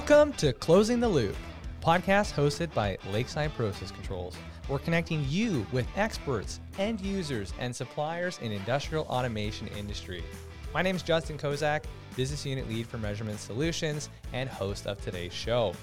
Welcome 0.00 0.32
to 0.38 0.54
Closing 0.54 0.98
the 0.98 1.08
Loop, 1.08 1.36
podcast 1.82 2.32
hosted 2.32 2.72
by 2.72 2.96
Lakeside 3.12 3.52
Process 3.52 3.90
Controls. 3.90 4.34
We're 4.66 4.78
connecting 4.78 5.26
you 5.28 5.66
with 5.72 5.86
experts, 5.94 6.58
end 6.78 7.02
users, 7.02 7.52
and 7.58 7.76
suppliers 7.76 8.38
in 8.40 8.50
industrial 8.50 9.04
automation 9.04 9.68
industry. 9.78 10.24
My 10.72 10.80
name 10.80 10.96
is 10.96 11.02
Justin 11.02 11.36
Kozak, 11.36 11.84
business 12.16 12.46
unit 12.46 12.66
lead 12.66 12.86
for 12.86 12.96
Measurement 12.96 13.38
Solutions 13.40 14.08
and 14.32 14.48
host 14.48 14.86
of 14.86 14.98
today's 15.04 15.34
show. 15.34 15.74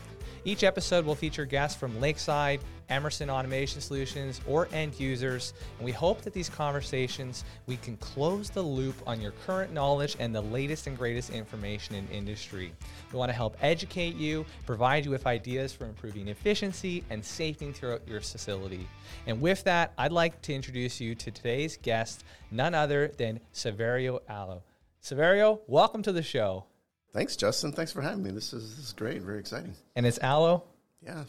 Each 0.45 0.63
episode 0.63 1.05
will 1.05 1.13
feature 1.13 1.45
guests 1.45 1.79
from 1.79 2.01
Lakeside, 2.01 2.61
Emerson 2.89 3.29
Automation 3.29 3.81
Solutions, 3.81 4.41
or 4.47 4.67
end 4.71 4.99
users, 4.99 5.53
and 5.77 5.85
we 5.85 5.91
hope 5.91 6.21
that 6.21 6.33
these 6.33 6.49
conversations 6.49 7.43
we 7.65 7.77
can 7.77 7.97
close 7.97 8.49
the 8.49 8.61
loop 8.61 8.95
on 9.05 9.19
your 9.19 9.33
current 9.45 9.73
knowledge 9.73 10.15
and 10.19 10.33
the 10.33 10.41
latest 10.41 10.87
and 10.87 10.97
greatest 10.97 11.29
information 11.29 11.95
in 11.95 12.07
industry. 12.09 12.71
We 13.11 13.19
want 13.19 13.29
to 13.29 13.35
help 13.35 13.57
educate 13.61 14.15
you, 14.15 14.45
provide 14.65 15.05
you 15.05 15.11
with 15.11 15.27
ideas 15.27 15.73
for 15.73 15.85
improving 15.85 16.27
efficiency 16.27 17.03
and 17.09 17.23
safety 17.23 17.71
throughout 17.71 18.07
your 18.07 18.21
facility. 18.21 18.87
And 19.25 19.41
with 19.41 19.63
that, 19.65 19.93
I'd 19.97 20.11
like 20.11 20.41
to 20.43 20.53
introduce 20.53 21.01
you 21.01 21.15
to 21.15 21.31
today's 21.31 21.77
guest, 21.77 22.23
none 22.51 22.73
other 22.73 23.11
than 23.17 23.39
Saverio 23.53 24.19
Aloe. 24.29 24.63
Saverio, 25.03 25.59
welcome 25.67 26.01
to 26.03 26.11
the 26.11 26.23
show. 26.23 26.65
Thanks, 27.13 27.35
Justin. 27.35 27.71
Thanks 27.71 27.91
for 27.91 28.01
having 28.01 28.23
me. 28.23 28.31
This 28.31 28.53
is, 28.53 28.75
this 28.75 28.85
is 28.87 28.93
great. 28.93 29.21
Very 29.21 29.39
exciting. 29.39 29.73
And 29.95 30.05
it's 30.05 30.19
Allo? 30.19 30.63
Yeah. 31.03 31.23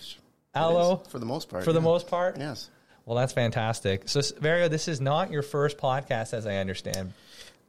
Allo? 0.54 0.96
For 1.08 1.18
the 1.18 1.27
most 1.27 1.48
part. 1.48 1.64
For 1.64 1.72
the 1.72 1.80
most 1.80 2.06
part? 2.08 2.38
Yes. 2.38 2.70
Well, 3.04 3.16
that's 3.16 3.32
fantastic. 3.32 4.08
So, 4.08 4.20
Saverio, 4.20 4.68
this 4.68 4.88
is 4.88 5.00
not 5.00 5.30
your 5.30 5.42
first 5.42 5.78
podcast, 5.78 6.34
as 6.34 6.46
I 6.46 6.56
understand. 6.56 7.12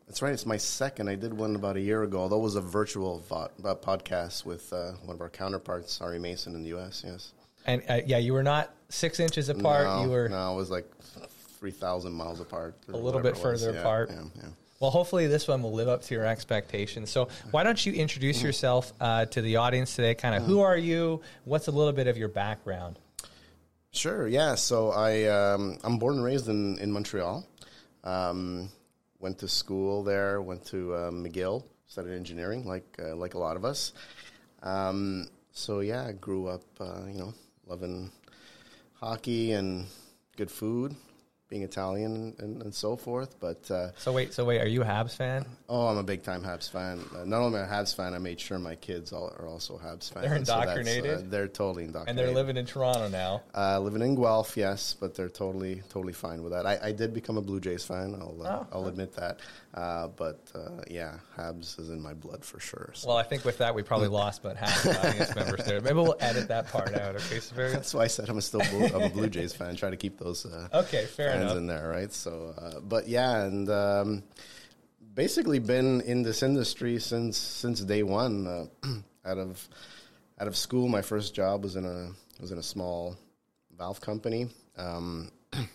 That's 0.08 0.21
right. 0.21 0.33
It's 0.33 0.45
my 0.45 0.58
second. 0.58 1.08
I 1.08 1.16
did 1.16 1.33
one 1.33 1.55
about 1.55 1.77
a 1.77 1.80
year 1.80 2.03
ago. 2.03 2.27
That 2.27 2.38
was 2.38 2.55
a 2.55 2.61
virtual 2.61 3.19
vo- 3.19 3.49
uh, 3.63 3.75
podcast 3.75 4.44
with 4.44 4.73
uh, 4.73 4.94
one 5.05 5.16
of 5.16 5.21
our 5.21 5.30
counterparts, 5.30 6.02
Ari 6.02 6.19
Mason, 6.19 6.55
in 6.55 6.63
the 6.63 6.69
U.S. 6.69 7.03
Yes. 7.05 7.31
And 7.66 7.83
uh, 7.88 7.99
yeah, 8.05 8.17
you 8.17 8.33
were 8.33 8.44
not 8.44 8.73
six 8.89 9.19
inches 9.19 9.49
apart. 9.49 9.86
No, 9.86 10.03
you 10.03 10.09
were 10.09 10.27
no, 10.27 10.53
it 10.53 10.55
was 10.55 10.71
like 10.71 10.89
three 11.59 11.71
thousand 11.71 12.14
miles 12.14 12.39
apart. 12.39 12.73
A 12.91 12.97
little 12.97 13.21
bit 13.21 13.38
further 13.38 13.71
yeah, 13.71 13.80
apart. 13.80 14.09
Yeah, 14.09 14.23
yeah. 14.36 14.49
Well, 14.80 14.91
hopefully 14.91 15.27
this 15.27 15.47
one 15.47 15.61
will 15.61 15.73
live 15.73 15.89
up 15.89 16.03
to 16.03 16.16
your 16.16 16.25
expectations. 16.25 17.09
So, 17.09 17.27
why 17.52 17.63
don't 17.63 17.85
you 17.85 17.94
introduce 17.94 18.41
yourself 18.41 18.94
uh, 19.02 19.25
to 19.25 19.41
the 19.41 19.58
audience 19.58 19.95
today? 19.95 20.16
Kind 20.16 20.36
of 20.36 20.44
who 20.44 20.61
are 20.61 20.77
you? 20.77 21.21
What's 21.44 21.67
a 21.67 21.71
little 21.71 21.94
bit 21.94 22.08
of 22.08 22.17
your 22.17 22.30
background? 22.30 22.97
Sure. 23.91 24.27
Yeah. 24.27 24.55
So 24.55 24.91
I 24.91 25.25
um, 25.25 25.80
I'm 25.83 25.97
born 25.97 26.16
and 26.16 26.23
raised 26.23 26.47
in 26.47 26.77
in 26.80 26.91
Montreal. 26.91 27.45
Um, 28.03 28.69
went 29.19 29.39
to 29.39 29.47
school 29.47 30.03
there. 30.03 30.41
Went 30.41 30.66
to 30.67 30.93
uh, 30.93 31.11
McGill. 31.11 31.64
Studied 31.88 32.14
engineering, 32.14 32.66
like 32.67 32.86
uh, 33.03 33.16
like 33.16 33.33
a 33.33 33.39
lot 33.39 33.58
of 33.58 33.66
us. 33.66 33.93
Um, 34.61 35.27
so 35.52 35.80
yeah, 35.80 36.05
I 36.05 36.11
grew 36.11 36.47
up, 36.47 36.61
uh, 36.80 37.05
you 37.08 37.17
know, 37.17 37.33
loving 37.66 38.11
hockey 38.93 39.53
and 39.53 39.88
good 40.38 40.52
food, 40.52 40.95
being 41.50 41.64
Italian 41.64 42.36
and, 42.39 42.61
and 42.61 42.73
so 42.73 42.95
forth. 42.95 43.39
But 43.39 43.69
uh, 43.72 43.89
So 43.97 44.11
wait, 44.14 44.33
so 44.33 44.45
wait, 44.45 44.61
are 44.61 44.67
you 44.67 44.83
a 44.83 44.86
Habs 44.86 45.16
fan? 45.16 45.45
oh, 45.67 45.88
I'm 45.88 45.97
a 45.97 46.03
big 46.03 46.22
time 46.23 46.44
Habs 46.44 46.69
fan. 46.69 47.00
Uh, 47.16 47.25
not 47.25 47.42
only 47.42 47.59
am 47.59 47.66
I 47.69 47.75
a 47.75 47.81
Habs 47.81 47.95
fan, 47.95 48.14
I 48.14 48.20
made 48.20 48.39
sure 48.39 48.60
my 48.60 48.76
kids 48.76 49.11
all, 49.11 49.33
are 49.39 49.48
also 49.48 49.73
Habs 49.83 50.14
fans. 50.14 50.26
They're 50.27 50.45
So 50.45 50.54
indoctrinated? 50.60 51.17
uh, 51.17 51.21
they're 51.26 51.48
totally 51.48 51.86
indoctrinated, 51.86 52.10
And 52.10 52.17
they're 52.20 52.36
living 52.36 52.55
in 52.58 52.65
Toronto 52.67 53.08
now. 53.10 53.42
Uh, 53.55 53.80
living 53.80 54.02
in 54.04 54.15
Guelph, 54.15 54.55
yes, 54.58 54.95
but 54.99 55.15
they're 55.15 55.27
totally 55.30 55.82
totally 55.89 56.14
fine 56.14 56.43
with 56.43 56.52
that. 56.54 56.67
I, 56.67 56.77
I 56.83 56.92
did 56.92 57.14
become 57.15 57.37
a 57.37 57.42
Blue 57.42 57.60
Jays 57.60 57.83
fan. 57.83 58.16
I'll 58.20 58.39
uh, 58.43 58.49
Oh. 58.49 58.67
I'll 58.71 58.87
admit 58.87 59.14
that. 59.16 59.39
Uh, 59.73 60.08
but 60.08 60.39
uh, 60.55 60.81
yeah, 60.89 61.16
Habs 61.37 61.80
is 61.80 61.89
in 61.89 62.02
my 62.02 62.14
blood 62.14 62.43
for 62.45 62.60
sure. 62.60 62.92
So. 62.93 63.08
Well, 63.10 63.17
I 63.17 63.23
think 63.23 63.43
with 63.45 63.58
that 63.60 63.73
we 63.73 63.81
probably 63.83 64.08
lost 64.21 64.42
about 64.43 64.58
half 64.58 64.83
the 64.83 65.08
audience 65.08 65.36
members 65.36 65.66
there. 65.66 65.81
Maybe 65.81 65.95
we'll 65.95 66.16
edit 66.20 66.48
that 66.48 66.67
part 66.71 66.93
out. 66.95 67.16
Okay, 67.16 67.37
Saverio? 67.37 67.73
that's 67.73 67.93
why 67.93 68.04
I 68.04 68.08
said 68.08 68.30
I'm 68.30 68.39
still 68.42 68.61
blue, 68.71 68.86
I'm 68.86 69.04
a 69.04 69.10
Blue 69.10 69.30
Jays 69.30 69.54
fan. 69.54 69.76
Try 69.76 69.89
to 69.92 69.98
keep 69.98 70.17
those 70.20 70.45
uh, 70.45 70.67
Okay, 70.73 71.05
fair 71.05 71.39
fans 71.39 71.52
enough. 71.52 71.58
in 71.58 71.67
there, 71.67 71.89
right? 71.89 72.11
So, 72.11 72.54
uh, 72.58 72.80
but 72.82 73.08
yeah, 73.08 73.44
and 73.44 73.70
um, 73.70 74.23
basically 75.14 75.60
been 75.60 76.02
in 76.02 76.23
this 76.23 76.44
industry 76.44 77.00
since 77.00 77.38
since 77.38 77.82
day 77.82 78.04
one. 78.04 78.48
Uh, 78.48 78.66
out 79.26 79.38
of 79.38 79.67
out 80.39 80.48
of 80.48 80.55
school, 80.55 80.88
my 80.88 81.02
first 81.02 81.36
job 81.36 81.64
was 81.64 81.76
in 81.76 81.86
a 81.86 82.10
was 82.39 82.52
in 82.52 82.58
a 82.58 82.64
small 82.64 83.17
valve 83.78 84.02
company. 84.02 84.49
Um, 84.78 85.32
and 85.54 85.67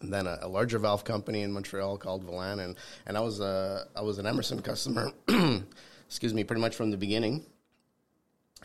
then 0.12 0.26
a, 0.26 0.38
a 0.42 0.48
larger 0.48 0.78
valve 0.78 1.04
company 1.04 1.42
in 1.42 1.52
Montreal 1.52 1.96
called 1.96 2.26
Velan, 2.26 2.62
and, 2.64 2.76
and 3.06 3.16
I 3.16 3.20
was 3.20 3.40
a 3.40 3.86
I 3.96 4.02
was 4.02 4.18
an 4.18 4.26
Emerson 4.26 4.60
customer. 4.60 5.12
excuse 6.06 6.34
me, 6.34 6.44
pretty 6.44 6.60
much 6.60 6.74
from 6.74 6.90
the 6.90 6.96
beginning, 6.96 7.44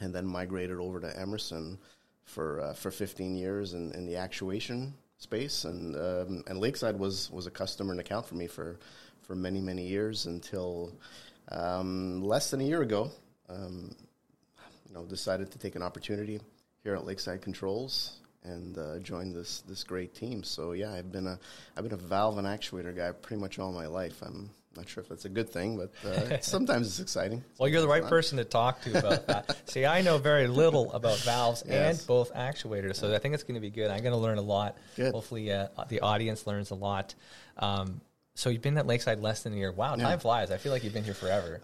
and 0.01 0.13
then 0.13 0.25
migrated 0.25 0.79
over 0.79 1.00
to 1.00 1.19
Emerson 1.19 1.78
for 2.25 2.62
uh, 2.62 2.73
for 2.73 2.91
15 2.91 3.38
years 3.38 3.73
in, 3.73 3.94
in 3.94 4.06
the 4.06 4.17
actuation 4.17 4.94
space, 5.17 5.66
and 5.66 5.95
um, 5.95 6.44
and 6.47 6.59
Lakeside 6.59 6.97
was 6.97 7.29
was 7.31 7.47
a 7.47 7.51
customer 7.51 7.91
and 7.91 8.00
account 8.00 8.25
for 8.25 8.35
me 8.35 8.47
for 8.47 8.79
for 9.22 9.35
many 9.35 9.59
many 9.61 9.88
years 9.88 10.25
until 10.25 10.94
um, 11.51 12.22
less 12.22 12.51
than 12.51 12.61
a 12.61 12.63
year 12.63 12.81
ago. 12.81 13.11
Um, 13.50 13.95
you 14.88 14.94
know, 14.94 15.05
decided 15.05 15.51
to 15.51 15.59
take 15.59 15.75
an 15.75 15.83
opportunity 15.83 16.39
here 16.83 16.95
at 16.95 17.05
Lakeside 17.05 17.41
Controls 17.41 18.19
and 18.44 18.78
uh, 18.78 19.00
join 19.00 19.33
this 19.33 19.61
this 19.61 19.83
great 19.83 20.13
team. 20.13 20.44
So 20.44 20.72
yeah, 20.72 20.94
I've 20.94 21.11
been 21.11 21.28
a 21.28 21.39
I've 21.75 21.84
been 21.84 21.94
a 21.94 21.97
valve 21.97 22.38
and 22.38 22.47
actuator 22.47 22.95
guy 22.95 23.11
pretty 23.11 23.41
much 23.41 23.59
all 23.59 23.72
my 23.72 23.88
life. 23.88 24.22
I'm 24.22 24.49
not 24.77 24.88
sure 24.88 25.03
if 25.03 25.09
that's 25.09 25.25
a 25.25 25.29
good 25.29 25.49
thing, 25.49 25.77
but 25.77 25.91
uh, 26.09 26.38
sometimes 26.41 26.88
it's 26.88 26.99
exciting. 26.99 27.43
Well, 27.59 27.67
you're 27.67 27.81
the 27.81 27.88
right 27.88 28.03
person 28.05 28.38
to 28.38 28.45
talk 28.45 28.81
to 28.83 28.97
about 28.97 29.27
that. 29.27 29.57
See, 29.69 29.85
I 29.85 30.01
know 30.01 30.17
very 30.17 30.47
little 30.47 30.91
about 30.93 31.17
valves 31.19 31.63
Yes. 31.67 31.99
and 31.99 32.07
both 32.07 32.33
actuators, 32.33 32.95
so 32.95 33.13
I 33.13 33.17
think 33.19 33.33
it's 33.33 33.43
going 33.43 33.55
to 33.55 33.61
be 33.61 33.69
good. 33.71 33.91
I'm 33.91 34.01
going 34.01 34.13
to 34.13 34.17
learn 34.19 34.37
a 34.37 34.41
lot. 34.41 34.77
Good. 34.95 35.11
Hopefully, 35.13 35.51
uh, 35.51 35.67
the 35.89 35.99
audience 35.99 36.47
learns 36.47 36.71
a 36.71 36.75
lot. 36.75 37.13
Um, 37.57 37.99
so 38.35 38.51
you've 38.51 38.61
been 38.61 38.77
at 38.77 38.85
Lakeside 38.85 39.19
less 39.19 39.41
than 39.41 39.53
a 39.53 39.55
year. 39.55 39.71
Wow, 39.71 39.95
time 39.95 40.19
flies. 40.19 40.51
I 40.51 40.57
feel 40.57 40.71
like 40.71 40.83
you've 40.83 40.93
been 40.93 41.03
here 41.03 41.16
forever. 41.16 41.59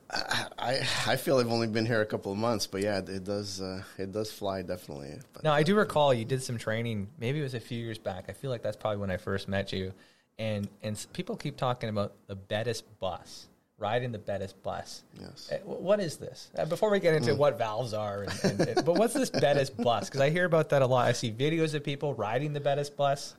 I 0.57 0.79
I 1.06 1.16
feel 1.18 1.38
I've 1.38 1.52
only 1.52 1.68
been 1.68 1.85
here 1.85 2.02
a 2.02 2.06
couple 2.06 2.31
of 2.31 2.40
months, 2.40 2.66
but 2.66 2.81
yeah, 2.81 2.97
it, 2.97 3.09
it 3.09 3.23
does 3.23 3.62
uh, 3.62 3.84
it 4.00 4.12
does 4.12 4.31
fly 4.31 4.63
definitely. 4.63 5.19
But, 5.34 5.44
Now, 5.44 5.53
I 5.53 5.62
do 5.62 5.75
recall 5.75 6.16
you 6.16 6.25
did 6.25 6.41
some 6.41 6.57
training. 6.57 7.09
Maybe 7.19 7.40
it 7.40 7.44
was 7.44 7.53
a 7.53 7.59
few 7.59 7.78
years 7.78 8.00
back. 8.00 8.25
I 8.28 8.31
feel 8.34 8.50
like 8.50 8.63
that's 8.63 8.75
probably 8.75 8.97
when 8.97 9.12
I 9.12 9.18
first 9.18 9.47
met 9.47 9.72
you. 9.72 9.94
And 10.40 10.68
and 10.82 11.06
people 11.14 11.36
keep 11.36 11.58
talking 11.58 11.90
about 11.90 12.14
the 12.28 12.36
Bettis 12.36 12.82
bus, 12.82 13.48
riding 13.78 14.12
the 14.12 14.18
Bettis 14.18 14.54
bus. 14.54 15.04
Yes. 15.20 15.52
Uh, 15.52 15.58
What 15.66 16.00
is 16.00 16.18
this? 16.18 16.50
Uh, 16.58 16.66
Before 16.66 16.90
we 16.90 17.00
get 17.00 17.14
into 17.14 17.36
what 17.36 17.58
valves 17.58 17.94
are, 17.94 18.24
and, 18.24 18.34
and, 18.44 18.62
and- 18.70 18.86
but 18.86 18.98
what's 18.98 19.14
this 19.14 19.30
Bettis 19.30 19.70
bus? 19.88 20.06
Because 20.10 20.22
I 20.22 20.30
hear 20.32 20.46
about 20.46 20.70
that 20.70 20.82
a 20.82 20.88
lot. 20.88 21.06
I 21.08 21.12
see 21.12 21.32
videos 21.32 21.74
of 21.76 21.84
people 21.84 22.14
riding 22.16 22.52
the 22.54 22.60
Bettis 22.60 22.90
bus. 22.90 23.36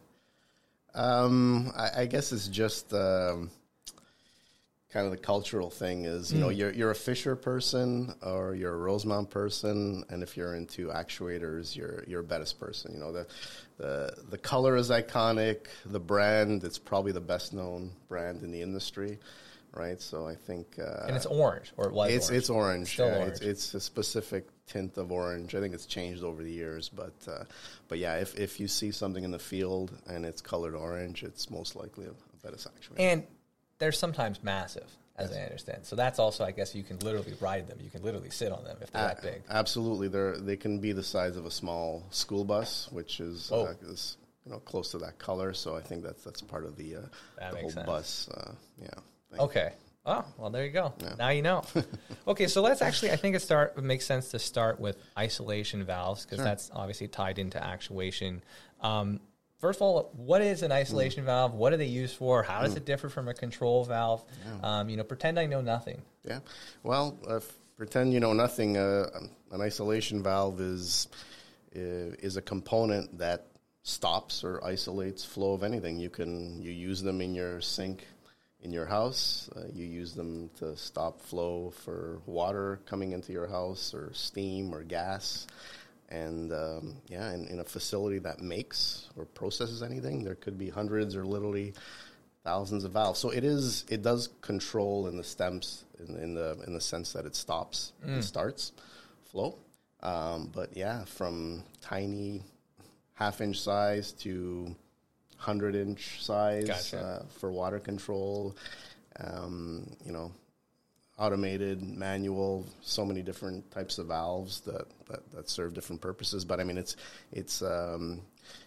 Um, 0.95 1.73
I, 1.77 2.03
I 2.03 2.07
guess 2.07 2.31
it's 2.33 2.47
just 2.47 2.93
um, 2.95 3.51
kind 4.95 5.07
of 5.07 5.11
the 5.11 5.19
cultural 5.19 5.71
thing 5.71 6.05
is 6.05 6.33
you 6.33 6.39
know 6.39 6.51
you're 6.51 6.73
you're 6.73 6.93
a 6.93 6.95
Fisher 6.95 7.35
person 7.35 8.15
or 8.23 8.55
you're 8.55 8.73
a 8.73 8.79
Rosemount 8.79 9.29
person, 9.29 10.05
and 10.09 10.23
if 10.23 10.37
you're 10.37 10.55
into 10.55 10.87
actuators, 10.89 11.75
you're 11.77 12.05
you're 12.07 12.21
a 12.21 12.25
Bettis 12.25 12.53
person. 12.53 12.93
You 12.95 13.01
know 13.01 13.13
the 13.13 13.27
the 13.77 14.15
the 14.31 14.39
color 14.39 14.77
is 14.77 14.91
iconic. 14.91 15.67
The 15.85 15.99
brand 15.99 16.63
it's 16.63 16.79
probably 16.79 17.11
the 17.11 17.21
best 17.21 17.53
known 17.53 17.91
brand 18.09 18.45
in 18.45 18.53
the 18.53 18.63
industry, 18.63 19.19
right? 19.73 20.01
So 20.01 20.29
I 20.29 20.37
think 20.37 20.79
uh, 20.79 21.07
And 21.09 21.17
it's 21.17 21.27
orange, 21.27 21.73
or 21.77 21.87
it 21.87 22.15
it's 22.15 22.31
orange. 22.31 22.39
it's 22.39 22.51
orange. 22.51 22.93
Still 22.93 23.09
yeah, 23.09 23.19
orange. 23.19 23.33
It's, 23.33 23.43
it's 23.43 23.75
a 23.75 23.81
specific 23.81 24.47
tint 24.69 24.97
of 24.97 25.11
orange. 25.11 25.57
I 25.57 25.61
think 25.61 25.75
it's 25.75 25.87
changed 25.87 26.23
over 26.23 26.45
the 26.45 26.53
years, 26.53 26.89
but 26.89 27.15
uh, 27.27 27.43
but 27.89 27.99
yeah, 27.99 28.15
if 28.19 28.39
if 28.39 28.61
you 28.61 28.69
see 28.69 28.93
something 28.93 29.25
in 29.25 29.33
the 29.33 29.41
field 29.41 29.91
and 30.07 30.25
it's 30.25 30.41
colored 30.41 30.77
orange, 30.77 31.25
it's 31.25 31.51
most 31.51 31.75
likely 31.75 32.07
a, 32.07 32.11
a 32.11 32.37
Bettis 32.45 32.69
actuator. 32.69 33.01
And 33.01 33.25
they're 33.79 33.93
sometimes 33.93 34.43
massive, 34.43 34.87
as 35.17 35.33
I 35.33 35.41
understand. 35.43 35.85
So 35.85 35.97
that's 35.97 36.19
also, 36.19 36.45
I 36.45 36.51
guess, 36.53 36.75
you 36.75 36.83
can 36.83 36.99
literally 37.01 37.35
ride 37.41 37.69
them. 37.69 37.79
You 37.83 37.91
can 37.91 38.03
literally 38.03 38.31
sit 38.31 38.53
on 38.53 38.65
them 38.65 38.77
if 38.81 38.91
they're 38.93 39.03
that 39.03 39.23
big. 39.23 39.43
Absolutely, 39.51 40.09
they 40.09 40.33
they 40.41 40.57
can 40.57 40.79
be 40.79 40.93
the 40.93 41.03
size 41.03 41.37
of 41.37 41.47
a 41.47 41.51
small 41.51 42.05
school 42.11 42.45
bus, 42.45 42.89
which 42.93 43.21
is, 43.21 43.51
Oh. 43.53 43.67
uh, 43.67 43.75
is 43.83 44.17
you 44.45 44.53
know 44.53 44.59
close 44.61 44.91
to 44.93 44.99
that 44.99 45.19
color. 45.19 45.53
So 45.55 45.77
I 45.77 45.81
think 45.81 46.03
that's 46.03 46.23
that's 46.25 46.43
part 46.43 46.65
of 46.65 46.77
the 46.77 46.97
uh, 46.97 47.01
That 47.39 47.53
the 47.53 47.59
whole 47.61 47.71
sense. 47.71 47.87
bus. 47.87 48.29
Uh, 48.33 48.53
yeah. 48.81 48.89
thing. 49.31 49.41
Okay. 49.41 49.73
Oh, 50.07 50.23
well, 50.37 50.51
there 50.51 50.67
you 50.67 50.71
go. 50.71 50.93
Now 51.19 51.31
you 51.31 51.41
know. 51.41 51.63
okay, 52.29 52.47
so 52.47 52.61
let's 52.61 52.83
actually, 52.83 53.13
I 53.13 53.17
think 53.17 53.35
it 53.37 53.41
start 53.41 53.73
it 53.79 53.83
makes 53.85 54.05
sense 54.05 54.31
to 54.33 54.39
start 54.39 54.79
with 54.79 54.99
isolation 55.19 55.83
valves 55.85 56.27
because 56.27 56.45
that's 56.45 56.71
obviously 56.75 57.09
tied 57.09 57.39
into 57.39 57.63
actuation. 57.63 58.43
Um, 58.83 59.21
first 59.65 59.79
of 59.79 59.83
all, 59.83 60.11
what 60.15 60.43
is 60.43 60.63
an 60.63 60.71
isolation 60.71 61.23
Mm. 61.23 61.27
valve? 61.27 61.55
What 61.55 61.73
are 61.73 61.79
they 61.79 61.87
used 62.03 62.17
for? 62.17 62.43
How 62.43 62.61
does 62.61 62.77
it 62.77 62.85
differ 62.85 63.09
from 63.09 63.29
a 63.29 63.35
control 63.35 63.83
valve? 63.85 64.23
Um, 64.63 64.91
you 64.91 64.99
know, 64.99 65.05
pretend 65.05 65.39
I 65.39 65.47
know 65.47 65.63
nothing. 65.63 66.03
Yeah. 66.23 66.41
Well, 66.83 67.19
uh, 67.27 67.41
pretend 67.79 68.13
you 68.13 68.21
know 68.21 68.35
nothing. 68.35 68.77
Uh, 68.77 69.09
an 69.53 69.63
isolation 69.63 70.23
valve 70.23 70.61
is 70.61 71.09
uh, 71.75 71.81
is 72.29 72.37
a 72.37 72.43
component 72.43 73.17
that 73.17 73.47
stops 73.83 74.45
or 74.45 74.63
isolates 74.63 75.25
flow 75.25 75.55
of 75.55 75.63
anything. 75.63 75.99
You 75.99 76.11
can 76.11 76.61
you 76.61 76.71
use 76.71 77.01
them 77.01 77.23
in 77.23 77.35
your 77.35 77.63
sink, 77.63 78.07
in 78.61 78.71
your 78.71 78.85
house. 78.85 79.49
Uh, 79.57 79.63
you 79.73 79.87
use 79.87 80.13
them 80.13 80.51
to 80.59 80.77
stop 80.77 81.23
flow 81.23 81.71
for 81.71 82.21
water 82.27 82.81
coming 82.85 83.13
into 83.13 83.33
your 83.33 83.47
house 83.47 83.95
or 83.95 84.13
steam 84.13 84.75
or 84.75 84.83
gas. 84.85 85.47
And 86.15 86.53
um, 86.53 86.97
yeah, 87.09 87.33
in, 87.35 87.47
in 87.49 87.59
a 87.59 87.65
facility 87.65 88.21
that 88.21 88.41
makes 88.41 89.09
or 89.17 89.25
processes 89.25 89.83
anything, 89.83 90.23
there 90.23 90.37
could 90.37 90.57
be 90.57 90.71
hundreds 90.71 91.17
or 91.17 91.25
literally 91.25 91.75
thousands 92.45 92.85
of 92.85 92.93
valves. 92.93 93.19
So 93.19 93.31
it 93.31 93.43
is 93.43 93.85
it 93.89 94.03
does 94.03 94.29
control 94.41 95.09
in 95.09 95.17
the 95.17 95.25
stems 95.25 95.85
in, 95.99 96.17
in 96.17 96.35
the 96.35 96.63
in 96.67 96.73
the 96.73 96.81
sense 96.81 97.13
that 97.15 97.27
it 97.27 97.35
stops 97.35 97.93
and 98.03 98.25
starts 98.25 98.73
flow. 99.31 99.59
Um, 100.03 100.51
but 100.55 100.77
yeah, 100.77 101.05
from 101.05 101.65
tiny 101.81 102.43
half 103.15 103.41
inch 103.41 103.61
size 103.61 104.13
to 104.13 104.75
hundred 105.37 105.75
inch 105.75 106.23
size 106.23 106.69
Gotcha. 106.69 106.99
uh, 106.99 107.23
for 107.41 107.51
water 107.51 107.81
control. 107.81 108.55
Um, 109.19 109.91
you 110.05 110.13
know, 110.13 110.33
automated, 111.19 111.83
manual, 111.83 112.67
so 112.81 113.05
many 113.05 113.23
different 113.23 113.71
types 113.71 113.99
of 113.99 114.09
valves 114.09 114.61
that, 114.63 114.87
that, 115.09 115.31
that 115.33 115.49
serve 115.49 115.73
different 115.75 116.03
purposes. 116.03 116.45
But 116.45 116.61
I 116.61 116.65
mean, 116.65 116.79
it's 116.79 116.97
it's 117.33 117.63
um, 117.63 118.21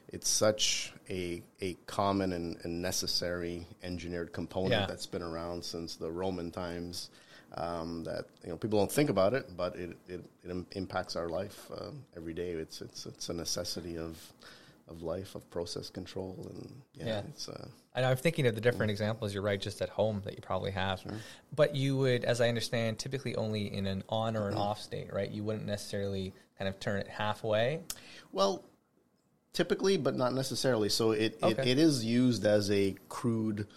it's 0.09 0.29
such 0.29 0.93
a 1.09 1.41
a 1.61 1.73
common 1.85 2.33
and, 2.33 2.57
and 2.63 2.81
necessary 2.81 3.65
engineered 3.83 4.31
component 4.31 4.71
Yeah. 4.71 4.85
that's 4.85 5.05
been 5.05 5.21
around 5.23 5.63
since 5.63 5.95
the 5.95 6.11
Roman 6.11 6.51
times. 6.51 7.09
Um, 7.55 8.03
that 8.03 8.25
you 8.43 8.49
know 8.49 8.57
people 8.57 8.77
don't 8.77 8.91
think 8.91 9.09
about 9.09 9.33
it, 9.33 9.55
but 9.55 9.75
it 9.77 9.97
it, 10.09 10.23
it 10.43 10.65
impacts 10.73 11.15
our 11.15 11.29
life 11.29 11.69
uh, 11.73 11.91
every 12.15 12.33
day. 12.33 12.51
It's 12.51 12.81
it's 12.81 13.05
it's 13.05 13.29
a 13.29 13.33
necessity 13.33 13.97
of 13.97 14.17
of 14.87 15.01
life 15.01 15.35
of 15.35 15.49
process 15.49 15.89
control 15.89 16.47
and 16.53 16.81
yeah, 16.93 17.05
Yeah. 17.05 17.21
it's 17.29 17.49
uh, 17.49 17.67
And 17.95 18.05
I'm 18.05 18.17
thinking 18.17 18.45
of 18.47 18.55
the 18.55 18.61
different 18.61 18.89
examples. 18.91 19.33
You're 19.33 19.43
right, 19.43 19.59
just 19.59 19.81
at 19.81 19.89
home 19.89 20.21
that 20.25 20.33
you 20.35 20.41
probably 20.41 20.71
have. 20.71 21.01
But 21.55 21.75
you 21.75 21.97
would, 21.97 22.23
as 22.25 22.39
I 22.41 22.47
understand, 22.47 22.97
typically 22.99 23.35
only 23.35 23.73
in 23.73 23.85
an 23.85 24.03
on 24.09 24.37
or 24.37 24.47
an 24.47 24.55
off 24.55 24.81
state, 24.81 25.11
right? 25.13 25.29
You 25.29 25.43
wouldn't 25.43 25.65
necessarily 25.65 26.33
kind 26.57 26.69
of 26.69 26.79
turn 26.79 26.99
it 26.99 27.07
halfway. 27.07 27.81
Well, 28.31 28.63
typically, 29.53 29.97
but 29.97 30.15
not 30.15 30.33
necessarily. 30.33 30.89
So 30.89 31.11
it, 31.11 31.37
Okay. 31.43 31.61
it, 31.63 31.67
it 31.67 31.79
is 31.79 32.05
used 32.05 32.45
as 32.45 32.71
a 32.71 32.95
crude 33.09 33.67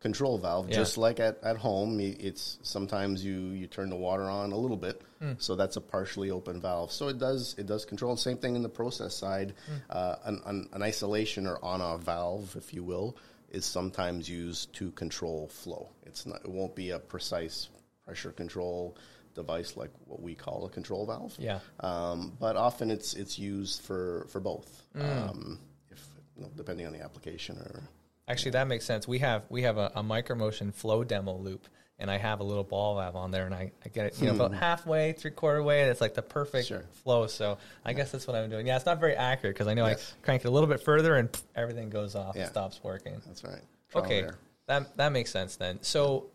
control 0.00 0.38
valve, 0.38 0.68
Yeah. 0.68 0.76
just 0.76 0.96
like 0.98 1.20
at, 1.20 1.38
at 1.42 1.56
home. 1.58 2.00
It's 2.00 2.58
sometimes 2.62 3.22
you, 3.24 3.50
you 3.50 3.66
turn 3.66 3.90
the 3.90 3.96
water 3.96 4.24
on 4.24 4.52
a 4.52 4.56
little 4.56 4.76
bit, 4.76 5.02
Hmm. 5.20 5.32
so 5.38 5.54
that's 5.54 5.76
a 5.76 5.80
partially 5.80 6.30
open 6.30 6.60
valve. 6.60 6.90
So 6.92 7.08
it 7.08 7.18
does 7.18 7.54
it 7.58 7.66
does 7.66 7.84
control. 7.84 8.16
Same 8.16 8.38
thing 8.38 8.56
in 8.56 8.62
the 8.62 8.68
process 8.70 9.14
side. 9.14 9.54
Hmm. 9.66 9.72
Uh, 9.90 10.14
an, 10.24 10.42
an, 10.46 10.68
an 10.72 10.82
isolation 10.82 11.46
or 11.46 11.62
on 11.62 11.80
off 11.82 12.00
valve, 12.02 12.56
if 12.56 12.72
you 12.72 12.82
will, 12.82 13.16
is 13.50 13.64
sometimes 13.66 14.28
used 14.28 14.72
to 14.74 14.90
control 14.92 15.48
flow. 15.48 15.90
It's 16.06 16.24
not. 16.24 16.40
It 16.44 16.50
won't 16.50 16.74
be 16.74 16.90
a 16.90 16.98
precise 16.98 17.68
pressure 18.04 18.32
control 18.32 18.96
device 19.34 19.76
like 19.76 19.90
what 20.06 20.20
we 20.20 20.34
call 20.34 20.66
a 20.66 20.70
control 20.70 21.06
valve. 21.06 21.34
Yeah. 21.38 21.60
Um, 21.80 22.32
but 22.40 22.56
often 22.56 22.90
it's 22.90 23.12
it's 23.14 23.38
used 23.38 23.82
for 23.82 24.26
for 24.30 24.40
both, 24.40 24.82
Mm. 24.96 25.28
um, 25.30 25.60
if 25.90 26.02
you 26.36 26.42
know, 26.42 26.50
depending 26.56 26.86
on 26.86 26.92
the 26.94 27.02
application 27.02 27.58
or. 27.58 27.82
Actually, 28.30 28.52
that 28.52 28.68
makes 28.68 28.84
sense. 28.84 29.08
We 29.08 29.18
have 29.18 29.42
we 29.48 29.62
have 29.62 29.76
a, 29.76 29.90
a 29.96 30.02
Micro 30.02 30.36
Motion 30.36 30.70
flow 30.70 31.02
demo 31.02 31.36
loop, 31.36 31.66
and 31.98 32.08
I 32.10 32.16
have 32.18 32.38
a 32.40 32.44
little 32.44 32.62
ball 32.62 32.94
valve 32.96 33.16
on 33.16 33.30
there, 33.32 33.44
and 33.44 33.54
I, 33.54 33.72
I 33.84 33.88
get 33.88 34.06
it, 34.06 34.20
you 34.20 34.26
know, 34.28 34.34
about 34.34 34.54
halfway, 34.54 35.12
three 35.14 35.32
quarter 35.32 35.62
way, 35.62 35.80
and 35.82 35.90
it's 35.90 36.00
like 36.00 36.14
the 36.14 36.22
perfect 36.22 36.68
Sure. 36.68 36.84
flow. 37.02 37.26
So 37.26 37.58
I 37.84 37.92
guess 37.92 38.12
that's 38.12 38.26
what 38.28 38.36
I'm 38.36 38.48
doing. 38.48 38.66
Yeah, 38.68 38.76
it's 38.76 38.86
not 38.86 39.00
very 39.00 39.16
accurate 39.16 39.54
because 39.56 39.66
I 39.66 39.74
know 39.74 39.86
Yes. 39.86 40.14
I 40.22 40.24
crank 40.24 40.44
it 40.44 40.48
a 40.48 40.50
little 40.52 40.68
bit 40.68 40.80
further, 40.82 41.16
and 41.16 41.30
pff, 41.32 41.42
everything 41.56 41.90
goes 41.90 42.14
off 42.14 42.36
Yeah. 42.36 42.42
and 42.42 42.50
stops 42.50 42.80
working. 42.84 43.20
That's 43.26 43.42
right. 43.42 43.60
Trial 43.90 44.04
Okay, 44.04 44.28
that 44.66 44.96
that 44.96 45.10
makes 45.10 45.32
sense 45.32 45.56
then. 45.56 45.80
So, 45.82 46.26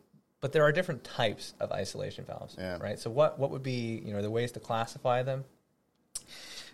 but 0.42 0.52
there 0.52 0.64
are 0.64 0.74
different 0.74 1.06
types 1.06 1.54
of 1.62 1.72
isolation 1.72 2.26
valves, 2.26 2.56
Yeah. 2.58 2.78
right? 2.80 3.00
So 3.00 3.10
what 3.10 3.40
what 3.40 3.52
would 3.52 3.64
be 3.64 4.02
you 4.06 4.12
know 4.14 4.22
the 4.22 4.30
ways 4.32 4.52
to 4.52 4.60
classify 4.60 5.24
them? 5.24 5.46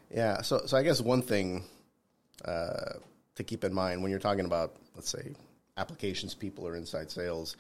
Yeah. 0.09 0.41
So 0.41 0.63
so 0.65 0.77
I 0.77 0.81
guess 0.83 0.99
one 0.99 1.21
thing 1.21 1.63
uh, 2.43 2.93
to 3.35 3.43
keep 3.43 3.63
in 3.63 3.73
mind 3.73 4.01
when 4.01 4.09
you're 4.11 4.19
talking 4.19 4.45
about 4.45 4.75
let's 5.01 5.09
say 5.09 5.33
applications 5.77 6.35
people 6.35 6.67
or 6.67 6.75
inside 6.75 7.09
sales, 7.09 7.57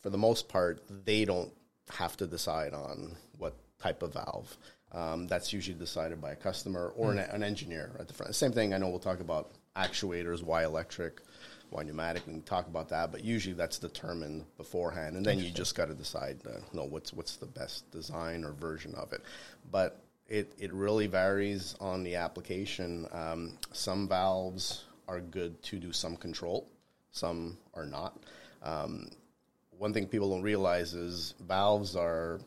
for 0.00 0.08
the 0.08 0.16
most 0.16 0.48
part 0.48 0.80
they 1.04 1.26
don't 1.26 1.52
have 1.90 2.16
to 2.16 2.26
decide 2.26 2.72
on 2.72 3.14
what 3.36 3.54
type 3.78 4.02
of 4.02 4.14
valve. 4.14 4.56
Um, 4.92 5.26
that's 5.26 5.52
usually 5.52 5.76
decided 5.76 6.22
by 6.22 6.30
a 6.30 6.36
customer 6.36 6.94
or 6.96 7.12
an, 7.12 7.18
an 7.18 7.42
engineer 7.42 7.90
at 8.00 8.08
the 8.08 8.14
front. 8.14 8.34
Same 8.34 8.52
thing. 8.52 8.72
I 8.72 8.78
know 8.78 8.88
we'll 8.88 8.98
talk 9.00 9.20
about 9.20 9.50
actuators, 9.76 10.42
why 10.42 10.64
electric, 10.64 11.20
why 11.68 11.82
pneumatic. 11.82 12.26
We 12.26 12.32
can 12.32 12.42
talk 12.42 12.68
about 12.68 12.88
that, 12.88 13.12
but 13.12 13.22
usually 13.22 13.54
that's 13.54 13.78
determined 13.78 14.46
beforehand, 14.56 15.16
and 15.16 15.26
then 15.26 15.38
you 15.38 15.50
just 15.50 15.74
got 15.74 15.88
to 15.88 15.94
decide, 15.94 16.38
uh, 16.46 16.52
you 16.72 16.80
know, 16.80 16.86
what's 16.86 17.12
what's 17.12 17.36
the 17.36 17.46
best 17.46 17.90
design 17.90 18.44
or 18.44 18.52
version 18.52 18.94
of 18.94 19.12
it. 19.12 19.20
But 19.70 20.00
it 20.26 20.54
it 20.58 20.72
really 20.72 21.06
varies 21.06 21.76
on 21.80 22.02
the 22.02 22.14
application. 22.14 23.06
Um, 23.12 23.58
some 23.72 24.08
valves 24.08 24.85
are 25.08 25.20
good 25.20 25.62
to 25.64 25.78
do 25.78 25.92
some 25.92 26.16
control, 26.16 26.68
some 27.10 27.56
are 27.74 27.86
not. 27.86 28.18
Um, 28.62 29.08
one 29.78 29.92
thing 29.92 30.06
people 30.06 30.30
don't 30.30 30.42
realize 30.42 30.94
is 30.94 31.34
valves 31.46 31.96
are 31.96 32.40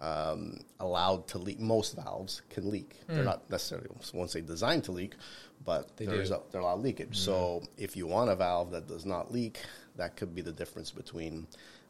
um, 0.00 0.60
allowed 0.80 1.26
to 1.28 1.38
leak. 1.38 1.58
Most 1.58 1.96
valves 1.96 2.42
can 2.50 2.70
leak. 2.70 2.96
They're 3.08 3.24
not 3.24 3.48
necessarily, 3.50 3.88
I 3.90 4.16
won't 4.16 4.30
say 4.30 4.42
designed 4.42 4.84
to 4.84 4.92
leak, 4.92 5.14
but 5.64 5.96
there's 5.96 6.28
do. 6.28 6.36
a, 6.36 6.40
there's 6.50 6.62
a 6.62 6.66
lot 6.66 6.74
of 6.74 6.82
leakage. 6.82 7.16
So 7.16 7.62
if 7.78 7.96
you 7.96 8.06
want 8.06 8.30
a 8.30 8.36
valve 8.36 8.70
that 8.72 8.86
does 8.86 9.06
not 9.06 9.32
leak, 9.32 9.60
that 9.96 10.16
could 10.16 10.34
be 10.34 10.42
the 10.42 10.52
difference 10.52 10.90
between, 10.90 11.46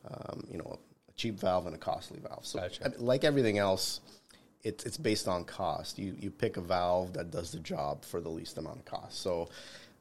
um, 0.09 0.47
you 0.51 0.59
know, 0.59 0.79
a 1.09 1.13
cheap 1.17 1.39
valve 1.41 1.67
and 1.67 1.75
a 1.75 1.79
costly 1.79 2.21
valve. 2.21 2.47
So 2.47 2.61
Gotcha. 2.61 2.93
Like 2.99 3.25
everything 3.25 3.59
else, 3.59 4.01
it's 4.63 4.85
it's 4.85 4.97
based 4.97 5.29
on 5.29 5.45
cost. 5.45 5.99
You 5.99 6.17
you 6.19 6.31
pick 6.31 6.57
a 6.57 6.61
valve 6.61 7.13
that 7.15 7.31
does 7.31 7.53
the 7.53 7.59
job 7.59 8.05
for 8.05 8.21
the 8.21 8.29
least 8.29 8.59
amount 8.59 8.79
of 8.79 8.85
cost. 8.85 9.21
So, 9.21 9.49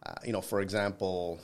uh, 0.05 0.13
you 0.25 0.31
know, 0.31 0.41
for 0.41 0.61
example, 0.61 1.39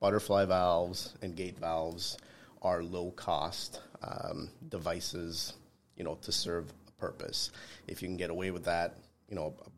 butterfly 0.00 0.44
valves 0.44 1.14
and 1.22 1.36
gate 1.36 1.58
valves 1.58 2.16
are 2.62 2.82
low 2.82 3.10
cost 3.10 3.80
um, 4.02 4.50
devices, 4.68 5.54
you 5.96 6.04
know, 6.04 6.16
to 6.22 6.32
serve 6.32 6.72
a 6.88 6.92
purpose. 6.92 7.50
If 7.86 8.02
you 8.02 8.08
can 8.08 8.16
get 8.16 8.30
away 8.30 8.50
with 8.50 8.64
that, 8.64 8.96
you 9.28 9.36
know, 9.36 9.54
a 9.64 9.70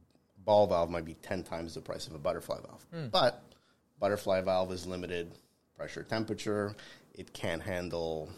ball 0.45 0.67
valve 0.67 0.91
might 0.91 1.05
be 1.05 1.15
10 1.15 1.43
times 1.43 1.75
the 1.75 1.81
price 1.81 2.07
of 2.07 2.15
a 2.15 2.19
butterfly 2.19 2.59
valve. 2.61 2.87
But 3.11 3.43
butterfly 3.99 4.41
valve 4.43 4.73
is 4.73 4.87
limited 4.87 5.33
pressure 5.77 6.03
temperature. 6.03 6.75
It 7.15 7.33
can't 7.33 7.63
handle 7.63 8.31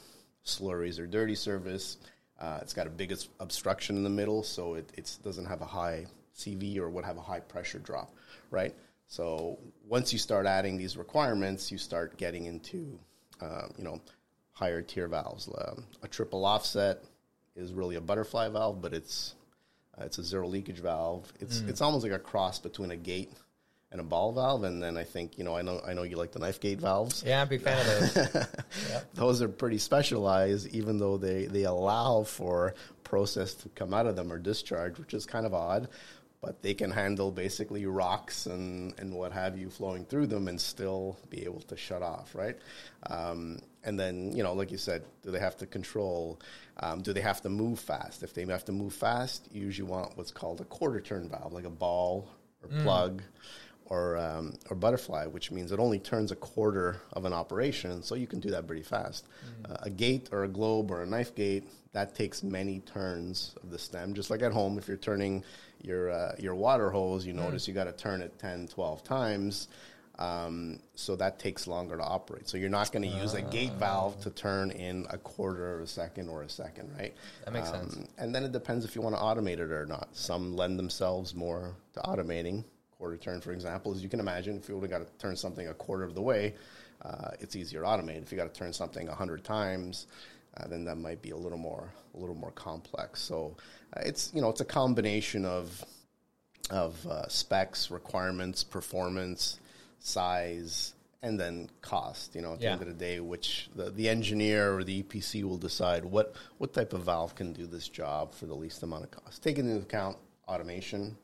slurries 0.44 0.98
or 0.98 1.06
dirty 1.06 1.34
service. 1.34 1.98
Uh, 2.38 2.58
it's 2.62 2.72
got 2.72 2.86
a 2.86 2.90
big 2.90 3.12
obstruction 3.40 3.96
in 3.96 4.02
the 4.02 4.10
middle, 4.10 4.42
so 4.42 4.74
it 4.74 4.90
it's, 4.96 5.18
doesn't 5.18 5.44
have 5.44 5.60
a 5.60 5.66
high 5.66 6.06
CV 6.34 6.78
or 6.78 6.88
would 6.88 7.04
have 7.04 7.18
a 7.18 7.20
high 7.20 7.40
pressure 7.40 7.78
drop, 7.78 8.14
right? 8.50 8.74
So 9.10 9.58
once 9.88 10.12
you 10.12 10.20
start 10.20 10.46
adding 10.46 10.78
these 10.78 10.96
requirements, 10.96 11.72
you 11.72 11.78
start 11.78 12.16
getting 12.16 12.46
into, 12.46 12.96
uh, 13.40 13.66
you 13.76 13.82
know, 13.82 14.00
higher 14.52 14.82
tier 14.82 15.08
valves. 15.08 15.48
Um, 15.48 15.84
a 16.04 16.06
triple 16.06 16.44
offset 16.44 17.02
is 17.56 17.72
really 17.72 17.96
a 17.96 18.00
butterfly 18.00 18.48
valve, 18.48 18.80
but 18.80 18.94
it's 18.94 19.34
uh, 19.98 20.04
it's 20.04 20.18
a 20.18 20.22
zero 20.22 20.46
leakage 20.46 20.78
valve. 20.78 21.30
It's 21.40 21.58
it's 21.62 21.80
almost 21.80 22.04
like 22.04 22.12
a 22.12 22.20
cross 22.20 22.60
between 22.60 22.92
a 22.92 22.96
gate 22.96 23.32
and 23.90 24.00
a 24.00 24.04
ball 24.04 24.30
valve. 24.30 24.62
And 24.62 24.80
then 24.80 24.96
I 24.96 25.02
think 25.02 25.36
you 25.36 25.42
know 25.42 25.56
I 25.56 25.62
know 25.62 25.82
I 25.84 25.92
know 25.92 26.04
you 26.04 26.16
like 26.16 26.30
the 26.30 26.38
knife 26.38 26.60
gate 26.60 26.80
valves. 26.80 27.24
Yeah, 27.26 27.40
I'm 27.40 27.48
a 27.48 27.50
big 27.50 27.62
fan 27.62 27.80
of 27.80 28.14
those. 28.14 28.46
Those 29.14 29.42
are 29.42 29.48
pretty 29.48 29.78
specialized, 29.78 30.68
even 30.68 30.98
though 30.98 31.16
they 31.16 31.46
they 31.46 31.64
allow 31.64 32.22
for 32.22 32.74
process 33.02 33.54
to 33.54 33.68
come 33.70 33.92
out 33.92 34.06
of 34.06 34.14
them 34.14 34.32
or 34.32 34.38
discharge, 34.38 35.00
which 35.00 35.14
is 35.14 35.26
kind 35.26 35.46
of 35.46 35.52
odd. 35.52 35.88
But 36.42 36.62
they 36.62 36.72
can 36.72 36.90
handle 36.90 37.30
basically 37.30 37.84
rocks 37.84 38.46
and, 38.46 38.98
and 38.98 39.14
what 39.14 39.32
have 39.32 39.58
you 39.58 39.68
flowing 39.68 40.06
through 40.06 40.28
them 40.28 40.48
and 40.48 40.58
still 40.58 41.18
be 41.28 41.44
able 41.44 41.60
to 41.60 41.76
shut 41.76 42.02
off, 42.02 42.34
right? 42.34 42.56
Um, 43.08 43.58
and 43.84 44.00
then, 44.00 44.34
you 44.34 44.42
know, 44.42 44.54
like 44.54 44.70
you 44.70 44.78
said, 44.78 45.04
do 45.22 45.30
they 45.30 45.38
have 45.38 45.56
to 45.58 45.66
control? 45.66 46.40
Um, 46.78 47.02
do 47.02 47.12
they 47.12 47.20
have 47.20 47.42
to 47.42 47.50
move 47.50 47.78
fast? 47.78 48.22
If 48.22 48.32
they 48.32 48.44
have 48.46 48.64
to 48.66 48.72
move 48.72 48.94
fast, 48.94 49.48
you 49.52 49.62
usually 49.62 49.90
want 49.90 50.16
what's 50.16 50.30
called 50.30 50.62
a 50.62 50.64
quarter 50.64 51.00
turn 51.00 51.28
valve, 51.28 51.52
like 51.52 51.66
a 51.66 51.70
ball 51.70 52.30
or 52.62 52.68
plug 52.82 53.22
or 53.86 54.16
um, 54.16 54.54
or 54.70 54.76
butterfly, 54.76 55.26
which 55.26 55.50
means 55.50 55.72
it 55.72 55.78
only 55.78 55.98
turns 55.98 56.30
a 56.30 56.36
quarter 56.36 57.02
of 57.12 57.24
an 57.24 57.32
operation, 57.32 58.02
so 58.02 58.14
you 58.14 58.26
can 58.26 58.40
do 58.40 58.50
that 58.50 58.66
pretty 58.66 58.82
fast. 58.82 59.26
Uh, 59.68 59.76
a 59.82 59.90
gate 59.90 60.28
or 60.32 60.44
a 60.44 60.48
globe 60.48 60.90
or 60.90 61.02
a 61.02 61.06
knife 61.06 61.34
gate 61.34 61.64
that 61.92 62.14
takes 62.14 62.42
many 62.42 62.80
turns 62.80 63.54
of 63.62 63.70
the 63.70 63.78
stem, 63.78 64.14
just 64.14 64.30
like 64.30 64.42
at 64.42 64.52
home. 64.52 64.78
If 64.78 64.86
you're 64.88 64.96
turning 64.96 65.42
your 65.82 66.10
uh, 66.10 66.34
your 66.38 66.54
water 66.54 66.90
hose, 66.90 67.26
you 67.26 67.32
notice 67.32 67.66
you 67.66 67.74
got 67.74 67.84
to 67.84 67.92
turn 67.92 68.22
it 68.22 68.38
10, 68.38 68.68
12 68.68 69.04
times. 69.04 69.68
Um, 70.18 70.80
so 70.94 71.16
that 71.16 71.38
takes 71.38 71.66
longer 71.66 71.96
to 71.96 72.02
operate. 72.02 72.46
So 72.46 72.58
you're 72.58 72.68
not 72.68 72.92
going 72.92 73.10
to 73.10 73.16
use 73.16 73.32
a 73.32 73.40
gate 73.40 73.72
valve 73.72 74.20
to 74.20 74.30
turn 74.30 74.70
in 74.70 75.06
a 75.08 75.16
quarter 75.16 75.76
of 75.76 75.80
a 75.80 75.86
second 75.86 76.28
or 76.28 76.42
a 76.42 76.48
second, 76.48 76.90
right? 76.98 77.14
That 77.46 77.54
makes 77.54 77.70
sense. 77.70 77.98
And 78.18 78.34
then 78.34 78.44
it 78.44 78.52
depends 78.52 78.84
if 78.84 78.94
you 78.94 79.00
want 79.00 79.16
to 79.16 79.22
automate 79.22 79.54
it 79.54 79.72
or 79.72 79.86
not. 79.86 80.08
Some 80.12 80.56
lend 80.56 80.78
themselves 80.78 81.34
more 81.34 81.74
to 81.94 82.00
automating 82.00 82.64
quarter 83.00 83.16
turn, 83.16 83.40
for 83.40 83.52
example, 83.52 83.94
as 83.94 84.02
you 84.02 84.10
can 84.10 84.20
imagine, 84.20 84.58
if 84.58 84.68
you 84.68 84.76
would 84.76 84.90
have 84.90 85.00
got 85.00 85.06
to 85.06 85.18
turn 85.18 85.34
something 85.34 85.68
a 85.68 85.72
quarter 85.72 86.04
of 86.04 86.14
the 86.14 86.20
way, 86.20 86.54
uh, 87.00 87.30
it's 87.40 87.56
easier 87.56 87.80
to 87.80 87.86
automate. 87.86 88.22
If 88.22 88.30
you 88.30 88.36
got 88.36 88.52
to 88.52 88.58
turn 88.58 88.74
something 88.74 89.08
a 89.08 89.14
hundred 89.14 89.42
times, 89.42 90.06
uh, 90.56 90.66
then 90.68 90.84
that 90.84 90.96
might 90.96 91.22
be 91.22 91.30
a 91.30 91.36
little 91.36 91.58
more 91.58 91.92
a 92.14 92.18
little 92.18 92.34
more 92.34 92.50
complex. 92.52 93.20
So 93.22 93.56
uh, 93.96 94.00
it's 94.04 94.30
you 94.34 94.40
know 94.40 94.48
it's 94.50 94.60
a 94.60 94.64
combination 94.64 95.44
of 95.44 95.84
of 96.70 97.04
uh, 97.06 97.26
specs, 97.28 97.90
requirements, 97.90 98.62
performance, 98.64 99.58
size, 99.98 100.94
and 101.22 101.38
then 101.38 101.68
cost. 101.82 102.34
You 102.34 102.42
know, 102.42 102.54
at 102.54 102.60
Yeah. 102.60 102.68
the 102.70 102.72
end 102.72 102.82
of 102.82 102.88
the 102.98 103.04
day, 103.04 103.20
which 103.20 103.68
the, 103.74 103.90
the 103.90 104.08
engineer 104.08 104.76
or 104.76 104.84
the 104.84 105.02
EPC 105.02 105.42
will 105.44 105.56
decide 105.58 106.04
what 106.04 106.34
what 106.58 106.72
type 106.72 106.92
of 106.92 107.02
valve 107.04 107.34
can 107.34 107.52
do 107.52 107.66
this 107.66 107.88
job 107.88 108.34
for 108.34 108.46
the 108.46 108.54
least 108.54 108.82
amount 108.82 109.04
of 109.04 109.10
cost, 109.10 109.42
taking 109.42 109.68
into 109.70 109.82
account 109.82 110.16
automation 110.48 111.16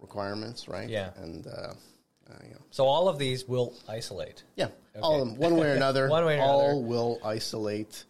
requirements, 0.00 0.68
right? 0.68 0.88
Yeah. 0.88 1.10
and 1.16 1.46
uh, 1.46 1.50
uh, 2.30 2.34
you 2.44 2.50
know, 2.54 2.60
So 2.70 2.84
all 2.86 3.08
of 3.08 3.18
these 3.18 3.46
will 3.46 3.74
isolate. 3.88 4.44
yeah, 4.56 4.68
all 5.02 5.20
of 5.20 5.28
them, 5.28 5.36
one 5.36 5.56
way 5.56 5.68
or 5.70 5.74
another. 5.82 6.08
One 6.08 6.24
way 6.24 6.38
or 6.38 6.42
all 6.42 6.60
another. 6.70 6.80
will 6.86 7.20
isolate 7.24 8.04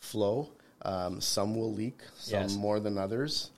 flow. 0.00 0.50
Um, 0.82 1.20
some 1.20 1.54
will 1.54 1.72
leak, 1.72 2.02
some 2.16 2.42
Yes. 2.42 2.54
more 2.56 2.78
than 2.80 2.98
others. 2.98 3.50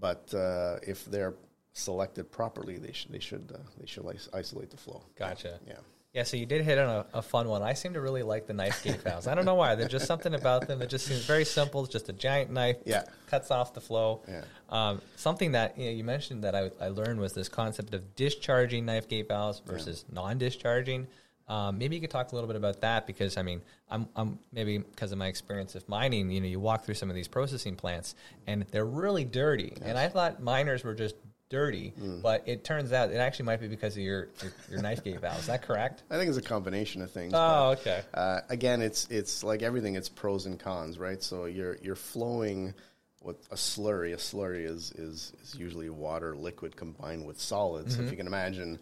But 0.00 0.32
uh, 0.34 0.78
if 0.82 1.04
they're 1.04 1.34
selected 1.72 2.30
properly, 2.32 2.78
they 2.78 2.92
should 2.92 3.12
they 3.12 3.20
should 3.20 3.52
uh, 3.54 3.58
they 3.78 3.86
should 3.86 4.04
is- 4.14 4.28
isolate 4.32 4.70
the 4.70 4.76
flow. 4.76 5.02
Gotcha. 5.16 5.60
Yeah. 5.66 5.74
Yeah, 6.12 6.22
so 6.22 6.36
you 6.36 6.46
did 6.46 6.64
hit 6.64 6.78
on 6.78 6.88
a, 6.88 7.18
a 7.18 7.22
fun 7.22 7.48
one. 7.48 7.60
I 7.62 7.72
seem 7.72 7.94
to 7.94 8.00
really 8.00 8.22
like 8.22 8.46
the 8.46 8.52
knife 8.52 8.84
gate 8.84 9.02
valves. 9.02 9.26
I 9.26 9.34
don't 9.34 9.44
know 9.44 9.56
why. 9.56 9.74
There's 9.74 9.90
just 9.90 10.06
something 10.06 10.32
about 10.32 10.68
them 10.68 10.78
that 10.78 10.88
just 10.88 11.06
seems 11.08 11.24
very 11.24 11.44
simple. 11.44 11.82
It's 11.82 11.92
just 11.92 12.08
a 12.08 12.12
giant 12.12 12.52
knife. 12.52 12.76
Yeah. 12.84 13.02
Cuts 13.26 13.50
off 13.50 13.74
the 13.74 13.80
flow. 13.80 14.22
Yeah. 14.28 14.44
Um, 14.70 15.00
something 15.16 15.50
that 15.52 15.76
you, 15.76 15.86
know, 15.86 15.90
you 15.90 16.04
mentioned 16.04 16.44
that 16.44 16.54
I, 16.54 16.70
I 16.80 16.86
learned 16.88 17.18
was 17.18 17.32
this 17.32 17.48
concept 17.48 17.94
of 17.94 18.14
discharging 18.14 18.86
knife 18.86 19.08
gate 19.08 19.26
valves 19.26 19.60
versus 19.66 20.04
non-discharging. 20.12 21.08
Um, 21.46 21.78
maybe 21.78 21.94
you 21.94 22.00
could 22.00 22.10
talk 22.10 22.32
a 22.32 22.34
little 22.34 22.48
bit 22.48 22.56
about 22.56 22.80
that 22.80 23.06
because 23.06 23.36
I 23.36 23.42
mean, 23.42 23.60
I'm, 23.90 24.08
I'm 24.16 24.38
maybe 24.52 24.78
because 24.78 25.12
of 25.12 25.18
my 25.18 25.26
experience 25.26 25.74
of 25.74 25.88
mining. 25.88 26.30
You 26.30 26.40
know, 26.40 26.46
you 26.46 26.58
walk 26.60 26.84
through 26.84 26.94
some 26.94 27.10
of 27.10 27.14
these 27.16 27.28
processing 27.28 27.76
plants 27.76 28.14
and 28.46 28.64
they're 28.70 28.84
really 28.84 29.24
dirty, 29.24 29.74
and 29.82 29.98
I 29.98 30.08
thought 30.08 30.42
miners 30.42 30.82
were 30.84 30.94
just 30.94 31.16
dirty, 31.50 31.92
Mm. 32.00 32.22
but 32.22 32.42
it 32.46 32.64
turns 32.64 32.92
out 32.92 33.10
it 33.10 33.16
actually 33.18 33.44
might 33.44 33.60
be 33.60 33.68
because 33.68 33.94
of 33.94 34.02
your 34.02 34.28
your, 34.42 34.52
your 34.70 34.82
knife 34.82 35.04
gate 35.04 35.20
valve. 35.20 35.38
Is 35.38 35.46
that 35.46 35.62
correct? 35.62 36.02
I 36.10 36.16
think 36.16 36.28
it's 36.28 36.38
a 36.38 36.42
combination 36.42 37.02
of 37.02 37.10
things. 37.10 37.32
Oh, 37.34 37.76
but, 37.76 37.80
okay. 37.80 38.00
Uh, 38.14 38.40
again, 38.48 38.80
it's 38.80 39.06
it's 39.10 39.44
like 39.44 39.62
everything. 39.62 39.94
It's 39.94 40.08
pros 40.08 40.46
and 40.46 40.58
cons, 40.58 40.98
right? 40.98 41.22
So 41.22 41.44
you're 41.44 41.76
you're 41.82 41.94
flowing 41.94 42.72
with 43.20 43.46
a 43.52 43.54
slurry. 43.54 44.14
A 44.14 44.16
slurry 44.16 44.64
is 44.64 44.92
is, 44.92 45.32
is 45.42 45.54
usually 45.58 45.90
water, 45.90 46.34
liquid 46.34 46.74
combined 46.76 47.26
with 47.26 47.38
solids. 47.38 47.94
Mm-hmm. 47.94 48.04
If 48.06 48.10
you 48.10 48.16
can 48.16 48.26
imagine, 48.26 48.78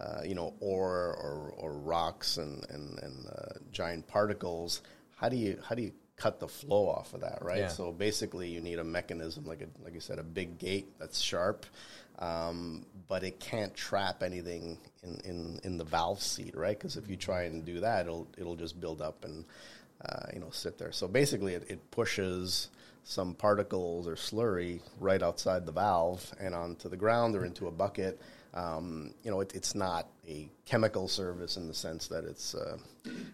uh, 0.00 0.22
you 0.24 0.34
know, 0.34 0.54
ore 0.60 1.16
or, 1.16 1.54
or 1.56 1.72
rocks 1.72 2.36
and 2.36 2.64
and, 2.70 2.98
and 3.00 3.26
uh, 3.26 3.58
giant 3.70 4.06
particles. 4.06 4.82
How 5.16 5.28
do 5.28 5.36
you 5.36 5.58
how 5.66 5.74
do 5.74 5.82
you 5.82 5.92
cut 6.16 6.38
the 6.40 6.48
flow 6.48 6.88
off 6.88 7.14
of 7.14 7.20
that, 7.20 7.38
right? 7.42 7.58
Yeah. 7.58 7.68
So 7.68 7.92
basically, 7.92 8.48
you 8.48 8.60
need 8.60 8.78
a 8.78 8.84
mechanism 8.84 9.44
like 9.44 9.62
a 9.62 9.84
like 9.84 9.94
you 9.94 10.00
said, 10.00 10.18
a 10.18 10.24
big 10.24 10.58
gate 10.58 10.88
that's 10.98 11.20
sharp. 11.20 11.66
Um, 12.18 12.86
but 13.08 13.24
it 13.24 13.40
can't 13.40 13.74
trap 13.74 14.22
anything 14.22 14.78
in, 15.02 15.20
in, 15.24 15.60
in 15.64 15.76
the 15.76 15.84
valve 15.84 16.22
seat, 16.22 16.56
right? 16.56 16.78
Because 16.78 16.96
if 16.96 17.08
you 17.08 17.16
try 17.16 17.44
and 17.44 17.64
do 17.64 17.80
that, 17.80 18.06
it'll 18.06 18.28
it'll 18.38 18.56
just 18.56 18.80
build 18.80 19.02
up 19.02 19.24
and 19.24 19.44
uh, 20.04 20.26
you 20.32 20.40
know 20.40 20.50
sit 20.50 20.78
there. 20.78 20.92
So 20.92 21.08
basically, 21.08 21.54
it, 21.54 21.64
it 21.68 21.90
pushes 21.90 22.68
some 23.04 23.34
particles 23.34 24.06
or 24.06 24.14
slurry 24.14 24.80
right 25.00 25.22
outside 25.22 25.66
the 25.66 25.72
valve 25.72 26.32
and 26.38 26.54
onto 26.54 26.88
the 26.88 26.96
ground 26.96 27.34
or 27.34 27.44
into 27.44 27.66
a 27.66 27.72
bucket. 27.72 28.20
Um, 28.54 29.14
you 29.22 29.30
know, 29.30 29.40
it, 29.40 29.52
it's 29.54 29.74
not 29.74 30.08
a 30.28 30.48
chemical 30.66 31.08
service 31.08 31.56
in 31.56 31.66
the 31.68 31.74
sense 31.74 32.08
that 32.08 32.24
it's 32.24 32.54
uh, 32.54 32.76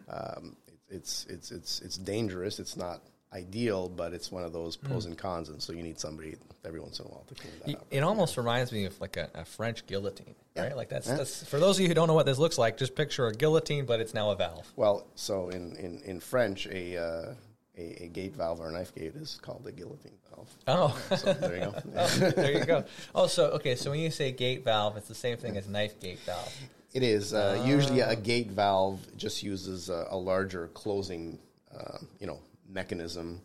um, 0.08 0.56
it, 0.68 0.74
it's 0.90 1.26
it's 1.28 1.50
it's 1.50 1.80
it's 1.80 1.96
dangerous. 1.98 2.58
It's 2.58 2.76
not 2.76 3.00
ideal, 3.32 3.88
but 3.90 4.14
it's 4.14 4.32
one 4.32 4.42
of 4.44 4.52
those 4.52 4.76
pros 4.76 5.04
and 5.04 5.18
cons, 5.18 5.48
and 5.50 5.60
so 5.60 5.72
you 5.72 5.82
need 5.82 5.98
somebody 6.00 6.34
every 6.64 6.80
once 6.80 6.98
in 6.98 7.04
a 7.06 7.08
while 7.08 7.24
to 7.28 7.34
clean 7.34 7.52
that 7.58 7.66
Y- 7.68 7.74
up. 7.74 7.86
It 7.90 8.02
almost 8.02 8.36
reminds 8.38 8.72
me 8.72 8.84
of 8.86 8.98
like 9.00 9.16
a, 9.18 9.28
a 9.34 9.44
French 9.44 9.86
guillotine, 9.86 10.34
right? 10.56 10.74
Like 10.74 10.88
that's, 10.88 11.06
Yeah. 11.08 11.16
that's 11.16 11.44
for 11.46 11.58
those 11.60 11.76
of 11.78 11.82
you 11.82 11.88
who 11.88 11.94
don't 11.94 12.08
know 12.08 12.14
what 12.14 12.24
this 12.26 12.38
looks 12.38 12.56
like. 12.56 12.78
Just 12.78 12.94
picture 12.94 13.26
a 13.26 13.32
guillotine, 13.34 13.84
but 13.84 14.00
it's 14.00 14.14
now 14.14 14.30
a 14.30 14.36
valve. 14.36 14.66
Well, 14.76 15.06
so 15.14 15.50
in, 15.50 15.76
in, 15.76 16.00
in 16.06 16.20
French, 16.20 16.66
a, 16.68 16.96
uh, 16.96 17.34
a 17.78 18.04
a 18.04 18.08
gate 18.08 18.34
valve 18.34 18.60
or 18.60 18.68
a 18.68 18.72
knife 18.72 18.94
gate 18.94 19.14
is 19.14 19.38
called 19.42 19.66
a 19.66 19.72
guillotine 19.72 20.12
valve. 20.30 20.50
Oh, 20.66 21.16
So 21.16 21.32
there 21.32 21.56
you 21.56 21.60
go. 21.60 22.30
there 22.30 22.58
you 22.58 22.64
go. 22.64 22.84
Oh, 23.14 23.26
so 23.26 23.46
okay, 23.52 23.76
so 23.76 23.90
when 23.90 24.00
you 24.00 24.10
say 24.10 24.32
gate 24.32 24.64
valve, 24.64 24.96
it's 24.96 25.08
the 25.08 25.14
same 25.14 25.36
thing 25.36 25.56
as 25.56 25.68
knife 25.68 25.98
gate 26.00 26.20
valve. 26.20 26.52
It 26.92 27.02
is 27.02 27.34
uh, 27.34 27.62
usually 27.66 28.00
a 28.00 28.16
gate 28.16 28.50
valve 28.50 29.00
just 29.16 29.42
uses 29.42 29.90
a, 29.90 30.06
a 30.10 30.16
larger 30.16 30.68
closing, 30.68 31.38
uh, 31.74 31.98
you 32.18 32.26
know, 32.26 32.40
mechanism 32.68 33.42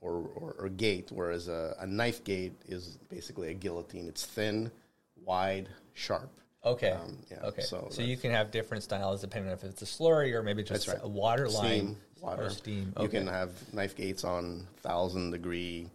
or, 0.00 0.26
or, 0.36 0.56
or 0.58 0.68
gate, 0.70 1.10
whereas 1.12 1.48
a, 1.48 1.76
a 1.80 1.86
knife 1.86 2.24
gate 2.24 2.54
is 2.66 2.98
basically 3.10 3.50
a 3.50 3.54
guillotine. 3.54 4.08
It's 4.08 4.24
thin, 4.24 4.70
wide, 5.24 5.68
sharp. 5.92 6.30
Okay. 6.64 6.90
Um, 6.90 7.18
yeah, 7.30 7.38
okay. 7.44 7.62
so 7.62 7.88
So, 7.90 8.02
you 8.02 8.16
can 8.16 8.30
have 8.32 8.50
different 8.50 8.82
styles 8.82 9.20
depending 9.20 9.50
on 9.50 9.56
if 9.56 9.64
it's 9.64 9.82
a 9.82 9.84
slurry 9.84 10.32
or 10.32 10.42
maybe 10.42 10.62
just 10.62 10.88
right. 10.88 10.98
a 11.00 11.08
water 11.08 11.48
line 11.48 11.80
Steam, 11.80 11.96
water. 12.20 12.44
or 12.46 12.50
steam. 12.50 12.92
You 13.00 13.08
can 13.08 13.26
have 13.26 13.50
knife 13.72 13.96
gates 13.96 14.24
on 14.24 14.66
thousand 14.82 15.30
degree, 15.30 15.88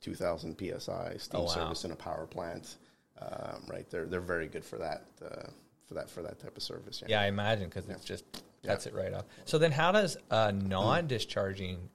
two 0.00 0.14
thousand 0.14 0.56
psi 0.58 1.16
steam 1.18 1.40
Oh, 1.40 1.44
wow. 1.44 1.48
service 1.48 1.84
in 1.84 1.90
a 1.92 1.96
power 1.96 2.26
plant. 2.26 2.76
Um, 3.20 3.62
right, 3.68 3.88
they're 3.90 4.06
they're 4.06 4.20
very 4.20 4.46
good 4.48 4.64
for 4.64 4.76
that 4.78 5.04
uh, 5.24 5.48
for 5.88 5.94
that 5.94 6.10
for 6.10 6.22
that 6.22 6.38
type 6.38 6.56
of 6.56 6.62
service. 6.62 7.02
yeah, 7.06 7.20
I 7.20 7.26
imagine 7.26 7.68
because 7.68 7.88
it's 7.88 8.04
just 8.04 8.24
Yeah. 8.62 8.72
cuts 8.72 8.86
it 8.86 8.94
right 8.94 9.12
off. 9.14 9.24
So 9.46 9.58
then, 9.58 9.72
how 9.72 9.92
does 9.92 10.16
a 10.30 10.52
non-discharging 10.52 11.88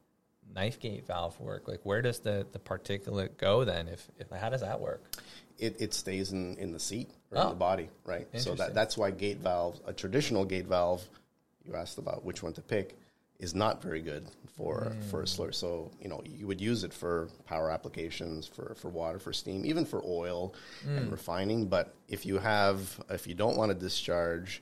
knife 0.54 0.80
gate 0.80 1.06
valve 1.06 1.40
work? 1.40 1.68
Like, 1.68 1.80
where 1.84 2.02
does 2.02 2.20
the, 2.20 2.46
the 2.52 2.60
particulate 2.60 3.38
go 3.38 3.64
then? 3.64 3.88
If, 3.88 4.08
if 4.20 4.30
how 4.32 4.50
does 4.50 4.62
that 4.62 4.80
work? 4.80 5.04
it, 5.60 5.80
it 5.80 5.94
stays 5.94 6.32
in, 6.32 6.58
in 6.58 6.72
the 6.72 6.80
seat 6.80 7.10
or 7.30 7.38
Oh. 7.38 7.42
in 7.44 7.50
the 7.50 7.56
body, 7.56 7.90
right? 8.04 8.28
So 8.40 8.56
that 8.56 8.74
that's 8.74 8.98
why 8.98 9.12
gate 9.12 9.38
valve, 9.38 9.80
a 9.86 9.94
traditional 9.94 10.44
gate 10.44 10.66
valve, 10.66 11.04
you 11.68 11.76
asked 11.76 12.00
about 12.00 12.26
which 12.26 12.42
one 12.42 12.54
to 12.54 12.62
pick, 12.62 12.98
is 13.42 13.54
not 13.56 13.82
very 13.82 14.02
good 14.02 14.26
for 14.56 14.94
for 15.10 15.24
a 15.24 15.28
slur. 15.28 15.52
So 15.52 15.92
you 16.02 16.08
know 16.10 16.22
you 16.26 16.48
would 16.48 16.62
use 16.62 16.84
it 16.84 16.94
for 16.94 17.28
power 17.46 17.70
applications, 17.72 18.48
for 18.48 18.76
for 18.80 18.90
water, 18.90 19.20
for 19.20 19.34
steam, 19.34 19.66
even 19.66 19.84
for 19.86 20.02
oil 20.06 20.54
and 20.88 21.12
refining. 21.12 21.68
But 21.68 21.94
if 22.08 22.26
you 22.26 22.38
have 22.40 22.78
if 23.10 23.28
you 23.28 23.34
don't 23.36 23.58
want 23.58 23.70
to 23.72 23.78
discharge 23.78 24.62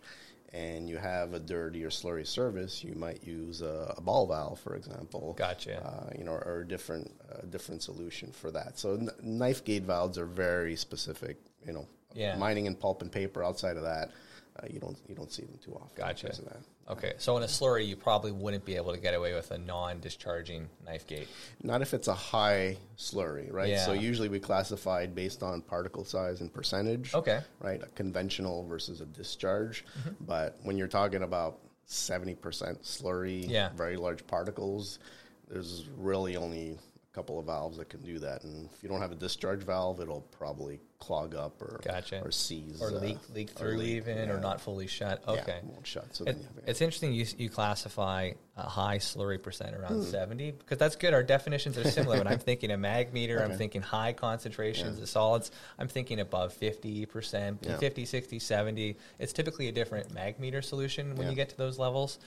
and 0.51 0.89
you 0.89 0.97
have 0.97 1.33
a 1.35 1.39
dirty 1.39 1.83
or 1.83 1.89
slurry 1.91 2.25
service, 2.25 2.83
you 2.83 2.95
might 2.95 3.23
use 3.23 3.61
a, 3.61 3.93
a 3.97 4.01
ball 4.01 4.25
valve, 4.25 4.59
for 4.59 4.75
example. 4.75 5.35
Gotcha. 5.37 5.75
Uh, 5.85 6.09
you 6.17 6.23
know, 6.23 6.31
or 6.31 6.61
a 6.61 6.67
different 6.67 7.11
uh, 7.31 7.41
different 7.49 7.83
solution 7.83 8.31
for 8.31 8.49
that. 8.51 8.79
So 8.79 8.97
kn- 8.97 9.09
knife 9.21 9.63
gate 9.63 9.83
valves 9.83 10.17
are 10.17 10.25
very 10.25 10.75
specific. 10.75 11.37
You 11.67 11.73
know, 11.73 11.87
Yeah. 12.15 12.35
mining 12.37 12.65
and 12.67 12.79
pulp 12.79 13.01
and 13.03 13.11
paper. 13.11 13.43
Outside 13.43 13.77
of 13.77 13.83
that, 13.83 14.09
uh, 14.57 14.65
you 14.73 14.79
don't 14.79 14.97
you 15.07 15.13
don't 15.15 15.31
see 15.31 15.43
them 15.43 15.59
too 15.63 15.73
often. 15.75 15.95
Gotcha. 15.95 16.33
Because 16.89 16.97
of 16.97 17.01
that. 17.01 17.07
Okay, 17.07 17.13
so 17.19 17.37
in 17.37 17.43
a 17.43 17.47
slurry, 17.47 17.87
you 17.87 17.95
probably 17.95 18.31
wouldn't 18.31 18.65
be 18.65 18.75
able 18.75 18.93
to 18.93 18.99
get 18.99 19.13
away 19.13 19.33
with 19.33 19.51
a 19.51 19.57
non-discharging 19.57 20.67
knife 20.85 21.07
gate. 21.07 21.27
Not 21.63 21.81
if 21.81 21.93
it's 21.93 22.07
a 22.07 22.13
high 22.13 22.77
slurry, 22.97 23.51
right? 23.51 23.69
Yeah. 23.69 23.85
So 23.85 23.93
usually 23.93 24.29
we 24.29 24.39
classify 24.39 25.05
based 25.05 25.43
on 25.43 25.61
particle 25.61 26.03
size 26.03 26.41
and 26.41 26.53
percentage. 26.53 27.13
Okay. 27.13 27.41
Right, 27.59 27.81
a 27.81 27.87
conventional 27.87 28.65
versus 28.67 29.01
a 29.01 29.05
discharge. 29.05 29.85
Mm-hmm. 29.99 30.25
But 30.25 30.57
when 30.63 30.77
you're 30.77 30.87
talking 30.87 31.23
about 31.23 31.59
seventy 31.85 32.35
percent 32.35 32.83
slurry, 32.83 33.47
Yeah. 33.49 33.69
very 33.75 33.97
large 33.97 34.25
particles, 34.27 34.99
there's 35.49 35.87
really 35.97 36.35
only 36.37 36.77
a 37.11 37.15
couple 37.15 37.39
of 37.39 37.45
valves 37.47 37.77
that 37.77 37.89
can 37.89 38.01
do 38.01 38.19
that. 38.19 38.43
And 38.43 38.69
if 38.71 38.83
you 38.83 38.89
don't 38.89 39.01
have 39.01 39.11
a 39.11 39.15
discharge 39.15 39.63
valve, 39.63 39.99
it'll 39.99 40.21
probably 40.37 40.79
clog 40.99 41.33
up 41.33 41.61
or 41.61 41.79
Gotcha. 41.83 42.21
or 42.21 42.29
seize 42.31 42.81
Or 42.81 42.89
uh, 42.89 42.99
leak 42.99 43.17
leak 43.33 43.49
through 43.51 43.77
leak, 43.77 43.89
even 43.89 44.29
or 44.29 44.39
not 44.39 44.59
fully 44.59 44.85
shut. 44.87 45.23
Okay. 45.27 45.57
it 45.57 45.63
won't 45.63 45.87
shut. 45.87 46.13
So 46.13 46.25
It, 46.25 46.37
it's 46.67 46.81
interesting 46.81 47.13
you, 47.13 47.25
you 47.37 47.49
classify 47.49 48.31
a 48.57 48.61
high 48.63 48.97
slurry 48.97 49.41
percent 49.41 49.75
around 49.75 49.93
Hmm. 49.93 50.01
70 50.03 50.51
because 50.51 50.77
that's 50.77 50.97
good. 50.97 51.13
Our 51.13 51.23
definitions 51.23 51.77
are 51.77 51.89
similar. 51.89 52.17
when 52.17 52.27
I'm 52.27 52.39
thinking 52.49 52.71
a 52.71 52.77
mag 52.77 53.13
meter, 53.13 53.41
I'm 53.41 53.57
thinking 53.57 53.81
high 53.81 54.11
concentrations 54.11 54.99
of 54.99 55.07
solids. 55.07 55.51
I'm 55.79 55.87
thinking 55.87 56.19
above 56.19 56.53
50%, 56.59 57.57
Yeah. 57.61 57.77
50, 57.77 58.05
60, 58.05 58.37
70. 58.39 58.97
It's 59.19 59.31
typically 59.31 59.69
a 59.69 59.71
different 59.71 60.13
mag 60.13 60.37
meter 60.39 60.61
solution 60.61 61.15
when 61.15 61.23
Yeah. 61.27 61.29
you 61.29 61.35
get 61.37 61.49
to 61.49 61.57
those 61.57 61.79
levels. 61.79 62.19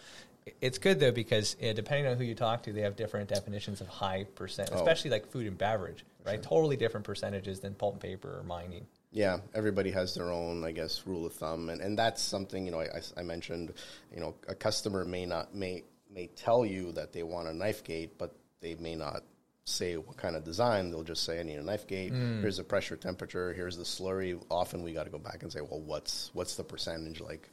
It's 0.60 0.78
good 0.78 0.98
though 0.98 1.12
because 1.12 1.56
uh, 1.62 1.72
depending 1.72 2.06
on 2.10 2.16
who 2.16 2.24
you 2.24 2.34
talk 2.34 2.64
to, 2.64 2.72
they 2.72 2.80
have 2.80 2.96
different 2.96 3.28
definitions 3.28 3.80
of 3.80 3.88
high 3.88 4.24
percent, 4.34 4.70
Oh. 4.72 4.76
especially 4.76 5.10
like 5.10 5.30
food 5.30 5.46
and 5.46 5.56
beverage, 5.56 6.04
right? 6.26 6.42
Totally 6.42 6.76
different 6.76 7.06
percentages 7.06 7.60
than 7.60 7.74
pulp 7.74 7.94
and 7.94 8.02
paper 8.02 8.38
or 8.38 8.42
mining. 8.42 8.86
Yeah, 9.12 9.38
everybody 9.54 9.90
has 9.90 10.14
their 10.14 10.30
own, 10.32 10.64
I 10.64 10.72
guess, 10.72 11.02
rule 11.06 11.26
of 11.26 11.34
thumb, 11.34 11.68
and, 11.68 11.80
and 11.80 11.98
that's 11.98 12.22
something 12.22 12.64
you 12.64 12.72
know. 12.72 12.80
I, 12.80 13.00
I 13.16 13.22
mentioned, 13.22 13.72
you 14.12 14.20
know, 14.20 14.34
a 14.48 14.54
customer 14.54 15.04
may 15.04 15.26
not 15.26 15.54
may 15.54 15.84
may 16.12 16.26
tell 16.28 16.64
you 16.66 16.92
that 16.92 17.12
they 17.12 17.22
want 17.22 17.46
a 17.48 17.52
knife 17.54 17.84
gate, 17.84 18.16
but 18.18 18.34
they 18.60 18.74
may 18.76 18.94
not 18.96 19.22
say 19.64 19.96
what 19.96 20.16
kind 20.16 20.34
of 20.34 20.44
design. 20.44 20.90
They'll 20.90 21.04
just 21.04 21.22
say, 21.24 21.38
"I 21.38 21.42
need 21.42 21.58
a 21.58 21.62
knife 21.62 21.86
gate. 21.86 22.12
Here's 22.12 22.56
the 22.56 22.64
pressure, 22.64 22.96
temperature. 22.96 23.52
Here's 23.52 23.76
the 23.76 23.84
slurry." 23.84 24.42
Often 24.50 24.82
we 24.82 24.92
got 24.92 25.04
to 25.04 25.10
go 25.10 25.18
back 25.18 25.42
and 25.42 25.52
say, 25.52 25.60
"Well, 25.60 25.80
what's 25.80 26.30
what's 26.32 26.56
the 26.56 26.64
percentage 26.64 27.20
like?" 27.20 27.48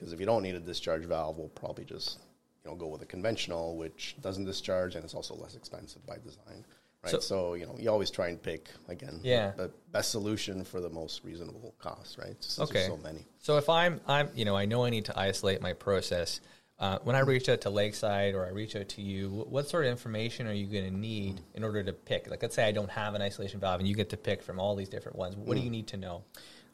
Because 0.00 0.14
if 0.14 0.20
you 0.20 0.24
don't 0.24 0.42
need 0.42 0.54
a 0.54 0.60
discharge 0.60 1.04
valve, 1.04 1.36
we'll 1.36 1.48
probably 1.48 1.84
just 1.84 2.20
you 2.64 2.70
know 2.70 2.76
go 2.76 2.86
with 2.86 3.02
a 3.02 3.06
conventional, 3.06 3.76
which 3.76 4.16
doesn't 4.22 4.46
discharge 4.46 4.94
and 4.94 5.04
it's 5.04 5.14
also 5.14 5.34
less 5.34 5.54
expensive 5.54 6.04
by 6.06 6.16
design. 6.16 6.64
Right. 7.04 7.10
So, 7.10 7.20
So- 7.20 7.54
you 7.54 7.66
know, 7.66 7.76
you 7.78 7.90
always 7.90 8.10
try 8.10 8.28
and 8.28 8.42
pick 8.42 8.70
again 8.88 9.20
Yeah. 9.22 9.52
the 9.56 9.70
best 9.92 10.10
solution 10.10 10.64
for 10.64 10.80
the 10.80 10.88
most 10.88 11.22
reasonable 11.22 11.74
cost, 11.78 12.16
right? 12.16 12.36
Okay. 12.58 12.86
So 12.86 12.96
many. 12.96 13.26
So 13.40 13.58
if 13.58 13.68
I'm, 13.68 14.00
I'm, 14.06 14.30
you 14.34 14.46
know, 14.46 14.56
I 14.56 14.64
know 14.64 14.84
I 14.84 14.90
need 14.90 15.04
to 15.06 15.18
isolate 15.18 15.60
my 15.60 15.74
process. 15.74 16.40
Uh, 16.78 16.98
when 17.04 17.14
I 17.14 17.20
reach 17.20 17.50
out 17.50 17.60
to 17.62 17.70
Lakeside 17.70 18.34
or 18.34 18.46
I 18.46 18.50
reach 18.50 18.74
out 18.74 18.88
to 18.90 19.02
you, 19.02 19.28
what 19.50 19.68
sort 19.68 19.84
of 19.84 19.90
information 19.90 20.46
are 20.46 20.52
you 20.54 20.66
going 20.66 20.90
to 20.90 20.98
need 20.98 21.42
in 21.54 21.62
order 21.62 21.82
to 21.82 21.92
pick? 21.92 22.30
Like, 22.30 22.40
let's 22.42 22.54
say 22.54 22.66
I 22.66 22.72
don't 22.72 22.90
have 22.90 23.14
an 23.14 23.20
isolation 23.20 23.60
valve, 23.60 23.80
and 23.80 23.88
you 23.88 23.94
get 23.94 24.08
to 24.10 24.16
pick 24.16 24.42
from 24.42 24.58
all 24.58 24.74
these 24.76 24.88
different 24.88 25.18
ones. 25.18 25.36
What 25.36 25.56
do 25.58 25.60
you 25.62 25.68
need 25.68 25.88
to 25.88 25.98
know? 25.98 26.24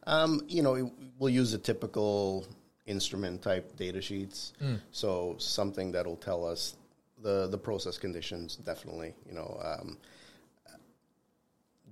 Um, 0.07 0.43
you 0.47 0.63
know, 0.63 0.93
we'll 1.19 1.31
use 1.31 1.53
a 1.55 1.59
typical 1.59 2.47
instrument 2.87 3.43
type 3.43 3.77
data 3.77 4.01
sheets. 4.01 4.53
So 4.93 5.37
something 5.39 5.93
that'll 5.93 6.17
tell 6.17 6.45
us 6.47 6.77
the 7.23 7.49
the 7.49 7.59
process 7.59 7.99
conditions. 7.99 8.57
Definitely, 8.57 9.15
you 9.27 9.35
know, 9.35 9.61
um, 9.63 9.99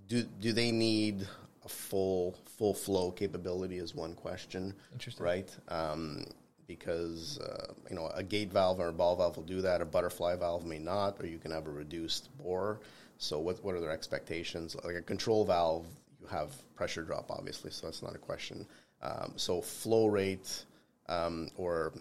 do 0.09 0.23
do 0.41 0.53
they 0.53 0.71
need 0.71 1.27
a 1.65 1.69
full 1.69 2.37
full 2.59 2.75
flow 2.75 3.11
capability? 3.11 3.79
Is 3.79 3.95
one 3.95 4.15
question. 4.15 4.75
Interesting. 4.93 5.25
right? 5.25 5.57
Um, 5.69 6.25
because 6.67 7.39
uh, 7.41 7.73
you 7.91 7.97
know 7.97 8.11
a 8.15 8.23
gate 8.23 8.53
valve 8.53 8.81
or 8.81 8.89
a 8.89 8.93
ball 8.93 9.17
valve 9.17 9.37
will 9.37 9.45
do 9.45 9.61
that. 9.61 9.81
A 9.81 9.85
butterfly 9.85 10.37
valve 10.37 10.65
may 10.65 10.79
not, 10.79 11.21
or 11.21 11.27
you 11.27 11.39
can 11.39 11.51
have 11.51 11.67
a 11.67 11.71
reduced 11.71 12.29
bore. 12.39 12.81
So 13.19 13.39
what 13.39 13.63
what 13.65 13.75
are 13.75 13.81
their 13.81 13.91
expectations? 13.93 14.77
Like 14.85 14.97
a 14.97 15.03
control 15.03 15.45
valve, 15.45 15.87
you 16.21 16.27
have 16.29 16.51
pressure 16.75 17.03
drop, 17.03 17.31
obviously, 17.31 17.71
so 17.71 17.87
that's 17.87 18.03
not 18.03 18.15
a 18.15 18.19
question. 18.19 18.67
Um, 19.03 19.35
so 19.37 19.61
flow 19.61 20.07
rate 20.07 20.65
um, 21.09 21.49
or 21.57 21.93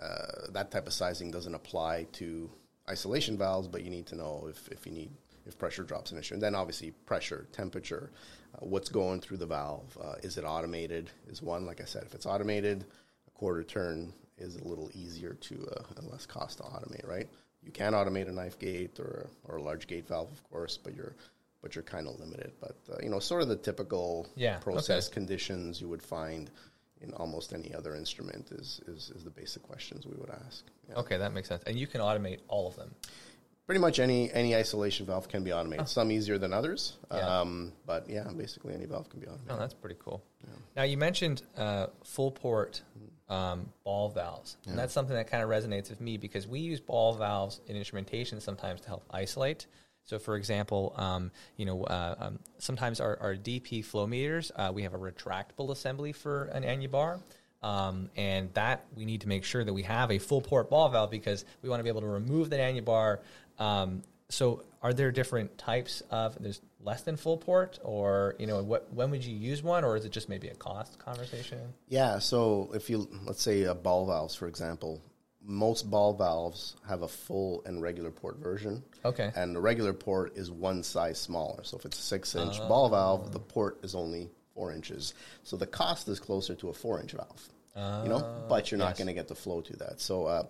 uh, 0.00 0.50
that 0.50 0.70
type 0.70 0.86
of 0.86 0.92
sizing 0.92 1.30
doesn't 1.30 1.54
apply 1.54 2.06
to 2.12 2.50
isolation 2.88 3.38
valves, 3.38 3.68
but 3.68 3.82
you 3.84 3.90
need 3.90 4.06
to 4.06 4.16
know 4.16 4.46
if, 4.50 4.68
if 4.68 4.86
you 4.86 4.92
need 4.92 5.10
if 5.44 5.58
pressure 5.58 5.82
drops 5.82 6.12
an 6.12 6.18
issue. 6.18 6.34
And 6.34 6.42
then 6.42 6.54
obviously 6.54 6.92
pressure, 7.04 7.46
temperature, 7.52 8.10
uh, 8.54 8.58
what's 8.60 8.88
going 8.88 9.20
through 9.20 9.38
the 9.38 9.46
valve. 9.46 9.96
Uh, 10.00 10.14
is 10.22 10.36
it 10.38 10.44
automated? 10.44 11.10
Is 11.28 11.42
one 11.42 11.66
like 11.66 11.80
I 11.80 11.84
said, 11.84 12.04
if 12.04 12.14
it's 12.14 12.26
automated, 12.26 12.84
a 13.26 13.30
quarter 13.30 13.62
turn 13.64 14.12
is 14.38 14.56
a 14.56 14.64
little 14.64 14.90
easier 14.94 15.34
to 15.34 15.68
uh, 15.76 15.82
and 15.96 16.08
less 16.10 16.26
cost 16.26 16.58
to 16.58 16.64
automate, 16.64 17.06
right? 17.08 17.28
You 17.64 17.70
can 17.72 17.92
automate 17.92 18.28
a 18.28 18.32
knife 18.32 18.58
gate 18.58 18.98
or 18.98 19.28
or 19.44 19.56
a 19.56 19.62
large 19.62 19.86
gate 19.86 20.06
valve, 20.08 20.30
of 20.30 20.42
course, 20.50 20.76
but 20.76 20.94
you're 20.94 21.14
but 21.60 21.74
you're 21.76 21.84
kind 21.84 22.08
of 22.08 22.18
limited. 22.18 22.52
But 22.60 22.76
uh, 22.92 22.96
you 23.02 23.08
know, 23.08 23.20
sort 23.20 23.42
of 23.42 23.48
the 23.48 23.56
typical 23.56 24.28
Yeah, 24.34 24.58
process 24.58 25.06
okay. 25.08 25.14
conditions 25.14 25.80
you 25.80 25.88
would 25.88 26.02
find 26.02 26.50
in 27.02 27.12
almost 27.14 27.52
any 27.52 27.74
other 27.74 27.94
instrument 27.94 28.48
is, 28.52 28.80
is, 28.86 29.10
is 29.14 29.24
the 29.24 29.30
basic 29.30 29.62
questions 29.62 30.06
we 30.06 30.14
would 30.16 30.30
ask. 30.46 30.64
Yeah. 30.88 30.96
Okay, 30.96 31.16
that 31.18 31.32
makes 31.32 31.48
sense. 31.48 31.62
And 31.66 31.78
you 31.78 31.86
can 31.86 32.00
automate 32.00 32.38
all 32.48 32.66
of 32.66 32.76
them. 32.76 32.94
Pretty 33.66 33.80
much 33.80 34.00
any 34.00 34.30
any 34.32 34.56
isolation 34.56 35.06
valve 35.06 35.28
can 35.28 35.44
be 35.44 35.52
automated. 35.52 35.88
Some 35.88 36.10
easier 36.10 36.36
than 36.36 36.52
others, 36.52 36.96
Oh. 37.10 37.16
Yeah. 37.16 37.40
um, 37.40 37.72
but 37.86 38.08
yeah, 38.10 38.24
basically 38.36 38.74
any 38.74 38.86
valve 38.86 39.08
can 39.08 39.20
be 39.20 39.26
automated. 39.26 39.50
Oh, 39.52 39.56
that's 39.56 39.72
pretty 39.74 39.96
cool. 39.98 40.22
Now 40.76 40.82
you 40.82 40.96
mentioned 40.96 41.42
uh, 41.56 41.86
full 42.02 42.32
port 42.32 42.82
um, 43.28 43.68
ball 43.84 44.08
valves, 44.08 44.56
and 44.66 44.76
that's 44.76 44.92
something 44.92 45.14
that 45.14 45.28
kind 45.30 45.42
of 45.44 45.48
resonates 45.48 45.90
with 45.90 46.00
me 46.00 46.16
because 46.16 46.46
we 46.48 46.58
use 46.58 46.80
ball 46.80 47.14
valves 47.14 47.60
in 47.66 47.76
instrumentation 47.76 48.40
sometimes 48.40 48.80
to 48.82 48.88
help 48.88 49.04
isolate. 49.10 49.66
So, 50.04 50.18
for 50.18 50.36
example, 50.36 50.94
um, 50.96 51.30
you 51.56 51.66
know, 51.66 51.84
uh, 51.84 52.14
um, 52.18 52.38
sometimes 52.58 53.00
our, 53.00 53.18
our 53.20 53.34
DP 53.34 53.84
flow 53.84 54.06
meters, 54.06 54.50
uh, 54.56 54.70
we 54.74 54.82
have 54.82 54.94
a 54.94 54.98
retractable 54.98 55.70
assembly 55.70 56.12
for 56.12 56.44
an 56.46 56.64
annubar. 56.64 57.20
Um, 57.62 58.10
and 58.16 58.52
that 58.54 58.84
we 58.96 59.04
need 59.04 59.20
to 59.20 59.28
make 59.28 59.44
sure 59.44 59.62
that 59.62 59.72
we 59.72 59.84
have 59.84 60.10
a 60.10 60.18
full 60.18 60.40
port 60.40 60.68
ball 60.68 60.88
valve 60.88 61.12
because 61.12 61.44
we 61.62 61.68
want 61.68 61.78
to 61.78 61.84
be 61.84 61.90
able 61.90 62.00
to 62.00 62.08
remove 62.08 62.50
the 62.50 62.56
annubar. 62.56 63.20
Um, 63.60 64.02
so, 64.28 64.64
are 64.82 64.92
there 64.92 65.12
different 65.12 65.56
types 65.58 66.02
of? 66.10 66.36
There's 66.40 66.60
less 66.82 67.02
than 67.02 67.16
full 67.16 67.36
port, 67.36 67.78
or 67.84 68.34
you 68.38 68.46
know, 68.46 68.62
what 68.62 68.92
when 68.92 69.10
would 69.10 69.24
you 69.24 69.36
use 69.36 69.62
one, 69.62 69.84
or 69.84 69.96
is 69.96 70.04
it 70.04 70.10
just 70.10 70.28
maybe 70.28 70.48
a 70.48 70.54
cost 70.54 70.98
conversation? 70.98 71.60
Yeah, 71.88 72.18
so 72.18 72.70
if 72.74 72.90
you 72.90 73.08
let's 73.24 73.42
say 73.42 73.64
uh, 73.64 73.74
ball 73.74 74.06
valves, 74.06 74.34
for 74.34 74.48
example, 74.48 75.00
most 75.44 75.90
ball 75.90 76.14
valves 76.14 76.76
have 76.88 77.02
a 77.02 77.08
full 77.08 77.62
and 77.66 77.82
regular 77.82 78.10
port 78.10 78.38
version. 78.38 78.82
Okay. 79.04 79.30
And 79.34 79.54
the 79.56 79.60
regular 79.60 79.92
port 79.92 80.36
is 80.36 80.50
one 80.50 80.82
size 80.82 81.20
smaller. 81.20 81.64
So 81.64 81.76
if 81.78 81.84
it's 81.84 81.98
a 81.98 82.02
six 82.02 82.34
inch 82.34 82.58
Oh. 82.60 82.68
ball 82.68 82.88
valve, 82.90 83.32
the 83.32 83.40
port 83.40 83.78
is 83.82 83.94
only 83.94 84.30
four 84.54 84.72
inches. 84.72 85.14
So 85.42 85.56
the 85.56 85.66
cost 85.66 86.08
is 86.08 86.20
closer 86.20 86.54
to 86.56 86.68
a 86.68 86.72
four 86.72 87.00
inch 87.00 87.12
valve. 87.12 87.48
you 87.74 88.08
know, 88.08 88.44
but 88.48 88.70
you're 88.70 88.78
not 88.78 88.90
yes. 88.90 88.98
going 88.98 89.06
to 89.08 89.14
get 89.14 89.28
the 89.28 89.34
flow 89.34 89.60
to 89.62 89.76
that. 89.78 90.00
So 90.00 90.26
uh, 90.26 90.44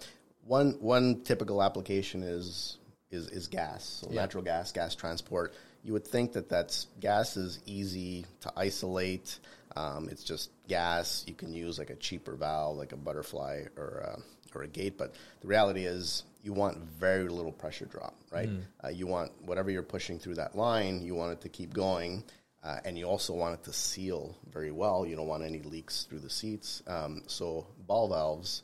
one 0.44 0.72
one 0.80 1.22
typical 1.22 1.62
application 1.62 2.22
is 2.22 2.76
is 3.10 3.28
is 3.28 3.46
gas. 3.48 4.00
So 4.02 4.08
Yeah. 4.10 4.20
natural 4.22 4.42
gas, 4.42 4.72
gas 4.72 4.94
transport. 4.94 5.54
You 5.84 5.92
would 5.94 6.06
think 6.06 6.32
that 6.34 6.48
that's 6.48 6.86
gas 7.00 7.36
is 7.36 7.60
easy 7.64 8.26
to 8.40 8.52
isolate. 8.56 9.38
Um, 9.74 10.08
it's 10.10 10.22
just 10.24 10.50
gas. 10.68 11.24
You 11.26 11.34
can 11.34 11.52
use 11.54 11.78
like 11.78 11.90
a 11.90 11.94
cheaper 11.96 12.34
valve, 12.36 12.76
like 12.76 12.92
a 12.92 12.96
butterfly 12.96 13.62
or 13.76 14.04
uh, 14.16 14.20
or 14.54 14.62
a 14.62 14.68
gate. 14.68 14.98
But 14.98 15.14
the 15.40 15.48
reality 15.48 15.84
is, 15.84 16.24
you 16.42 16.52
want 16.52 16.78
very 16.78 17.28
little 17.28 17.52
pressure 17.52 17.86
drop, 17.86 18.14
right? 18.30 18.48
Uh, 18.84 18.88
you 18.88 19.06
want 19.06 19.30
whatever 19.42 19.70
you're 19.70 19.82
pushing 19.82 20.18
through 20.18 20.34
that 20.36 20.56
line, 20.56 21.02
you 21.02 21.14
want 21.14 21.32
it 21.32 21.40
to 21.42 21.48
keep 21.48 21.72
going. 21.72 22.24
Uh, 22.64 22.78
and 22.84 22.96
you 22.96 23.06
also 23.06 23.32
want 23.32 23.54
it 23.54 23.64
to 23.64 23.72
seal 23.72 24.36
very 24.52 24.70
well. 24.70 25.04
You 25.04 25.16
don't 25.16 25.26
want 25.26 25.42
any 25.42 25.60
leaks 25.62 26.04
through 26.04 26.20
the 26.20 26.30
seats. 26.30 26.80
Um, 26.86 27.22
so 27.26 27.66
ball 27.86 28.08
valves 28.08 28.62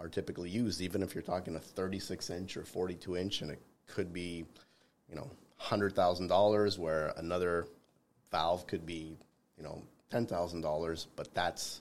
are 0.00 0.08
typically 0.08 0.50
used, 0.50 0.82
even 0.82 1.02
if 1.02 1.14
you're 1.14 1.22
talking 1.22 1.56
a 1.56 1.60
36 1.60 2.28
inch 2.30 2.56
or 2.58 2.64
42 2.64 3.16
inch, 3.16 3.40
and 3.40 3.50
it 3.50 3.60
could 3.86 4.12
be, 4.12 4.44
you 5.08 5.16
know, 5.16 5.30
hundred 5.56 5.94
thousand 5.94 6.28
dollars, 6.28 6.78
where 6.78 7.12
another 7.16 7.66
valve 8.30 8.66
could 8.66 8.86
be, 8.86 9.16
you 9.56 9.62
know, 9.62 9.82
ten 10.10 10.26
thousand 10.26 10.60
dollars. 10.60 11.08
But 11.16 11.34
that's 11.34 11.80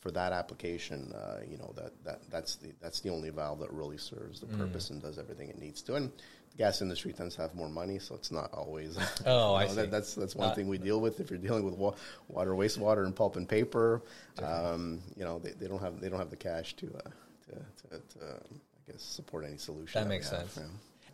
for 0.00 0.10
that 0.10 0.32
application, 0.32 1.12
uh, 1.12 1.40
you 1.48 1.58
know, 1.58 1.72
that, 1.76 1.92
that 2.04 2.20
that's 2.30 2.56
the 2.56 2.72
that's 2.80 3.00
the 3.00 3.10
only 3.10 3.30
valve 3.30 3.60
that 3.60 3.72
really 3.72 3.98
serves 3.98 4.40
the 4.40 4.46
purpose 4.46 4.90
and 4.90 5.02
does 5.02 5.18
everything 5.18 5.48
it 5.48 5.60
needs 5.60 5.82
to. 5.82 5.94
And 5.94 6.10
the 6.50 6.56
gas 6.56 6.80
industry 6.80 7.12
tends 7.12 7.36
to 7.36 7.42
have 7.42 7.54
more 7.54 7.68
money, 7.68 7.98
so 7.98 8.14
it's 8.14 8.32
not 8.32 8.50
always. 8.52 8.96
Oh, 9.26 9.54
I 9.54 9.64
know, 9.64 9.70
see. 9.70 9.76
That, 9.76 9.90
that's 9.90 10.14
that's 10.14 10.34
one 10.34 10.54
thing 10.54 10.68
we 10.68 10.78
deal 10.78 11.00
with 11.00 11.20
if 11.20 11.30
you're 11.30 11.38
dealing 11.38 11.64
with 11.64 11.74
wa- 11.74 11.94
water, 12.28 12.52
wastewater, 12.52 13.04
and 13.04 13.14
pulp 13.14 13.36
and 13.36 13.48
paper. 13.48 14.02
Um, 14.42 15.00
you 15.16 15.24
know, 15.24 15.38
they, 15.38 15.50
they 15.52 15.68
don't 15.68 15.80
have 15.80 16.00
they 16.00 16.08
don't 16.08 16.18
have 16.18 16.30
the 16.30 16.36
cash 16.36 16.74
to 16.76 16.86
uh, 16.86 17.10
to, 17.48 17.98
to, 17.98 18.18
to 18.18 18.24
I 18.24 18.90
guess 18.92 19.02
support 19.02 19.44
any 19.44 19.58
solution. 19.58 20.00
That 20.00 20.08
we 20.08 20.16
makes 20.16 20.30
have, 20.30 20.50
sense. 20.50 20.58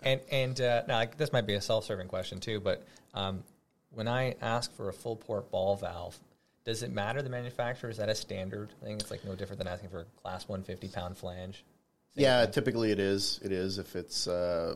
yeah. 0.02 0.10
And 0.12 0.20
and 0.30 0.60
uh, 0.60 0.82
now 0.86 0.96
like, 0.98 1.16
this 1.16 1.32
might 1.32 1.46
be 1.46 1.54
a 1.54 1.60
self-serving 1.60 2.06
question 2.06 2.38
too, 2.38 2.60
but 2.60 2.86
um, 3.14 3.42
when 3.90 4.06
I 4.06 4.36
ask 4.40 4.72
for 4.76 4.88
a 4.88 4.92
full 4.92 5.16
port 5.16 5.50
ball 5.50 5.74
valve, 5.74 6.16
does 6.66 6.82
it 6.82 6.90
matter 6.92 7.22
the 7.22 7.30
manufacturer? 7.30 7.88
Is 7.88 7.96
that 7.96 8.08
a 8.08 8.14
standard 8.14 8.70
thing? 8.82 8.96
It's 8.96 9.10
like 9.10 9.24
no 9.24 9.34
different 9.34 9.58
than 9.58 9.68
asking 9.68 9.88
for 9.88 10.00
a 10.00 10.04
class 10.20 10.48
150 10.48 10.88
pound 10.88 11.16
flange. 11.16 11.64
Same 12.16 12.24
Yeah, 12.24 12.42
thing. 12.44 12.52
typically 12.52 12.90
it 12.90 12.98
is. 12.98 13.40
It 13.42 13.52
is 13.52 13.78
if 13.78 13.94
it's 13.94 14.26
uh, 14.26 14.74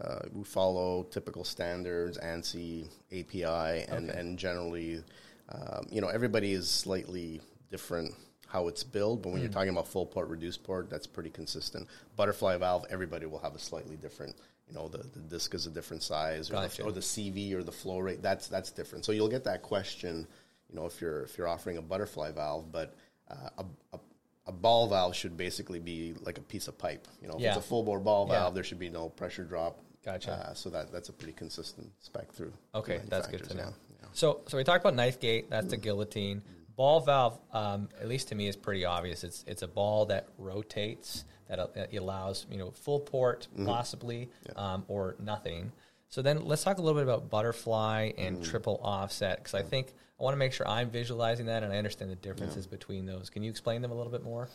uh, 0.00 0.18
we 0.32 0.42
follow 0.44 1.04
typical 1.04 1.44
standards, 1.44 2.18
ANSI, 2.18 2.88
API, 3.12 3.84
and 3.88 4.10
and 4.10 4.36
generally, 4.38 5.02
um, 5.50 5.86
you 5.90 6.00
know, 6.00 6.08
everybody 6.08 6.52
is 6.52 6.68
slightly 6.68 7.40
different 7.70 8.12
how 8.48 8.66
it's 8.66 8.82
built. 8.82 9.22
But 9.22 9.28
when 9.30 9.38
Hmm. 9.38 9.44
you're 9.44 9.52
talking 9.52 9.68
about 9.70 9.86
full 9.86 10.06
port, 10.06 10.28
reduced 10.28 10.64
port, 10.64 10.90
that's 10.90 11.06
pretty 11.06 11.30
consistent. 11.30 11.86
Butterfly 12.16 12.56
valve, 12.56 12.84
everybody 12.90 13.26
will 13.26 13.38
have 13.40 13.54
a 13.54 13.58
slightly 13.60 13.96
different. 13.96 14.34
You 14.66 14.74
know, 14.74 14.88
the, 14.88 14.98
the 14.98 15.20
disc 15.20 15.54
is 15.54 15.66
a 15.66 15.70
different 15.70 16.02
size, 16.02 16.50
or, 16.50 16.54
Gotcha. 16.54 16.82
the, 16.82 16.88
or 16.88 16.92
the 16.92 17.00
CV 17.00 17.54
or 17.54 17.62
the 17.62 17.72
flow 17.72 18.00
rate. 18.00 18.22
That's 18.22 18.48
that's 18.48 18.70
different. 18.72 19.04
So 19.04 19.12
you'll 19.12 19.28
get 19.28 19.44
that 19.44 19.62
question. 19.62 20.26
You 20.70 20.76
know, 20.76 20.86
if 20.86 21.00
you're 21.00 21.22
if 21.22 21.38
you're 21.38 21.48
offering 21.48 21.76
a 21.78 21.82
butterfly 21.82 22.32
valve, 22.32 22.70
but 22.72 22.94
uh, 23.30 23.34
a, 23.58 23.64
a 23.96 24.00
a 24.46 24.52
ball 24.52 24.86
valve 24.88 25.14
should 25.14 25.36
basically 25.36 25.78
be 25.78 26.14
like 26.22 26.38
a 26.38 26.42
piece 26.42 26.68
of 26.68 26.78
pipe. 26.78 27.06
You 27.20 27.28
know, 27.28 27.34
if 27.34 27.40
Yeah. 27.40 27.48
it's 27.56 27.58
a 27.64 27.68
full 27.68 27.82
bore 27.82 28.00
ball 28.00 28.26
Yeah. 28.28 28.40
valve, 28.40 28.54
there 28.54 28.64
should 28.64 28.78
be 28.78 28.88
no 28.88 29.08
pressure 29.10 29.44
drop. 29.44 29.78
Gotcha. 30.04 30.32
Uh, 30.32 30.54
so 30.54 30.70
that 30.70 30.90
that's 30.92 31.08
a 31.10 31.12
pretty 31.12 31.34
consistent 31.34 31.90
spec 32.00 32.32
through. 32.32 32.52
Okay, 32.74 33.00
that's 33.08 33.26
good 33.26 33.44
to 33.44 33.54
know. 33.54 33.72
yeah. 34.00 34.06
So, 34.12 34.40
so 34.46 34.56
we 34.56 34.64
talked 34.64 34.82
about 34.82 34.94
knife 34.94 35.20
gate. 35.20 35.50
That's 35.50 35.68
the 35.68 35.76
guillotine. 35.76 36.42
Ball 36.76 37.00
valve, 37.00 37.38
um, 37.52 37.88
at 38.00 38.08
least 38.08 38.28
to 38.28 38.34
me, 38.36 38.46
is 38.48 38.56
pretty 38.56 38.84
obvious. 38.84 39.24
It's 39.24 39.44
it's 39.46 39.62
a 39.62 39.68
ball 39.68 40.06
that 40.06 40.28
rotates 40.38 41.24
that, 41.48 41.58
uh, 41.58 41.68
allows 41.98 42.46
you 42.50 42.56
know 42.58 42.70
full 42.70 43.00
port 43.00 43.48
possibly 43.66 44.28
um, 44.56 44.84
or 44.88 45.16
nothing. 45.18 45.72
So 46.08 46.22
then 46.22 46.44
let's 46.46 46.62
talk 46.62 46.78
a 46.78 46.80
little 46.82 46.98
bit 46.98 47.02
about 47.06 47.28
butterfly 47.28 48.12
and 48.16 48.42
triple 48.42 48.80
offset 48.82 49.38
because 49.38 49.54
I 49.54 49.62
think 49.62 49.92
I 50.18 50.24
want 50.24 50.34
to 50.34 50.38
make 50.38 50.52
sure 50.52 50.66
I'm 50.66 50.90
visualizing 50.90 51.46
that 51.46 51.62
and 51.62 51.72
I 51.72 51.76
understand 51.76 52.10
the 52.10 52.16
differences 52.16 52.66
between 52.66 53.06
those. 53.06 53.30
Can 53.30 53.44
you 53.44 53.50
explain 53.50 53.82
them 53.82 53.92
a 53.92 53.94
little 53.94 54.10
bit 54.10 54.24
more? 54.24 54.48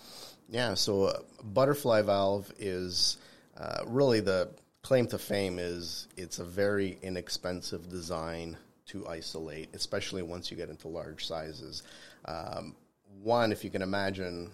Yeah, 0.49 0.73
so 0.73 1.07
a 1.07 1.21
butterfly 1.43 2.01
valve 2.01 2.51
is 2.59 3.17
uh, 3.57 3.83
really 3.85 4.19
the 4.19 4.49
claim 4.81 5.07
to 5.07 5.17
fame 5.17 5.59
is 5.59 6.09
it's 6.17 6.39
a 6.39 6.43
very 6.43 6.97
inexpensive 7.01 7.89
design 7.89 8.57
to 8.87 9.07
isolate, 9.07 9.73
especially 9.73 10.21
once 10.21 10.51
you 10.51 10.57
get 10.57 10.69
into 10.69 10.89
large 10.89 11.25
sizes. 11.25 11.83
Um, 12.25 12.75
one, 13.21 13.53
if 13.53 13.63
you 13.63 13.69
can 13.69 13.81
imagine, 13.81 14.51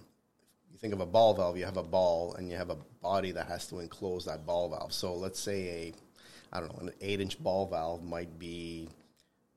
you 0.72 0.78
think 0.78 0.94
of 0.94 1.02
a 1.02 1.06
ball 1.08 1.34
valve, 1.34 1.58
you 1.58 1.66
have 1.66 1.78
a 1.78 1.84
ball 1.84 2.36
and 2.36 2.52
you 2.52 2.56
have 2.56 2.70
a 2.70 2.78
body 3.02 3.32
that 3.32 3.48
has 3.48 3.66
to 3.68 3.80
enclose 3.80 4.26
that 4.26 4.46
ball 4.46 4.70
valve. 4.70 4.94
So 4.94 5.16
let's 5.16 5.40
say 5.40 5.68
a, 5.68 6.56
I 6.56 6.60
don't 6.60 6.72
know, 6.72 6.88
an 6.88 6.94
eight 7.02 7.20
inch 7.20 7.42
ball 7.42 7.66
valve 7.66 8.04
might 8.04 8.38
be 8.38 8.90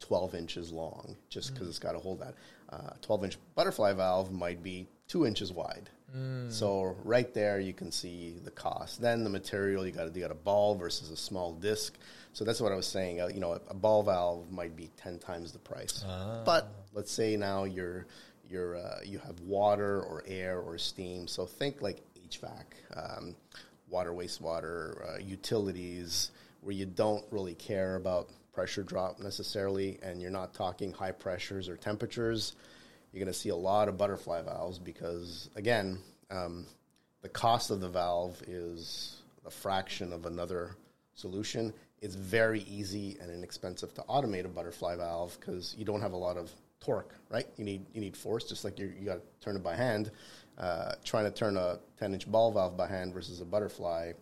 12 0.03 0.35
inches 0.35 0.73
long 0.73 1.17
just 1.29 1.53
because 1.53 1.67
mm. 1.67 1.71
it's 1.71 1.79
got 1.79 1.93
to 1.93 1.99
hold 1.99 2.21
that. 2.21 2.35
Uh, 2.69 2.91
12 3.03 3.25
inch 3.25 3.39
butterfly 3.55 3.93
valve 3.93 4.33
might 4.33 4.63
be 4.63 4.87
two 5.09 5.27
inches 5.27 5.53
wide. 5.53 5.89
Mm. 6.17 6.53
So 6.53 6.97
right 7.05 7.33
there, 7.33 7.59
you 7.61 7.73
can 7.73 7.91
see 7.91 8.37
the 8.45 8.51
cost. 8.51 9.01
Then 9.01 9.25
the 9.25 9.31
material 9.31 9.87
you 9.87 9.93
got 9.93 10.15
you 10.15 10.21
got 10.21 10.31
a 10.31 10.35
ball 10.35 10.75
versus 10.75 11.11
a 11.11 11.17
small 11.17 11.55
disc. 11.55 11.97
So 12.35 12.45
that's 12.45 12.61
what 12.61 12.73
I 12.73 12.77
was 12.77 12.87
saying. 12.87 13.21
Uh, 13.21 13.29
you 13.29 13.41
know, 13.41 13.53
a, 13.53 13.61
a, 13.69 13.75
ball 13.75 14.03
valve 14.03 14.51
might 14.51 14.77
be 14.77 14.91
ten 14.97 15.19
times 15.19 15.53
the 15.53 15.59
price. 15.59 16.05
Ah. 16.07 16.43
But 16.45 16.69
let's 16.93 17.11
say 17.11 17.37
now 17.37 17.65
you're 17.65 18.07
you're 18.49 18.77
uh, 18.77 18.99
you 19.05 19.19
have 19.21 19.41
water 19.41 20.03
or 20.03 20.23
air 20.27 20.61
or 20.61 20.77
steam. 20.77 21.27
So 21.27 21.47
think 21.47 21.81
like 21.81 22.03
HVAC, 22.29 22.65
um, 22.95 23.35
water, 23.89 24.13
wastewater, 24.13 25.15
uh, 25.15 25.19
utilities, 25.19 26.31
where 26.61 26.75
you 26.75 26.87
don't 26.87 27.25
really 27.31 27.55
care 27.55 27.97
about 27.97 28.29
pressure 28.53 28.83
drop 28.83 29.19
necessarily, 29.19 29.99
and 30.03 30.21
you're 30.21 30.31
not 30.31 30.55
talking 30.55 30.93
high 30.93 31.13
pressures 31.13 31.69
or 31.69 31.77
temperatures 31.77 32.55
you're 33.13 33.23
going 33.23 33.33
to 33.33 33.39
see 33.39 33.51
a 33.51 33.57
lot 33.57 33.89
of 33.89 33.99
butterfly 33.99 34.43
valves 34.43 34.79
because, 34.79 35.51
again, 35.55 35.99
um, 36.31 36.67
the 37.21 37.29
cost 37.29 37.71
of 37.71 37.81
the 37.81 37.89
valve 37.89 38.43
is 38.47 39.17
a 39.45 39.51
fraction 39.51 40.13
of 40.13 40.25
another 40.25 40.77
solution. 41.15 41.75
It's 42.01 42.15
very 42.15 42.63
easy 42.63 43.19
and 43.21 43.31
inexpensive 43.31 43.93
to 43.95 44.03
automate 44.03 44.47
a 44.47 44.49
butterfly 44.49 44.97
valve 44.97 45.37
because 45.39 45.75
you 45.79 45.85
don't 45.85 46.01
have 46.01 46.13
a 46.13 46.17
lot 46.17 46.39
of 46.39 46.51
torque, 46.81 47.15
right? 47.29 47.47
You 47.57 47.65
need 47.65 47.85
you 47.93 48.01
need 48.01 48.17
force, 48.17 48.45
just 48.49 48.65
like 48.65 48.79
you 48.79 48.89
got 49.05 49.17
to 49.17 49.23
turn 49.41 49.57
it 49.57 49.63
by 49.63 49.77
hand. 49.77 50.11
Uh, 50.59 50.93
trying 51.05 51.25
to 51.25 51.31
turn 51.31 51.57
a 51.57 51.79
10 51.99 52.15
inch 52.15 52.31
ball 52.31 52.51
valve 52.51 52.77
by 52.77 52.87
hand 52.87 53.13
versus 53.13 53.41
a 53.41 53.45
butterfly 53.45 54.13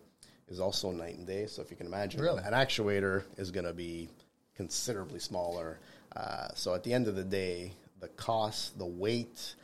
is 0.51 0.59
also 0.59 0.91
night 0.91 1.15
and 1.17 1.25
day. 1.25 1.47
So 1.47 1.61
if 1.61 1.71
you 1.71 1.77
can 1.77 1.87
imagine, 1.87 2.21
really? 2.21 2.43
an 2.43 2.53
actuator 2.53 3.23
is 3.37 3.49
going 3.49 3.65
to 3.65 3.73
be 3.73 4.09
considerably 4.55 5.19
smaller. 5.19 5.79
Uh, 6.15 6.49
so 6.53 6.75
at 6.75 6.83
the 6.83 6.93
end 6.93 7.07
of 7.07 7.15
the 7.15 7.23
day, 7.23 7.71
the 7.99 8.09
cost, 8.09 8.77
the 8.77 8.85
weight, 8.85 9.55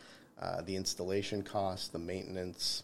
uh, 0.41 0.61
the 0.61 0.75
installation 0.75 1.43
cost, 1.43 1.91
the 1.91 1.99
maintenance 1.99 2.83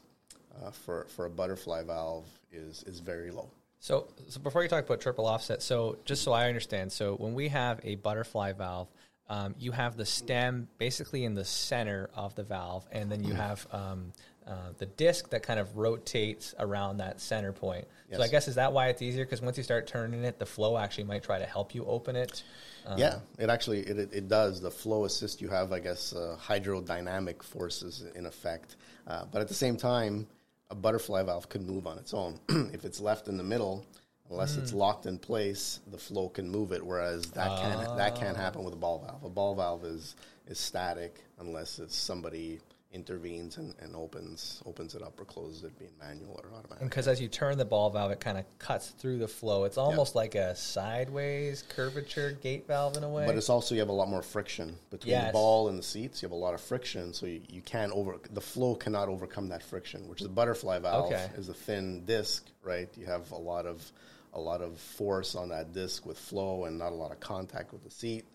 uh, 0.61 0.71
for 0.71 1.05
for 1.09 1.25
a 1.25 1.29
butterfly 1.29 1.83
valve 1.83 2.25
is 2.51 2.83
is 2.83 2.99
very 2.99 3.31
low. 3.31 3.49
So, 3.79 4.07
so 4.29 4.39
before 4.39 4.63
you 4.63 4.69
talk 4.69 4.85
about 4.85 5.01
triple 5.01 5.25
offset, 5.25 5.61
so 5.61 5.97
just 6.05 6.23
so 6.23 6.31
I 6.31 6.47
understand, 6.47 6.89
so 6.89 7.15
when 7.15 7.33
we 7.33 7.49
have 7.49 7.81
a 7.83 7.95
butterfly 7.95 8.53
valve, 8.53 8.87
um, 9.27 9.55
you 9.59 9.73
have 9.73 9.97
the 9.97 10.05
stem 10.05 10.69
basically 10.77 11.25
in 11.25 11.33
the 11.33 11.43
center 11.43 12.09
of 12.15 12.33
the 12.35 12.43
valve, 12.43 12.87
and 12.93 13.11
then 13.11 13.25
you 13.25 13.33
have 13.33 13.67
um, 13.73 14.13
uh, 14.47 14.71
the 14.77 14.85
disc 14.85 15.29
that 15.29 15.41
kind 15.43 15.59
of 15.59 15.77
rotates 15.77 16.53
around 16.59 16.97
that 16.97 17.21
center 17.21 17.53
point. 17.53 17.87
Yes. 18.09 18.17
So 18.17 18.23
I 18.23 18.27
guess 18.27 18.47
is 18.47 18.55
that 18.55 18.73
why 18.73 18.89
it's 18.89 19.01
easier? 19.01 19.23
Because 19.25 19.41
once 19.41 19.57
you 19.57 19.63
start 19.63 19.87
turning 19.87 20.23
it, 20.23 20.37
the 20.39 20.45
flow 20.45 20.77
actually 20.77 21.05
might 21.05 21.23
try 21.23 21.39
to 21.39 21.45
help 21.45 21.73
you 21.73 21.85
open 21.85 22.15
it. 22.15 22.43
Uh, 22.85 22.95
yeah, 22.97 23.19
it 23.39 23.49
actually 23.49 23.79
it, 23.79 23.97
it, 24.11 24.27
does. 24.27 24.59
The 24.59 24.71
flow 24.71 25.05
assist 25.05 25.41
you 25.41 25.47
have, 25.47 25.71
I 25.71 25.79
guess, 25.79 26.13
uh, 26.13 26.37
hydrodynamic 26.41 27.41
forces 27.41 28.03
in 28.15 28.25
effect. 28.25 28.75
Uh, 29.07 29.23
but 29.31 29.41
at 29.41 29.47
the 29.47 29.53
same 29.53 29.77
time, 29.77 30.27
a 30.69 30.75
butterfly 30.75 31.23
valve 31.23 31.47
can 31.47 31.65
move 31.65 31.87
on 31.87 31.97
its 31.97 32.13
own. 32.13 32.39
if 32.73 32.83
it's 32.83 32.99
left 32.99 33.29
in 33.29 33.37
the 33.37 33.43
middle, 33.43 33.85
unless 34.29 34.57
mm. 34.57 34.59
it's 34.63 34.73
locked 34.73 35.05
in 35.05 35.17
place, 35.17 35.79
the 35.87 35.97
flow 35.97 36.27
can 36.27 36.49
move 36.49 36.73
it. 36.73 36.85
Whereas 36.85 37.27
that 37.31 37.57
can't 37.61 37.97
that 37.97 38.15
can't 38.15 38.35
happen 38.35 38.63
with 38.65 38.73
a 38.73 38.77
ball 38.77 38.99
valve. 38.99 39.23
A 39.23 39.29
ball 39.29 39.55
valve 39.55 39.85
is 39.85 40.17
is 40.47 40.59
static 40.59 41.23
unless 41.39 41.79
it's 41.79 41.95
somebody 41.95 42.59
intervenes 42.93 43.57
and, 43.57 43.73
and 43.79 43.95
opens 43.95 44.61
opens 44.65 44.95
it 44.95 45.01
up 45.01 45.19
or 45.19 45.25
closes 45.25 45.63
it 45.63 45.77
being 45.79 45.91
manual 45.99 46.39
or 46.43 46.57
automatic. 46.57 46.83
Because 46.83 47.07
as 47.07 47.19
you 47.19 47.27
turn 47.27 47.57
the 47.57 47.65
ball 47.65 47.89
valve, 47.89 48.11
it 48.11 48.19
kind 48.19 48.37
of 48.37 48.45
cuts 48.59 48.89
through 48.89 49.17
the 49.17 49.27
flow. 49.27 49.63
It's 49.63 49.77
almost 49.77 50.11
yep. 50.11 50.15
like 50.15 50.35
a 50.35 50.55
sideways 50.55 51.63
curvature 51.69 52.31
gate 52.31 52.67
valve 52.67 52.95
in 52.95 53.03
a 53.03 53.09
way. 53.09 53.25
But 53.25 53.35
it's 53.35 53.49
also 53.49 53.75
you 53.75 53.81
have 53.81 53.89
a 53.89 53.93
lot 53.93 54.07
more 54.07 54.21
friction 54.21 54.77
between 54.91 55.11
yes. 55.11 55.27
the 55.27 55.33
ball 55.33 55.69
and 55.69 55.77
the 55.77 55.83
seats. 55.83 56.21
You 56.21 56.27
have 56.27 56.33
a 56.33 56.35
lot 56.35 56.53
of 56.53 56.61
friction, 56.61 57.13
so 57.13 57.25
you, 57.25 57.41
you 57.49 57.61
can't 57.61 57.91
over 57.91 58.17
the 58.31 58.41
flow 58.41 58.75
cannot 58.75 59.09
overcome 59.09 59.49
that 59.49 59.63
friction. 59.63 60.07
Which 60.07 60.21
is 60.21 60.27
a 60.27 60.29
butterfly 60.29 60.79
valve 60.79 61.07
okay. 61.07 61.29
is 61.35 61.49
a 61.49 61.53
thin 61.53 62.05
disc, 62.05 62.45
right? 62.61 62.89
You 62.95 63.07
have 63.07 63.31
a 63.31 63.37
lot 63.37 63.65
of 63.65 63.91
a 64.33 64.39
lot 64.39 64.61
of 64.61 64.79
force 64.79 65.35
on 65.35 65.49
that 65.49 65.73
disc 65.73 66.05
with 66.05 66.17
flow 66.17 66.65
and 66.65 66.77
not 66.77 66.91
a 66.91 66.95
lot 66.95 67.11
of 67.11 67.19
contact 67.19 67.71
with 67.71 67.83
the 67.83 67.91
seat. 67.91 68.25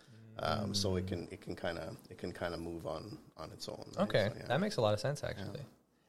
Um, 0.41 0.71
mm. 0.71 0.77
So 0.77 0.97
it 0.97 1.07
can 1.07 1.29
it 1.31 1.41
can 1.41 1.55
kind 1.55 1.79
of 1.79 1.97
it 2.11 2.19
can 2.19 2.33
kind 2.33 2.55
of 2.55 2.61
move 2.61 2.87
on 2.87 3.19
on 3.37 3.51
its 3.53 3.69
own. 3.69 3.85
Right? 3.97 4.05
Okay, 4.05 4.29
so, 4.31 4.41
yeah. 4.41 4.47
that 4.47 4.61
makes 4.61 4.77
a 4.77 4.81
lot 4.81 4.95
of 4.95 5.01
sense 5.01 5.25
actually. 5.25 5.59
Yeah. 5.59 5.65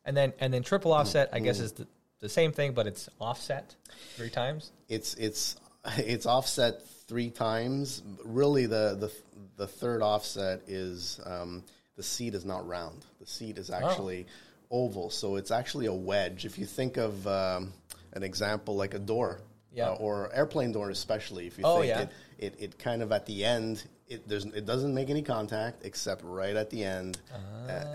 And 0.06 0.18
then 0.18 0.34
and 0.40 0.54
then 0.54 0.64
triple 0.64 0.94
offset, 0.94 1.30
I 1.34 1.40
guess, 1.40 1.60
mm. 1.60 1.64
is 1.64 1.72
the, 1.74 1.88
the 2.20 2.30
same 2.30 2.52
thing, 2.52 2.74
but 2.74 2.88
it's 2.88 3.10
offset 3.20 3.76
three 4.16 4.30
times. 4.30 4.72
It's 4.88 5.14
it's 5.16 5.56
it's 5.98 6.26
offset 6.26 6.88
three 7.08 7.30
times. 7.30 8.04
Really, 8.24 8.66
the 8.66 8.96
the 9.00 9.12
the 9.58 9.68
third 9.68 10.02
offset 10.02 10.62
is 10.68 11.20
um, 11.26 11.64
the 11.96 12.04
seat 12.04 12.34
is 12.34 12.46
not 12.46 12.68
round. 12.68 13.06
The 13.20 13.28
seat 13.28 13.58
is 13.58 13.70
actually 13.70 14.26
oh. 14.72 14.86
oval, 14.86 15.10
so 15.10 15.36
it's 15.36 15.52
actually 15.52 15.88
a 15.88 15.94
wedge. 15.94 16.46
If 16.46 16.58
you 16.58 16.66
think 16.66 16.98
of 16.98 17.28
um, 17.28 17.74
an 18.14 18.24
example 18.24 18.76
like 18.76 18.94
a 18.94 19.00
door, 19.00 19.42
yeah. 19.72 19.90
Uh, 19.90 19.96
or 19.96 20.34
airplane 20.34 20.72
door, 20.72 20.90
especially 20.90 21.48
if 21.48 21.58
you 21.58 21.64
oh, 21.64 21.82
think 21.82 21.90
yeah. 21.90 22.02
it, 22.02 22.10
it, 22.40 22.56
it 22.60 22.80
kind 22.80 23.04
of 23.04 23.12
at 23.12 23.26
the 23.26 23.46
end 23.46 23.84
it 24.10 24.28
there's 24.28 24.46
it 24.46 24.66
doesn't 24.66 24.94
make 24.94 25.10
any 25.10 25.22
contact 25.22 25.86
except 25.86 26.24
right 26.24 26.56
at 26.56 26.70
the 26.70 26.84
end, 26.84 27.20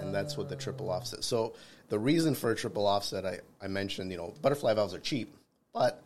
and 0.00 0.14
that's 0.14 0.36
what 0.36 0.48
the 0.48 0.56
triple 0.56 0.90
offset. 0.90 1.24
So 1.24 1.54
the 1.88 1.98
reason 1.98 2.34
for 2.34 2.50
a 2.50 2.56
triple 2.56 2.86
offset, 2.86 3.26
I, 3.26 3.40
I 3.60 3.68
mentioned, 3.68 4.10
you 4.10 4.16
know, 4.16 4.32
butterfly 4.40 4.74
valves 4.74 4.94
are 4.94 5.00
cheap, 5.00 5.34
but 5.72 6.02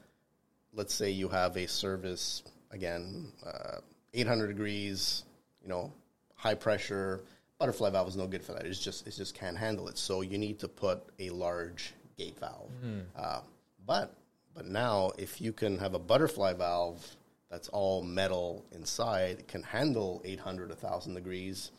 let's 0.73 0.94
say 0.94 1.11
you 1.11 1.29
have 1.29 1.57
a 1.57 1.66
service 1.68 2.42
again, 2.71 3.33
uh, 3.47 3.79
800 4.14 4.49
degrees, 4.49 5.25
you 5.62 5.68
know, 5.68 5.92
high 6.35 6.55
pressure. 6.55 7.23
Butterfly 7.59 7.90
valve 7.90 8.09
is 8.09 8.16
no 8.16 8.27
good 8.27 8.44
for 8.44 8.53
that. 8.53 8.66
It's 8.66 8.79
just 8.79 9.07
it 9.07 9.14
just 9.14 9.35
can't 9.35 9.57
handle 9.57 9.88
it. 9.88 9.99
So 9.99 10.23
you 10.23 10.38
need 10.38 10.59
to 10.61 10.68
put 10.68 11.03
a 11.18 11.31
large 11.31 11.92
gate 12.16 12.38
valve. 12.38 12.71
Mm. 12.85 13.03
Uh, 13.16 13.40
but 13.87 14.14
but 14.55 14.66
now 14.66 15.12
if 15.18 15.40
you 15.40 15.53
can 15.53 15.79
have 15.79 15.94
a 15.94 15.99
butterfly 15.99 16.53
valve 16.55 17.16
that's 17.51 17.69
all 17.69 18.03
metal 18.03 18.65
inside 18.73 19.49
can 19.49 19.63
handle 19.63 20.21
800 20.25 20.69
1000 20.71 21.15
degrees 21.15 21.71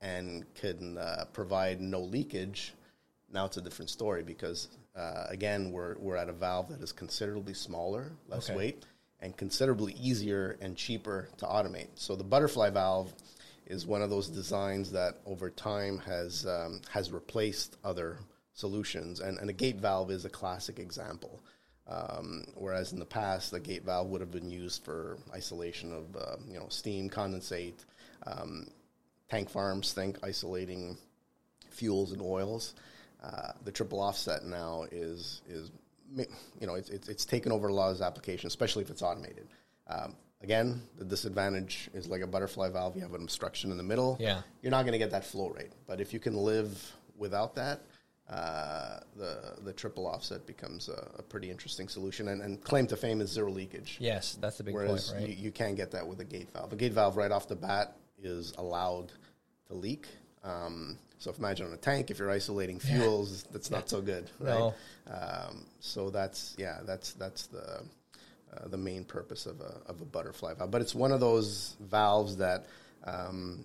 and 0.00 0.44
can 0.54 0.96
uh, 0.98 1.24
provide 1.32 1.80
no 1.80 2.00
leakage. 2.00 2.74
Now 3.32 3.46
it's 3.46 3.56
a 3.56 3.60
different 3.60 3.90
story 3.90 4.22
because 4.22 4.68
uh, 4.96 5.24
again 5.28 5.72
we're, 5.72 5.96
we're 5.98 6.16
at 6.16 6.28
a 6.28 6.32
valve 6.32 6.68
that 6.68 6.80
is 6.80 6.92
considerably 6.92 7.54
smaller 7.54 8.12
less 8.28 8.48
okay. 8.48 8.56
weight 8.56 8.84
and 9.20 9.36
considerably 9.36 9.94
easier 9.94 10.56
and 10.60 10.76
cheaper 10.76 11.28
to 11.38 11.46
automate. 11.46 11.88
So 11.96 12.14
the 12.14 12.24
butterfly 12.24 12.70
valve 12.70 13.12
is 13.66 13.86
one 13.86 14.02
of 14.02 14.10
those 14.10 14.28
designs 14.28 14.92
that 14.92 15.18
over 15.26 15.50
time 15.50 15.98
has 15.98 16.46
um, 16.46 16.80
has 16.90 17.10
replaced 17.10 17.76
other 17.84 18.18
solutions. 18.54 19.20
And, 19.20 19.38
and 19.38 19.50
a 19.50 19.52
gate 19.52 19.76
valve 19.76 20.10
is 20.10 20.24
a 20.24 20.30
classic 20.30 20.78
example 20.78 21.40
um, 21.88 22.44
whereas 22.54 22.92
in 22.92 22.98
the 22.98 23.06
past, 23.06 23.50
the 23.50 23.60
gate 23.60 23.84
valve 23.84 24.08
would 24.08 24.20
have 24.20 24.30
been 24.30 24.50
used 24.50 24.84
for 24.84 25.18
isolation 25.32 25.92
of 25.92 26.16
uh, 26.16 26.36
you 26.46 26.58
know 26.58 26.66
steam, 26.68 27.08
condensate, 27.08 27.84
um, 28.26 28.66
tank 29.30 29.48
farms. 29.48 29.92
Think 29.92 30.18
isolating 30.22 30.98
fuels 31.70 32.12
and 32.12 32.20
oils. 32.20 32.74
Uh, 33.22 33.52
the 33.64 33.72
triple 33.72 34.00
offset 34.00 34.44
now 34.44 34.84
is 34.92 35.40
is 35.48 35.70
you 36.14 36.66
know 36.66 36.74
it's, 36.74 36.90
it's, 36.90 37.08
it's 37.08 37.24
taken 37.24 37.52
over 37.52 37.68
a 37.68 37.74
lot 37.74 37.90
of 37.90 38.02
applications, 38.02 38.52
especially 38.52 38.84
if 38.84 38.90
it's 38.90 39.02
automated. 39.02 39.48
Um, 39.86 40.14
again, 40.42 40.82
the 40.98 41.04
disadvantage 41.06 41.88
is 41.94 42.06
like 42.06 42.20
a 42.20 42.26
butterfly 42.26 42.68
valve. 42.68 42.96
You 42.96 43.02
have 43.02 43.14
an 43.14 43.22
obstruction 43.22 43.70
in 43.70 43.78
the 43.78 43.82
middle. 43.82 44.18
Yeah, 44.20 44.42
you're 44.60 44.70
not 44.70 44.82
going 44.82 44.92
to 44.92 44.98
get 44.98 45.10
that 45.12 45.24
flow 45.24 45.48
rate. 45.48 45.72
But 45.86 46.02
if 46.02 46.12
you 46.12 46.20
can 46.20 46.36
live 46.36 46.92
without 47.16 47.54
that, 47.54 47.80
uh, 48.30 49.00
the 49.16 49.54
the 49.62 49.72
triple 49.72 50.06
offset 50.06 50.46
becomes 50.46 50.88
a, 50.88 51.10
a, 51.18 51.22
pretty 51.22 51.50
interesting 51.50 51.88
solution. 51.88 52.28
And, 52.28 52.42
and, 52.42 52.62
claim 52.62 52.86
to 52.88 52.96
fame 52.96 53.22
is 53.22 53.30
zero 53.30 53.50
leakage. 53.50 53.96
Yes, 54.00 54.36
that's 54.38 54.58
the 54.58 54.64
big 54.64 54.74
Whereas 54.74 55.10
point, 55.10 55.22
right? 55.22 55.30
You, 55.30 55.44
you 55.44 55.50
can't 55.50 55.76
get 55.76 55.92
that 55.92 56.06
with 56.06 56.20
a 56.20 56.26
gate 56.26 56.50
valve. 56.52 56.70
A 56.72 56.76
gate 56.76 56.92
valve 56.92 57.16
right 57.16 57.32
off 57.32 57.48
the 57.48 57.56
bat 57.56 57.96
is 58.22 58.52
allowed 58.58 59.12
to 59.68 59.74
leak. 59.74 60.08
Um, 60.44 60.98
so 61.18 61.30
if 61.30 61.38
imagine 61.38 61.68
on 61.68 61.72
a 61.72 61.78
tank, 61.78 62.10
if 62.10 62.18
you're 62.18 62.30
isolating 62.30 62.78
fuels, 62.78 63.44
yeah. 63.44 63.52
that's 63.52 63.70
not 63.70 63.88
so 63.88 64.02
good, 64.02 64.30
right? 64.40 64.58
No. 64.58 64.74
Um, 65.10 65.64
so 65.80 66.10
that's 66.10 66.54
yeah, 66.58 66.80
that's 66.84 67.14
that's 67.14 67.46
the 67.46 67.82
uh, 68.52 68.68
the 68.68 68.76
main 68.76 69.04
purpose 69.04 69.46
of 69.46 69.60
a 69.62 69.80
of 69.86 70.02
a 70.02 70.04
butterfly 70.04 70.52
valve. 70.52 70.70
But 70.70 70.82
it's 70.82 70.94
one 70.94 71.12
of 71.12 71.20
those 71.20 71.76
valves 71.80 72.36
that 72.36 72.66
um, 73.04 73.64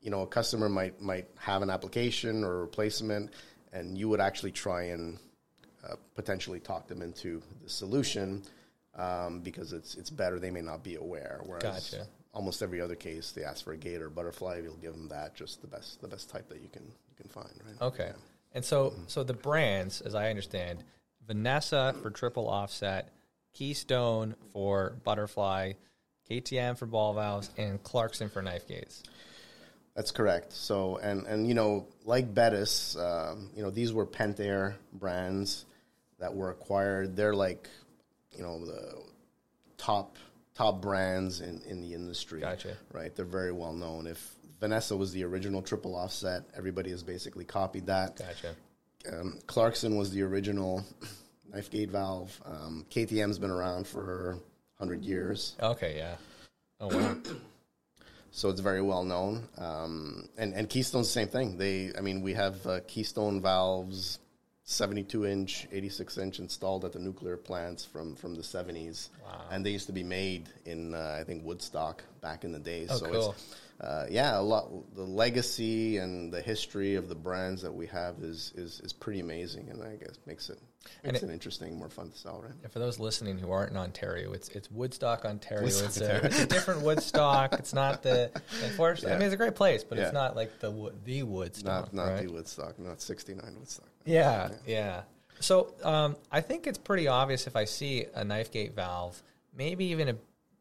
you 0.00 0.10
know 0.10 0.22
a 0.22 0.26
customer 0.26 0.68
might 0.68 1.00
might 1.00 1.26
have 1.36 1.62
an 1.62 1.70
application 1.70 2.44
or 2.44 2.54
a 2.54 2.60
replacement 2.60 3.32
and 3.72 3.96
you 3.98 4.08
would 4.08 4.20
actually 4.20 4.52
try 4.52 4.84
and 4.84 5.18
uh, 5.88 5.94
potentially 6.14 6.60
talk 6.60 6.86
them 6.88 7.02
into 7.02 7.42
the 7.62 7.68
solution. 7.68 8.42
um, 8.94 9.40
because 9.40 9.72
it's 9.72 9.94
it's 9.94 10.10
better. 10.10 10.38
They 10.38 10.50
may 10.50 10.60
not 10.60 10.82
be 10.84 10.96
aware. 10.96 11.40
Whereas 11.46 11.90
Gotcha. 11.90 12.06
almost 12.34 12.62
every 12.62 12.80
other 12.80 12.94
case, 12.94 13.32
they 13.32 13.42
ask 13.42 13.64
for 13.64 13.72
a 13.72 13.76
gate 13.76 14.02
or 14.02 14.10
butterfly. 14.10 14.60
You'll 14.62 14.74
give 14.76 14.92
them 14.92 15.08
that, 15.08 15.34
just 15.34 15.62
the 15.62 15.66
best 15.66 16.02
the 16.02 16.08
best 16.08 16.28
type 16.28 16.48
that 16.50 16.60
you 16.60 16.68
can 16.68 16.82
you 16.82 17.16
can 17.16 17.28
find. 17.28 17.48
Right. 17.64 17.80
Okay. 17.80 18.06
Yeah. 18.08 18.20
And 18.54 18.62
so, 18.62 18.92
so 19.06 19.24
the 19.24 19.32
brands, 19.32 20.02
as 20.02 20.14
I 20.14 20.28
understand, 20.28 20.84
Vanessa 21.26 21.94
for 22.02 22.10
triple 22.10 22.46
offset, 22.48 23.08
Keystone 23.54 24.34
for 24.52 24.98
butterfly, 25.04 25.72
KTM 26.30 26.76
for 26.76 26.84
ball 26.84 27.14
valves, 27.14 27.48
and 27.56 27.82
Clarkson 27.82 28.28
for 28.28 28.42
knife 28.42 28.68
gates. 28.68 29.02
That's 29.94 30.10
correct. 30.10 30.52
So, 30.52 30.96
and 30.98 31.26
and 31.26 31.46
you 31.46 31.54
know, 31.54 31.86
like 32.04 32.32
Bettis, 32.32 32.96
um, 32.96 33.50
you 33.54 33.62
know, 33.62 33.70
these 33.70 33.92
were 33.92 34.06
Pentair 34.06 34.74
brands 34.92 35.66
that 36.18 36.34
were 36.34 36.50
acquired. 36.50 37.16
They're 37.16 37.34
like, 37.34 37.68
you 38.36 38.42
know, 38.42 38.64
the 38.64 38.94
top 39.76 40.16
top 40.54 40.80
brands 40.80 41.40
in, 41.40 41.60
in 41.68 41.80
the 41.80 41.94
industry. 41.94 42.40
Gotcha. 42.40 42.76
Right. 42.92 43.14
They're 43.14 43.24
very 43.24 43.52
well 43.52 43.72
known. 43.72 44.06
If 44.06 44.34
Vanessa 44.60 44.96
was 44.96 45.12
the 45.12 45.24
original 45.24 45.60
triple 45.60 45.94
offset, 45.94 46.44
everybody 46.56 46.90
has 46.90 47.02
basically 47.02 47.44
copied 47.44 47.86
that. 47.86 48.16
Gotcha. 48.16 48.54
Um, 49.12 49.40
Clarkson 49.46 49.96
was 49.96 50.12
the 50.12 50.22
original 50.22 50.84
knife 51.52 51.70
gate 51.70 51.90
valve. 51.90 52.40
Um, 52.46 52.86
KTM's 52.90 53.38
been 53.38 53.50
around 53.50 53.86
for 53.86 54.38
hundred 54.78 55.04
years. 55.04 55.56
Okay, 55.60 55.96
yeah. 55.96 56.16
Oh 56.80 56.88
wow. 56.88 57.16
so 58.32 58.48
it's 58.48 58.60
very 58.60 58.82
well 58.82 59.04
known. 59.04 59.46
Um, 59.58 60.28
and 60.36 60.52
and 60.54 60.68
Keystone's 60.68 61.06
the 61.06 61.12
same 61.12 61.28
thing. 61.28 61.56
They, 61.58 61.92
I 61.96 62.00
mean, 62.00 62.22
we 62.22 62.32
have 62.34 62.66
uh, 62.66 62.80
Keystone 62.88 63.40
valves, 63.40 64.18
seventy-two 64.64 65.26
inch, 65.26 65.68
eighty-six 65.70 66.18
inch 66.18 66.38
installed 66.40 66.84
at 66.84 66.92
the 66.92 66.98
nuclear 66.98 67.36
plants 67.36 67.84
from 67.84 68.16
from 68.16 68.34
the 68.34 68.42
seventies, 68.42 69.10
Wow. 69.24 69.42
and 69.50 69.64
they 69.64 69.70
used 69.70 69.86
to 69.86 69.92
be 69.92 70.02
made 70.02 70.48
in 70.64 70.94
uh, 70.94 71.18
I 71.20 71.24
think 71.24 71.44
Woodstock 71.44 72.02
back 72.20 72.42
in 72.44 72.52
the 72.52 72.58
day. 72.58 72.86
Oh, 72.90 72.96
so 72.96 73.06
cool. 73.06 73.30
it's 73.32 73.56
uh, 73.82 74.06
yeah, 74.10 74.38
a 74.38 74.40
lot. 74.40 74.70
The 74.94 75.02
legacy 75.02 75.98
and 75.98 76.32
the 76.32 76.40
history 76.40 76.94
of 76.94 77.08
the 77.08 77.14
brands 77.14 77.62
that 77.62 77.74
we 77.74 77.86
have 77.88 78.16
is 78.20 78.52
is, 78.56 78.80
is 78.80 78.92
pretty 78.92 79.20
amazing, 79.20 79.68
and 79.70 79.82
I 79.82 79.96
guess 79.96 80.18
makes 80.26 80.50
it 80.50 80.60
makes 81.04 81.22
it- 81.22 81.28
it, 81.28 81.32
interesting, 81.32 81.76
more 81.78 81.88
fun 81.88 82.10
to 82.10 82.16
sell, 82.16 82.40
right? 82.42 82.52
And 82.62 82.72
for 82.72 82.78
those 82.78 82.98
listening 82.98 83.38
who 83.38 83.50
aren't 83.50 83.70
in 83.72 83.76
Ontario, 83.76 84.32
it's 84.32 84.48
it's 84.50 84.70
Woodstock, 84.70 85.24
Ontario. 85.24 85.64
Woodstock, 85.64 85.86
it's, 85.88 86.00
a, 86.00 86.26
it's 86.26 86.40
a 86.40 86.46
different 86.46 86.82
Woodstock. 86.82 87.52
It's 87.58 87.74
not 87.74 88.02
the 88.02 88.30
unfortunately. 88.64 89.12
I 89.12 89.18
mean, 89.18 89.26
it's 89.26 89.34
a 89.34 89.38
great 89.38 89.54
place, 89.56 89.82
but 89.84 89.98
it's 89.98 90.12
not 90.12 90.36
like 90.36 90.60
the 90.60 90.92
the 91.04 91.22
Woodstock. 91.24 91.92
Not 91.92 91.94
not 91.94 92.12
right? 92.12 92.26
the 92.26 92.32
Woodstock, 92.32 92.78
not 92.78 93.00
sixty-nine 93.00 93.54
Woodstock. 93.58 93.88
Yeah, 94.04 94.50
yeah. 94.66 95.02
So 95.40 95.74
um, 95.82 96.14
I 96.30 96.40
think 96.40 96.68
it's 96.68 96.78
pretty 96.78 97.08
obvious 97.08 97.48
if 97.48 97.56
I 97.56 97.64
see 97.64 98.06
a 98.14 98.22
knife 98.24 98.52
gate 98.52 98.76
valve, 98.76 99.20
maybe 99.56 99.86
even 99.86 100.08
a, 100.10 100.14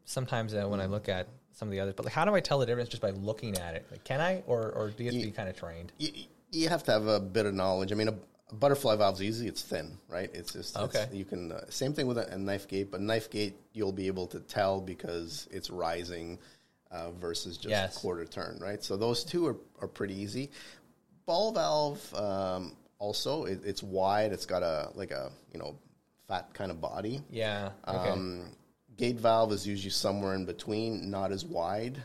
sometimes 0.05 0.55
uh, 0.55 0.63
when 0.67 0.81
I 0.81 0.87
look 0.87 1.07
at 1.07 1.27
some 1.61 1.67
of 1.67 1.71
the 1.73 1.79
others. 1.79 1.93
But 1.95 2.05
like, 2.05 2.13
how 2.13 2.25
do 2.25 2.33
I 2.33 2.39
tell 2.39 2.57
the 2.57 2.65
difference 2.65 2.89
just 2.89 3.03
by 3.03 3.11
looking 3.11 3.55
at 3.59 3.75
it? 3.75 3.85
Like, 3.91 4.03
can 4.03 4.19
I, 4.19 4.41
or 4.47 4.71
or 4.71 4.89
do 4.89 5.03
you 5.03 5.11
have 5.11 5.19
to 5.21 5.25
be 5.27 5.31
kind 5.31 5.47
of 5.47 5.55
trained? 5.55 5.91
you, 5.99 6.09
you 6.51 6.69
have 6.69 6.83
to 6.85 6.91
have 6.91 7.05
a 7.05 7.19
bit 7.19 7.45
of 7.45 7.53
knowledge. 7.53 7.91
I 7.91 7.95
mean, 7.95 8.07
a, 8.07 8.15
a 8.49 8.55
butterfly 8.55 8.95
valve's 8.95 9.21
easy; 9.21 9.47
it's 9.47 9.61
thin, 9.61 9.95
right? 10.09 10.31
It's 10.33 10.53
just 10.53 10.75
it's- 10.75 10.95
Okay. 11.05 11.15
you 11.15 11.23
can 11.23 11.51
uh, 11.51 11.61
same 11.69 11.93
thing 11.93 12.07
with 12.07 12.17
a, 12.17 12.33
a 12.33 12.37
knife 12.39 12.67
gate, 12.67 12.89
but 12.89 12.99
knife 12.99 13.29
gate 13.29 13.53
you'll 13.73 13.91
be 13.93 14.07
able 14.07 14.25
to 14.27 14.39
tell 14.39 14.81
because 14.81 15.47
it's 15.51 15.69
rising 15.69 16.39
uh, 16.89 17.11
versus 17.11 17.57
just 17.57 17.69
Yes. 17.69 17.95
quarter 17.99 18.25
turn, 18.25 18.57
right? 18.59 18.83
So 18.83 18.97
those 18.97 19.23
two 19.23 19.45
are, 19.45 19.55
are 19.81 19.87
pretty 19.87 20.15
easy. 20.19 20.49
Ball 21.27 21.51
valve 21.53 22.15
um, 22.15 22.75
also 22.97 23.45
it, 23.45 23.61
it's 23.63 23.83
wide. 23.83 24.31
It's 24.33 24.47
got 24.47 24.63
a 24.63 24.89
like 24.95 25.11
a 25.11 25.31
you 25.53 25.59
know 25.59 25.77
fat 26.27 26.51
kind 26.55 26.71
of 26.71 26.81
body. 26.81 27.21
Yeah. 27.29 27.69
Okay. 27.87 28.09
Um, 28.09 28.49
gate 28.97 29.17
valve 29.17 29.51
is 29.51 29.65
usually 29.67 29.89
somewhere 29.91 30.33
in 30.35 30.45
between, 30.45 31.09
not 31.09 31.31
as 31.31 31.43
wide, 31.45 32.01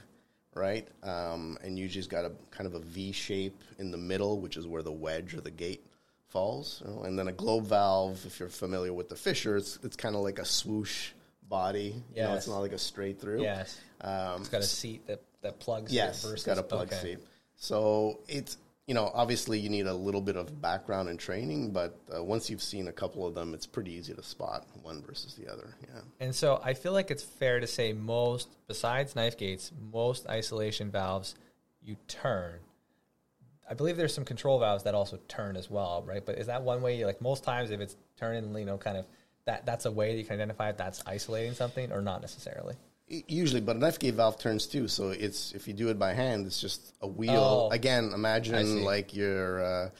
right? 0.55 0.87
Um, 1.03 1.59
and 1.63 1.79
usually 1.79 1.99
it's 2.01 2.09
got 2.09 2.25
a 2.25 2.33
kind 2.51 2.67
of 2.67 2.75
a 2.75 2.81
V 2.81 3.13
shape 3.13 3.63
in 3.79 3.91
the 3.91 3.99
middle, 3.99 4.41
which 4.41 4.57
is 4.57 4.67
where 4.67 4.83
the 4.83 4.93
wedge 4.93 5.35
or 5.35 5.41
the 5.41 5.51
gate 5.51 5.85
falls. 6.29 6.83
you 6.85 6.91
know. 6.93 7.03
And 7.03 7.19
then 7.19 7.29
a 7.29 7.33
globe 7.33 7.65
valve, 7.67 8.25
if 8.27 8.41
you're 8.41 8.49
familiar 8.49 8.93
with 8.93 9.09
the 9.09 9.17
Fisher, 9.17 9.57
it's, 9.57 9.79
it's 9.83 9.97
kind 9.97 10.15
of 10.17 10.23
like 10.23 10.39
a 10.39 10.45
swoosh 10.45 11.11
body. 11.49 12.03
You 12.15 12.23
know, 12.23 12.35
it's 12.35 12.49
not 12.49 12.59
like 12.59 12.73
a 12.73 12.79
straight 12.79 13.21
through. 13.21 13.43
yes. 13.43 13.79
Um, 14.01 14.41
It's 14.41 14.49
got 14.49 14.61
a 14.61 14.65
seat 14.65 15.07
that 15.07 15.23
that 15.43 15.59
plugs. 15.61 15.93
Yes, 15.93 16.09
It 16.09 16.11
it's 16.13 16.23
versus, 16.31 16.45
got 16.45 16.59
a 16.59 16.63
plug 16.63 16.89
okay. 16.93 17.15
seat. 17.15 17.19
So 17.57 18.21
it's 18.29 18.57
you 18.87 18.95
know 18.95 19.11
obviously 19.15 19.59
you 19.59 19.69
need 19.69 19.87
a 19.87 19.95
little 19.95 20.21
bit 20.21 20.37
of 20.37 20.61
background 20.61 21.09
and 21.09 21.19
training, 21.19 21.73
but 21.73 21.99
uh, 22.15 22.23
once 22.23 22.49
you've 22.49 22.63
seen 22.63 22.89
a 22.89 22.93
couple 22.93 23.27
of 23.27 23.35
them, 23.35 23.55
it's 23.55 23.67
pretty 23.67 23.93
easy 23.93 24.15
to 24.15 24.23
spot 24.23 24.67
one 24.83 25.03
versus 25.03 25.35
the 25.35 25.53
other. 25.53 25.75
Yeah. 25.83 26.01
And 26.21 26.35
so 26.35 26.61
I 26.65 26.75
feel 26.75 26.93
like 26.93 27.11
it's 27.11 27.23
fair 27.23 27.61
to 27.61 27.67
say 27.67 27.93
most, 27.93 28.49
besides 28.69 29.17
knife 29.17 29.37
gates, 29.37 29.73
most 29.93 30.29
isolation 30.29 30.91
valves 30.91 31.35
you 31.83 31.97
turn. 32.09 32.61
I 33.69 33.75
believe 33.75 33.97
there's 33.97 34.15
some 34.15 34.25
control 34.25 34.61
valves 34.61 34.85
that 34.85 34.95
also 34.95 35.19
turn 35.27 35.57
as 35.57 35.69
well, 35.69 36.05
right? 36.07 36.25
But 36.25 36.39
is 36.39 36.47
that 36.47 36.63
one 36.63 36.83
way? 36.83 37.05
Like 37.05 37.21
most 37.21 37.43
times 37.43 37.71
if 37.71 37.81
it's 37.81 37.97
turning, 38.19 38.55
you 38.57 38.65
know, 38.65 38.79
kind 38.79 38.97
of 38.97 39.07
that 39.47 39.67
that's 39.67 39.87
a 39.87 39.91
way 39.91 40.13
that 40.13 40.19
you 40.19 40.25
can 40.25 40.35
identify 40.35 40.71
if 40.71 40.77
that's 40.77 41.03
isolating 41.07 41.55
something 41.55 41.93
or 41.93 42.03
not 42.03 42.21
necessarily. 42.21 42.75
Usually, 43.09 43.61
but 43.61 43.77
an 43.77 43.93
gate 44.01 44.15
valve 44.15 44.39
turns 44.39 44.67
too. 44.67 44.89
So 44.89 45.11
it's 45.11 45.53
if 45.53 45.69
you 45.69 45.75
do 45.75 45.89
it 45.91 45.99
by 45.99 46.13
hand, 46.13 46.45
it's 46.47 46.61
just 46.61 46.93
a 47.01 47.07
wheel. 47.07 47.69
Oh. 47.71 47.71
Again, 47.71 48.11
imagine 48.13 48.83
like 48.83 49.15
your 49.15 49.63
uh, 49.65 49.91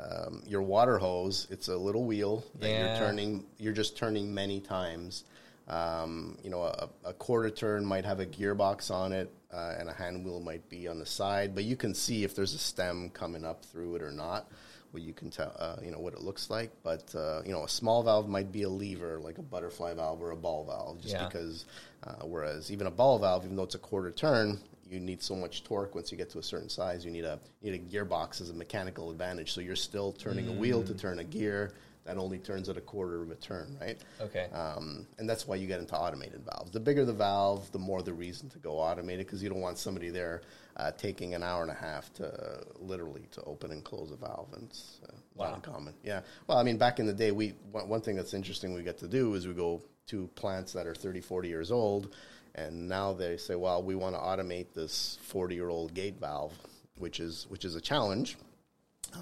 um, 0.00 0.42
your 0.46 0.62
water 0.62 0.98
hose. 0.98 1.46
It's 1.50 1.68
a 1.68 1.76
little 1.76 2.04
wheel 2.04 2.44
that 2.58 2.68
Yeah. 2.68 2.98
you're 2.98 3.06
turning. 3.06 3.46
You're 3.58 3.72
just 3.72 3.96
turning 3.96 4.34
many 4.34 4.60
times. 4.60 5.24
Um, 5.68 6.38
you 6.42 6.50
know, 6.50 6.62
a, 6.62 6.88
a 7.04 7.12
quarter 7.12 7.50
turn 7.50 7.84
might 7.84 8.04
have 8.04 8.20
a 8.20 8.26
gearbox 8.26 8.90
on 8.90 9.12
it, 9.12 9.32
uh, 9.52 9.74
and 9.78 9.88
a 9.88 9.92
hand 9.92 10.24
wheel 10.24 10.40
might 10.40 10.68
be 10.68 10.86
on 10.88 10.98
the 10.98 11.06
side. 11.06 11.54
But 11.54 11.64
you 11.64 11.76
can 11.76 11.94
see 11.94 12.24
if 12.24 12.34
there's 12.34 12.54
a 12.54 12.58
stem 12.58 13.10
coming 13.10 13.44
up 13.44 13.64
through 13.64 13.96
it 13.96 14.02
or 14.02 14.12
not. 14.12 14.48
Well, 14.96 15.04
you 15.04 15.12
can 15.12 15.28
tell, 15.28 15.54
uh, 15.58 15.76
you 15.84 15.90
know, 15.90 15.98
what 15.98 16.14
it 16.14 16.22
looks 16.22 16.48
like. 16.48 16.70
But 16.82 17.14
uh, 17.14 17.42
you 17.44 17.52
know, 17.52 17.64
a 17.64 17.68
small 17.68 18.02
valve 18.02 18.30
might 18.30 18.50
be 18.50 18.62
a 18.62 18.68
lever, 18.68 19.18
like 19.18 19.36
a 19.36 19.42
butterfly 19.42 19.92
valve 19.92 20.22
or 20.22 20.30
a 20.30 20.36
ball 20.36 20.64
valve, 20.64 21.02
just 21.02 21.12
Yeah. 21.12 21.26
because. 21.28 21.66
Uh, 22.02 22.24
whereas 22.24 22.70
even 22.70 22.86
a 22.86 22.90
ball 22.90 23.18
valve, 23.18 23.44
even 23.44 23.56
though 23.56 23.64
it's 23.64 23.74
a 23.74 23.78
quarter 23.78 24.10
turn, 24.12 24.58
you 24.88 25.00
need 25.00 25.20
so 25.20 25.34
much 25.34 25.64
torque. 25.64 25.94
Once 25.94 26.12
you 26.12 26.16
get 26.16 26.30
to 26.30 26.38
a 26.38 26.42
certain 26.42 26.68
size, 26.68 27.04
you 27.04 27.10
need 27.10 27.24
a 27.24 27.38
you 27.60 27.72
need 27.72 27.82
a 27.82 27.92
gearbox 27.92 28.40
as 28.40 28.48
a 28.48 28.54
mechanical 28.54 29.10
advantage. 29.10 29.52
So 29.52 29.60
you're 29.60 29.76
still 29.76 30.12
turning 30.12 30.48
a 30.48 30.52
wheel 30.52 30.82
to 30.84 30.94
turn 30.94 31.18
a 31.18 31.24
gear 31.24 31.72
that 32.06 32.16
only 32.18 32.38
turns 32.38 32.68
at 32.68 32.76
a 32.76 32.80
quarter 32.80 33.22
of 33.22 33.30
a 33.30 33.34
turn, 33.34 33.76
right? 33.80 33.98
Okay. 34.20 34.46
Um, 34.52 35.06
and 35.18 35.28
that's 35.28 35.46
why 35.46 35.56
you 35.56 35.66
get 35.66 35.80
into 35.80 35.94
automated 35.96 36.42
valves. 36.44 36.70
The 36.70 36.80
bigger 36.80 37.04
the 37.04 37.12
valve, 37.12 37.70
the 37.72 37.78
more 37.78 38.02
the 38.02 38.12
reason 38.12 38.48
to 38.50 38.58
go 38.58 38.78
automated 38.78 39.26
because 39.26 39.42
you 39.42 39.48
don't 39.48 39.60
want 39.60 39.78
somebody 39.78 40.10
there 40.10 40.42
uh, 40.76 40.92
taking 40.92 41.34
an 41.34 41.42
hour 41.42 41.62
and 41.62 41.70
a 41.70 41.74
half 41.74 42.12
to 42.14 42.62
literally 42.78 43.26
to 43.32 43.42
open 43.42 43.72
and 43.72 43.82
close 43.84 44.10
a 44.12 44.16
valve. 44.16 44.48
And 44.54 44.64
it's 44.64 45.00
uh, 45.08 45.12
Wow. 45.34 45.46
not 45.48 45.54
uncommon. 45.56 45.94
Yeah. 46.02 46.20
Well, 46.46 46.56
I 46.56 46.62
mean, 46.62 46.78
back 46.78 46.98
in 46.98 47.06
the 47.06 47.12
day, 47.12 47.30
we 47.30 47.54
one, 47.72 47.88
one 47.88 48.00
thing 48.00 48.16
that's 48.16 48.32
interesting 48.34 48.72
we 48.72 48.82
get 48.82 48.98
to 48.98 49.08
do 49.08 49.34
is 49.34 49.46
we 49.46 49.52
go 49.52 49.82
to 50.06 50.28
plants 50.28 50.72
that 50.72 50.86
are 50.86 50.94
30, 50.94 51.20
40 51.20 51.48
years 51.48 51.70
old, 51.70 52.14
and 52.54 52.88
now 52.88 53.12
they 53.12 53.36
say, 53.36 53.54
well, 53.56 53.82
we 53.82 53.94
want 53.96 54.14
to 54.14 54.20
automate 54.20 54.66
this 54.74 55.18
40 55.22 55.54
year 55.54 55.68
old 55.68 55.92
gate 55.92 56.18
valve, 56.20 56.52
which 56.98 57.20
is 57.20 57.46
which 57.50 57.64
is 57.66 57.74
a 57.74 57.80
challenge. 57.80 58.36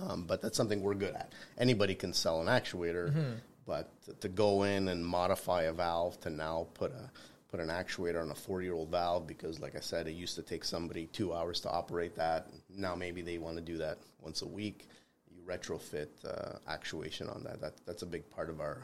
Um, 0.09 0.25
but 0.27 0.43
that's 0.43 0.57
something 0.57 0.83
we're 0.83 0.95
good 0.95 1.15
at. 1.15 1.33
Anybody 1.59 1.95
can 1.95 2.13
sell 2.13 2.41
an 2.41 2.47
actuator, 2.49 3.37
but 3.67 3.91
to, 4.05 4.15
to 4.15 4.29
go 4.29 4.65
in 4.65 4.89
and 4.89 5.05
modify 5.05 5.63
a 5.63 5.73
valve 5.73 6.21
to 6.21 6.31
now 6.31 6.67
put 6.75 6.93
a 6.93 7.11
put 7.51 7.61
an 7.61 7.69
actuator 7.69 8.21
on 8.21 8.31
a 8.33 8.35
four 8.35 8.63
year 8.63 8.75
old 8.75 8.91
valve 8.91 9.27
because, 9.27 9.61
like 9.61 9.77
I 9.77 9.81
said, 9.81 10.09
it 10.09 10.13
used 10.13 10.35
to 10.35 10.43
take 10.43 10.65
somebody 10.65 11.07
two 11.07 11.33
hours 11.33 11.61
to 11.61 11.71
operate 11.71 12.17
that. 12.17 12.49
Now 12.69 12.97
maybe 12.97 13.23
they 13.23 13.39
want 13.39 13.57
to 13.57 13.63
do 13.63 13.79
that 13.79 13.99
once 14.21 14.43
a 14.43 14.49
week. 14.49 14.89
You 15.31 15.41
retrofit 15.43 16.09
uh, 16.27 16.59
actuation 16.69 17.29
on 17.29 17.45
that. 17.45 17.61
That 17.61 17.75
that's 17.87 18.03
a 18.03 18.07
big 18.07 18.29
part 18.31 18.51
of 18.51 18.61
our 18.61 18.83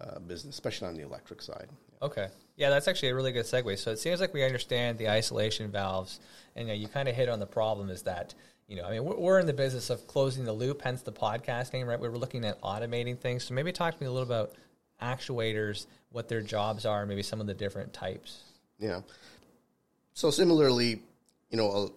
uh, 0.00 0.18
business, 0.20 0.54
especially 0.54 0.88
on 0.88 0.94
the 0.94 1.02
electric 1.02 1.42
side. 1.42 1.68
Okay. 2.02 2.28
Yeah, 2.56 2.70
that's 2.70 2.86
actually 2.86 3.08
a 3.08 3.14
really 3.14 3.32
good 3.32 3.46
segue. 3.46 3.78
So 3.78 3.90
it 3.90 3.98
seems 3.98 4.20
like 4.20 4.32
we 4.32 4.44
understand 4.44 4.98
the 4.98 5.08
isolation 5.08 5.70
valves, 5.70 6.20
and 6.54 6.68
you, 6.68 6.74
know, 6.74 6.80
you 6.80 6.88
kind 6.88 7.08
of 7.08 7.16
hit 7.16 7.28
on 7.28 7.40
the 7.40 7.46
problem 7.46 7.90
is 7.90 8.02
that, 8.02 8.34
you 8.68 8.76
know, 8.76 8.84
I 8.84 8.92
mean, 8.92 9.04
we're, 9.04 9.38
in 9.38 9.46
the 9.46 9.52
business 9.52 9.90
of 9.90 10.06
closing 10.06 10.44
the 10.44 10.52
loop, 10.52 10.82
hence 10.82 11.02
the 11.02 11.12
podcasting, 11.12 11.86
right? 11.86 12.00
We're 12.00 12.10
looking 12.10 12.44
at 12.44 12.60
automating 12.62 13.18
things. 13.18 13.44
So 13.44 13.54
maybe 13.54 13.72
talk 13.72 13.94
to 13.94 14.02
me 14.02 14.06
a 14.06 14.10
little 14.10 14.26
about 14.26 14.52
actuators, 15.02 15.86
what 16.10 16.28
their 16.28 16.40
jobs 16.40 16.86
are, 16.86 17.04
maybe 17.04 17.22
some 17.22 17.40
of 17.40 17.46
the 17.46 17.54
different 17.54 17.92
types. 17.92 18.42
Yeah. 18.78 19.00
So 20.14 20.30
similarly, 20.30 21.02
you 21.50 21.56
know, 21.58 21.92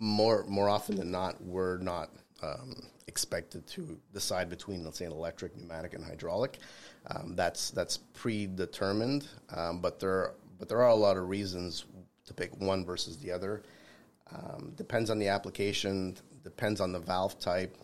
more 0.00 0.44
more 0.48 0.68
often 0.68 0.96
than 0.96 1.10
not, 1.10 1.42
we're 1.42 1.78
not 1.78 2.10
um, 2.42 2.74
expected 3.06 3.66
to 3.68 3.98
decide 4.12 4.48
between, 4.48 4.84
let's 4.84 4.98
say, 4.98 5.04
an 5.04 5.12
electric, 5.12 5.56
pneumatic, 5.56 5.94
and 5.94 6.04
hydraulic. 6.04 6.58
Um, 7.08 7.34
that's 7.36 7.70
that's 7.70 7.98
predetermined, 8.14 9.28
um, 9.54 9.80
but 9.80 10.00
there 10.00 10.32
but 10.58 10.68
there 10.68 10.82
are 10.82 10.90
a 10.90 10.94
lot 10.94 11.16
of 11.16 11.28
reasons 11.28 11.84
to 12.26 12.34
pick 12.34 12.50
one 12.60 12.84
versus 12.84 13.18
the 13.18 13.30
other. 13.30 13.62
Um, 14.34 14.72
depends 14.76 15.10
on 15.10 15.18
the 15.18 15.28
application, 15.28 16.16
depends 16.44 16.80
on 16.80 16.92
the 16.92 16.98
valve 16.98 17.38
type, 17.38 17.76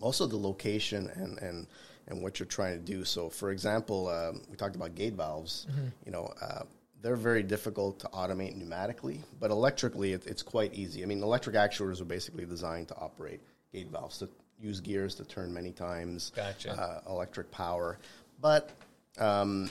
also 0.00 0.26
the 0.26 0.36
location 0.36 1.10
and 1.14 1.38
and 1.38 1.66
and 2.08 2.22
what 2.22 2.38
you're 2.38 2.46
trying 2.46 2.78
to 2.78 2.84
do. 2.84 3.04
So, 3.04 3.28
for 3.28 3.52
example, 3.52 4.08
um, 4.08 4.42
we 4.50 4.56
talked 4.56 4.74
about 4.76 4.94
gate 4.94 5.14
valves. 5.14 5.66
You 6.04 6.12
know, 6.12 6.32
uh, 6.40 6.64
they're 7.00 7.16
very 7.16 7.42
difficult 7.42 8.00
to 8.00 8.08
automate 8.08 8.56
pneumatically, 8.56 9.18
but 9.40 9.50
electrically, 9.50 10.12
it, 10.12 10.26
it's 10.26 10.42
quite 10.42 10.74
easy. 10.74 11.02
I 11.02 11.06
mean, 11.06 11.22
electric 11.22 11.56
actuators 11.56 12.00
are 12.00 12.04
basically 12.06 12.44
designed 12.44 12.88
to 12.88 12.96
operate 12.96 13.40
gate 13.72 13.90
valves, 13.90 14.18
to 14.18 14.28
use 14.60 14.80
gears 14.80 15.14
to 15.16 15.24
turn 15.24 15.52
many 15.52 15.72
times, 15.72 16.30
Gotcha. 16.34 16.72
uh, 16.72 17.10
electric 17.10 17.50
power, 17.50 17.98
but 18.40 18.70
um, 19.18 19.70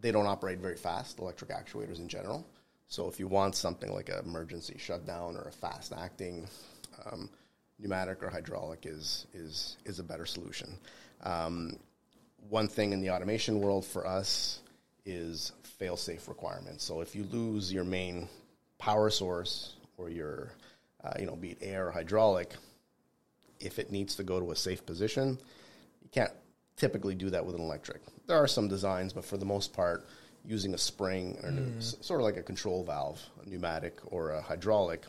they 0.00 0.12
don't 0.12 0.26
operate 0.26 0.58
very 0.58 0.76
fast, 0.76 1.18
electric 1.18 1.50
actuators 1.50 1.98
in 1.98 2.08
general. 2.08 2.46
So 2.90 3.06
if 3.08 3.20
you 3.20 3.28
want 3.28 3.54
something 3.54 3.92
like 3.92 4.08
an 4.08 4.18
emergency 4.26 4.74
shutdown 4.76 5.36
or 5.36 5.42
a 5.42 5.52
fast 5.52 5.92
acting, 5.96 6.48
um, 7.06 7.30
pneumatic 7.78 8.20
or 8.20 8.30
hydraulic 8.30 8.84
is, 8.84 9.28
is, 9.32 9.76
is 9.84 10.00
a 10.00 10.02
better 10.02 10.26
solution. 10.26 10.76
Um, 11.22 11.76
one 12.48 12.66
thing 12.66 12.92
in 12.92 13.00
the 13.00 13.10
automation 13.10 13.60
world 13.60 13.86
for 13.86 14.04
us 14.04 14.60
is 15.06 15.52
fail 15.62 15.96
safe 15.96 16.26
requirements. 16.26 16.82
So 16.82 17.00
if 17.00 17.14
you 17.14 17.22
lose 17.30 17.72
your 17.72 17.84
main 17.84 18.28
power 18.78 19.08
source 19.08 19.74
or 19.96 20.10
your, 20.10 20.50
uh, 21.04 21.12
you 21.20 21.26
know, 21.26 21.36
be 21.36 21.50
it 21.50 21.58
air 21.60 21.86
or 21.86 21.90
hydraulic, 21.92 22.54
if 23.60 23.78
it 23.78 23.92
needs 23.92 24.16
to 24.16 24.24
go 24.24 24.40
to 24.40 24.50
a 24.50 24.56
safe 24.56 24.84
position, 24.84 25.38
you 26.02 26.08
can't 26.10 26.32
typically 26.76 27.14
do 27.14 27.30
that 27.30 27.46
with 27.46 27.54
an 27.54 27.60
electric. 27.60 28.00
There 28.26 28.36
are 28.36 28.48
some 28.48 28.66
designs, 28.66 29.12
but 29.12 29.24
for 29.24 29.36
the 29.36 29.44
most 29.44 29.72
part, 29.72 30.08
using 30.46 30.74
a 30.74 30.78
spring 30.78 31.38
or 31.42 31.50
s- 31.78 31.96
sort 32.00 32.20
of 32.20 32.24
like 32.24 32.36
a 32.36 32.42
control 32.42 32.84
valve, 32.84 33.20
a 33.44 33.48
pneumatic 33.48 33.98
or 34.06 34.30
a 34.30 34.40
hydraulic, 34.42 35.04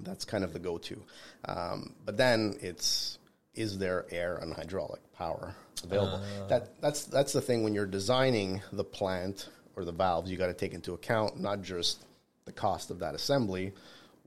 that's 0.00 0.24
kind 0.24 0.44
of 0.44 0.52
the 0.52 0.58
go-to. 0.58 1.02
Um, 1.46 1.94
but 2.04 2.16
then 2.16 2.56
it's 2.60 3.18
is 3.54 3.78
there 3.78 4.04
air 4.10 4.36
and 4.36 4.52
hydraulic 4.52 5.00
power 5.14 5.54
available? 5.82 6.20
that 6.48 6.80
that's 6.80 7.04
that's 7.04 7.32
the 7.32 7.40
thing 7.40 7.62
when 7.64 7.74
you're 7.74 7.86
designing 7.86 8.60
the 8.72 8.84
plant 8.84 9.48
or 9.76 9.84
the 9.84 9.92
valves, 9.92 10.30
you 10.30 10.36
got 10.36 10.46
to 10.48 10.54
take 10.54 10.74
into 10.74 10.92
account 10.94 11.38
not 11.40 11.62
just 11.62 12.04
the 12.44 12.52
cost 12.52 12.90
of 12.90 12.98
that 13.00 13.14
assembly. 13.14 13.72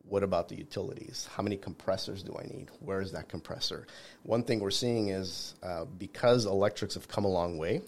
What 0.07 0.23
about 0.23 0.49
the 0.49 0.55
utilities? 0.55 1.27
How 1.35 1.43
many 1.43 1.55
compressors 1.57 2.23
do 2.23 2.35
I 2.39 2.43
need? 2.43 2.69
Where 2.79 2.99
is 2.99 3.11
that 3.11 3.29
compressor? 3.29 3.85
One 4.23 4.41
thing 4.43 4.59
we're 4.59 4.71
seeing 4.71 5.09
is 5.09 5.53
uh, 5.61 5.85
because 5.85 6.47
electrics 6.47 6.95
have 6.95 7.07
come 7.07 7.25
a 7.25 7.29
long 7.29 7.59
way, 7.59 7.81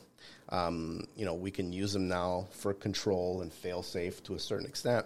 um, 0.51 1.05
you 1.15 1.25
know, 1.25 1.33
we 1.33 1.51
can 1.51 1.71
use 1.73 1.93
them 1.93 2.07
now 2.07 2.47
for 2.51 2.73
control 2.73 3.41
and 3.41 3.51
fail 3.53 3.81
safe 3.83 4.21
to 4.23 4.35
a 4.35 4.39
certain 4.39 4.65
extent 4.67 5.05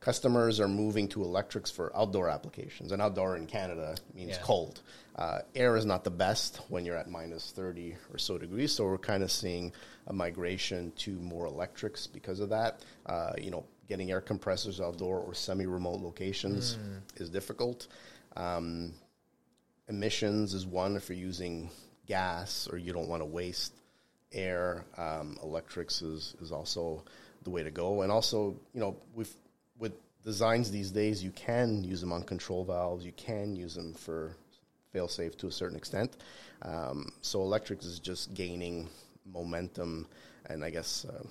customers 0.00 0.60
are 0.60 0.68
moving 0.68 1.08
to 1.08 1.24
electrics 1.24 1.68
for 1.68 1.90
outdoor 1.96 2.28
applications. 2.28 2.92
And 2.92 3.02
outdoor 3.02 3.36
in 3.36 3.46
Canada 3.46 3.96
means 4.14 4.36
Yeah. 4.36 4.42
cold. 4.42 4.80
Uh, 5.16 5.40
air 5.56 5.76
is 5.76 5.84
not 5.84 6.04
the 6.04 6.10
best 6.10 6.58
when 6.68 6.84
you're 6.84 6.96
at 6.96 7.10
minus 7.10 7.50
30 7.50 7.96
or 8.12 8.18
so 8.18 8.38
degrees. 8.38 8.72
So 8.72 8.84
we're 8.84 8.98
kind 8.98 9.24
of 9.24 9.32
seeing 9.32 9.72
a 10.06 10.12
migration 10.12 10.92
to 10.98 11.10
more 11.18 11.46
electrics 11.46 12.06
because 12.06 12.38
of 12.38 12.50
that. 12.50 12.82
Uh, 13.06 13.32
you 13.36 13.50
know, 13.50 13.64
getting 13.88 14.12
air 14.12 14.20
compressors 14.20 14.80
outdoor 14.80 15.18
or 15.18 15.34
semi-remote 15.34 16.00
locations 16.00 16.76
is 17.16 17.28
difficult. 17.28 17.88
Um, 18.36 18.94
emissions 19.88 20.54
is 20.54 20.66
one 20.66 20.96
if 20.96 21.08
you're 21.08 21.18
using 21.18 21.70
gas 22.06 22.68
or 22.70 22.78
you 22.78 22.92
don't 22.92 23.08
want 23.08 23.22
to 23.22 23.26
waste 23.26 23.72
air. 24.32 24.84
Um, 24.96 25.38
electrics 25.42 26.02
is, 26.02 26.34
is 26.40 26.52
also 26.52 27.04
the 27.42 27.50
way 27.50 27.62
to 27.62 27.70
go. 27.70 28.02
And 28.02 28.12
also, 28.12 28.56
you 28.74 28.80
know, 28.80 28.96
with 29.14 29.36
with 29.78 29.92
designs 30.24 30.70
these 30.70 30.90
days, 30.90 31.22
you 31.22 31.30
can 31.32 31.84
use 31.84 32.00
them 32.00 32.12
on 32.12 32.22
control 32.22 32.64
valves. 32.64 33.04
You 33.04 33.12
can 33.12 33.54
use 33.54 33.74
them 33.74 33.94
for 33.94 34.36
fail 34.92 35.08
safe 35.08 35.36
to 35.38 35.46
a 35.46 35.52
certain 35.52 35.76
extent. 35.76 36.16
Um, 36.62 37.12
so 37.20 37.42
electrics 37.42 37.84
is 37.84 37.98
just 37.98 38.34
gaining 38.34 38.88
momentum 39.24 40.06
and 40.48 40.64
I 40.64 40.70
guess 40.70 41.04
uh, 41.04 41.22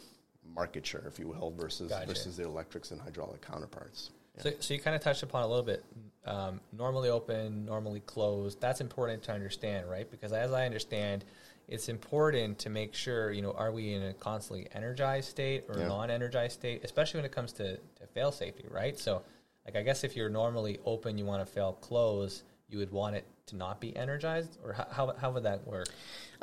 market 0.54 0.86
share, 0.86 1.04
if 1.08 1.20
you 1.20 1.28
will, 1.28 1.52
versus 1.52 1.90
Gotcha. 1.90 2.08
versus 2.08 2.38
the 2.38 2.44
electrics 2.44 2.92
and 2.92 3.02
hydraulic 3.02 3.42
counterparts. 3.42 4.12
So, 4.40 4.52
so 4.60 4.74
you 4.74 4.80
kind 4.80 4.96
of 4.96 5.02
touched 5.02 5.24
upon 5.24 5.44
a 5.44 5.48
little 5.48 5.64
bit. 5.64 5.84
Um, 6.26 6.60
normally 6.74 7.10
open, 7.10 7.66
normally 7.66 8.02
closed. 8.02 8.60
That's 8.60 8.82
important 8.82 9.24
to 9.24 9.32
understand, 9.32 9.90
right? 9.90 10.10
Because 10.10 10.34
as 10.34 10.52
I 10.52 10.66
understand, 10.66 11.24
it's 11.68 11.90
important 11.90 12.60
to 12.60 12.70
make 12.70 12.94
sure 12.94 13.32
you 13.32 13.42
know 13.42 13.52
are 13.54 13.72
we 13.72 13.94
in 13.94 14.04
a 14.04 14.14
constantly 14.14 14.68
energized 14.74 15.30
state 15.30 15.66
or 15.70 15.80
Yeah. 15.80 15.88
non-energized 15.88 16.54
state, 16.54 16.82
especially 16.84 17.20
when 17.20 17.26
it 17.26 17.32
comes 17.32 17.52
to, 17.54 17.78
to 17.78 18.08
fail 18.14 18.32
safety, 18.32 18.66
right? 18.70 18.98
So, 18.98 19.22
like 19.66 19.76
I 19.76 19.82
guess 19.82 20.04
if 20.04 20.16
you're 20.16 20.30
normally 20.30 20.80
open, 20.86 21.18
you 21.18 21.26
want 21.26 21.46
to 21.46 21.52
fail 21.52 21.74
close, 21.74 22.44
you 22.70 22.78
would 22.78 22.92
want 22.92 23.16
it 23.16 23.26
to 23.48 23.56
not 23.56 23.80
be 23.80 23.96
energized, 23.96 24.58
or 24.64 24.74
how 24.74 24.88
how, 24.92 25.14
how 25.14 25.32
would 25.32 25.44
that 25.44 25.66
work? 25.68 25.88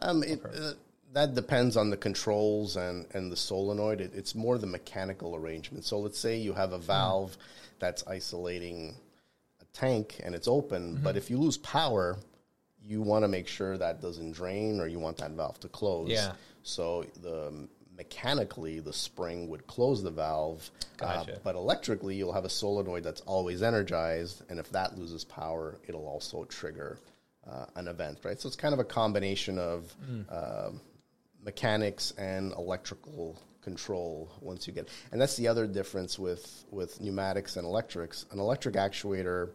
Um, 0.00 0.22
it, 0.22 0.40
uh, 0.44 0.72
that 1.12 1.35
depends 1.35 1.76
on 1.76 1.90
the 1.90 1.96
controls 1.96 2.76
and, 2.76 3.06
and 3.12 3.30
the 3.30 3.37
solenoid. 3.37 4.00
It, 4.00 4.12
it's 4.14 4.35
more 4.35 4.56
the 4.58 4.66
mechanical 4.66 5.37
arrangement. 5.37 5.85
So 5.85 5.98
let's 5.98 6.18
say 6.18 6.38
you 6.38 6.54
have 6.54 6.72
a 6.72 6.78
valve 6.78 7.37
that's 7.78 8.02
isolating 8.06 8.94
a 9.61 9.64
tank 9.74 10.20
and 10.24 10.35
it's 10.35 10.48
open, 10.48 10.98
but 11.02 11.16
if 11.16 11.28
you 11.28 11.37
lose 11.38 11.58
power, 11.58 12.16
you 12.87 13.01
want 13.03 13.25
to 13.25 13.29
make 13.29 13.49
sure 13.49 13.77
that 13.79 14.01
doesn't 14.01 14.33
drain 14.33 14.81
or 14.81 14.87
you 14.87 14.99
want 14.99 15.18
that 15.18 15.31
valve 15.33 15.61
to 15.61 15.68
close. 15.68 16.09
Yeah. 16.11 16.33
So 16.62 17.07
the 17.23 17.68
mechanically 17.97 18.81
the 18.81 18.92
spring 18.92 19.49
would 19.49 19.66
close 19.66 20.03
the 20.03 20.11
valve, 20.11 20.71
uh, 21.01 21.25
Gotcha. 21.25 21.40
but 21.45 21.55
electrically 21.55 22.14
you'll 22.16 22.33
have 22.33 22.45
a 22.45 22.51
solenoid 22.51 23.05
that's 23.05 23.21
always 23.23 23.62
energized, 23.62 24.42
and 24.49 24.59
if 24.59 24.71
that 24.71 24.99
loses 24.99 25.25
power, 25.25 25.79
it'll 25.87 26.07
also 26.07 26.45
trigger 26.45 26.99
uh, 27.49 27.66
an 27.77 27.88
event, 27.88 28.18
right? 28.25 28.40
So 28.40 28.47
it's 28.47 28.57
kind 28.57 28.73
of 28.73 28.81
a 28.81 28.85
combination 28.85 29.59
of 29.59 29.95
um 30.31 30.81
mechanics 31.45 32.12
and 32.18 32.53
electrical 32.53 33.37
control 33.62 34.31
once 34.40 34.66
you 34.66 34.73
get 34.73 34.88
and 35.12 35.21
that's 35.21 35.37
the 35.37 35.47
other 35.47 35.66
difference 35.66 36.18
with 36.18 36.64
with 36.71 37.01
pneumatics 37.01 37.57
and 37.57 37.64
electrics 37.66 38.27
an 38.33 38.38
electric 38.40 38.75
actuator 38.75 39.51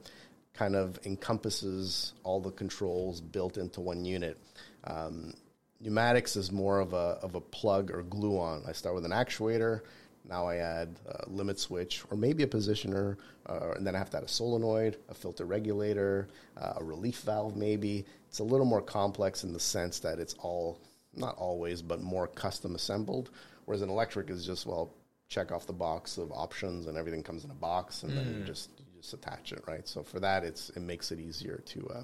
kind 0.57 0.75
of 0.75 0.99
encompasses 1.05 2.13
all 2.23 2.39
the 2.39 2.51
controls 2.51 3.21
built 3.21 3.57
into 3.57 3.81
one 3.81 4.03
unit. 4.05 4.37
Um, 4.83 5.33
pneumatics 5.79 6.35
is 6.35 6.51
more 6.51 6.79
of 6.79 6.93
a 6.93 7.19
of 7.21 7.35
a 7.35 7.41
plug 7.41 7.91
or 7.91 8.03
glue 8.03 8.39
on. 8.39 8.63
I 8.67 8.71
start 8.71 8.95
with 8.95 9.05
an 9.05 9.11
actuator 9.11 9.81
now 10.29 10.45
i 10.45 10.57
add 10.57 10.93
a 11.07 11.29
limit 11.29 11.57
switch 11.57 12.03
or 12.11 12.17
maybe 12.17 12.43
a 12.43 12.47
positioner 12.47 13.15
uh, 13.45 13.71
and 13.77 13.87
then 13.87 13.95
i 13.95 13.97
have 13.97 14.09
to 14.09 14.17
add 14.17 14.23
a 14.23 14.27
solenoid 14.27 14.97
a 15.07 15.13
filter 15.13 15.45
regulator 15.45 16.27
uh, 16.61 16.73
a 16.77 16.83
relief 16.83 17.19
valve 17.21 17.55
maybe. 17.55 18.05
It's 18.27 18.39
a 18.39 18.43
little 18.43 18.65
more 18.65 18.81
complex 18.81 19.43
in 19.43 19.53
the 19.53 19.59
sense 19.59 19.99
that 19.99 20.19
it's 20.19 20.35
all 20.39 20.79
not 21.15 21.35
always, 21.37 21.81
but 21.81 22.01
more 22.01 22.27
custom 22.27 22.75
assembled. 22.75 23.29
Whereas 23.65 23.81
an 23.81 23.89
electric 23.89 24.29
is 24.29 24.45
just 24.45 24.65
well, 24.65 24.93
check 25.29 25.51
off 25.51 25.65
the 25.65 25.73
box 25.73 26.17
of 26.17 26.31
options, 26.31 26.87
and 26.87 26.97
everything 26.97 27.23
comes 27.23 27.43
in 27.43 27.51
a 27.51 27.55
box, 27.55 28.03
and 28.03 28.17
then 28.17 28.35
you 28.37 28.43
just 28.45 28.69
just 28.97 29.13
attach 29.13 29.51
it, 29.51 29.63
right? 29.67 29.87
So 29.87 30.03
for 30.03 30.19
that, 30.19 30.43
it's 30.43 30.69
it 30.71 30.81
makes 30.81 31.11
it 31.11 31.19
easier 31.19 31.61
to 31.65 31.87
uh, 31.87 32.03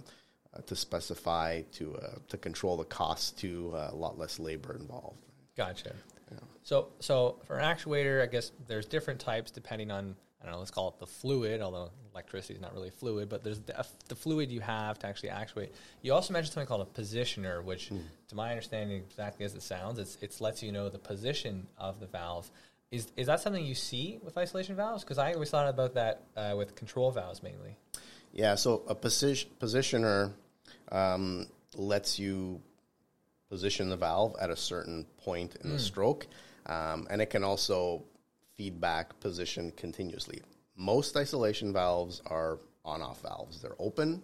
uh, 0.56 0.62
to 0.66 0.76
specify, 0.76 1.62
to 1.74 1.96
uh, 1.98 2.20
to 2.30 2.38
control 2.38 2.78
the 2.78 2.86
cost, 2.86 3.38
to 3.40 3.74
uh, 3.76 3.90
a 3.92 3.96
lot 3.96 4.18
less 4.18 4.40
labor 4.40 4.76
involved. 4.76 5.20
Gotcha. 5.56 5.94
So, 6.64 6.88
so 7.00 7.42
for 7.46 7.60
an 7.60 7.66
actuator, 7.66 8.24
I 8.24 8.26
guess 8.26 8.54
there's 8.68 8.86
different 8.86 9.20
types 9.20 9.52
depending 9.52 9.92
on 9.92 10.16
I 10.44 10.46
don't 10.46 10.54
know. 10.54 10.60
Let's 10.60 10.72
call 10.72 10.90
it 10.90 11.00
the 11.00 11.08
fluid, 11.08 11.62
although 11.62 11.90
electricity 12.12 12.56
is 12.56 12.62
not 12.62 12.74
really 12.74 12.90
fluid. 12.90 13.30
But 13.30 13.46
there's 13.46 13.62
the, 13.62 13.86
the 14.10 14.16
fluid 14.16 14.52
you 14.52 14.60
have 14.60 15.00
to 15.00 15.08
actually 15.08 15.30
actuate. 15.30 15.74
You 16.02 16.14
also 16.14 16.34
mentioned 16.34 16.54
something 16.54 16.68
called 16.68 16.86
a 16.86 17.02
positioner, 17.02 17.64
which, 17.64 17.92
to 18.28 18.36
my 18.36 18.50
understanding, 18.50 18.98
exactly 18.98 19.46
as 19.46 19.56
it 19.56 19.62
sounds, 19.62 20.00
it's 20.00 20.18
it 20.22 20.36
lets 20.42 20.62
you 20.62 20.74
know 20.74 20.90
the 20.90 21.00
position 21.00 21.66
of 21.78 22.02
the 22.02 22.08
valve. 22.08 22.52
Is 22.94 23.12
is 23.18 23.26
that 23.26 23.40
something 23.40 23.66
you 23.66 23.74
see 23.74 24.20
with 24.24 24.38
isolation 24.38 24.76
valves? 24.76 25.04
Because 25.04 25.18
I 25.18 25.34
always 25.34 25.50
thought 25.50 25.68
about 25.68 25.96
that 25.96 26.22
uh, 26.38 26.54
with 26.56 26.76
control 26.76 27.10
valves 27.10 27.42
mainly. 27.42 27.76
Yeah, 28.32 28.54
so 28.54 28.84
a 28.88 28.94
position, 28.94 29.50
positioner 29.60 30.32
um, 30.92 31.48
lets 31.76 32.20
you 32.20 32.62
position 33.50 33.90
the 33.90 33.98
valve 33.98 34.36
at 34.40 34.52
a 34.52 34.56
certain 34.56 35.08
point 35.18 35.56
in 35.64 35.72
the 35.72 35.80
stroke, 35.80 36.28
um, 36.68 37.08
and 37.10 37.20
it 37.20 37.32
can 37.32 37.44
also 37.44 38.04
feedback 38.58 39.20
position 39.20 39.72
continuously. 39.76 40.42
Most 40.76 41.18
isolation 41.18 41.74
valves 41.74 42.22
are 42.28 42.60
on-off 42.86 43.22
valves. 43.22 43.60
They're 43.60 43.76
open, 43.80 44.22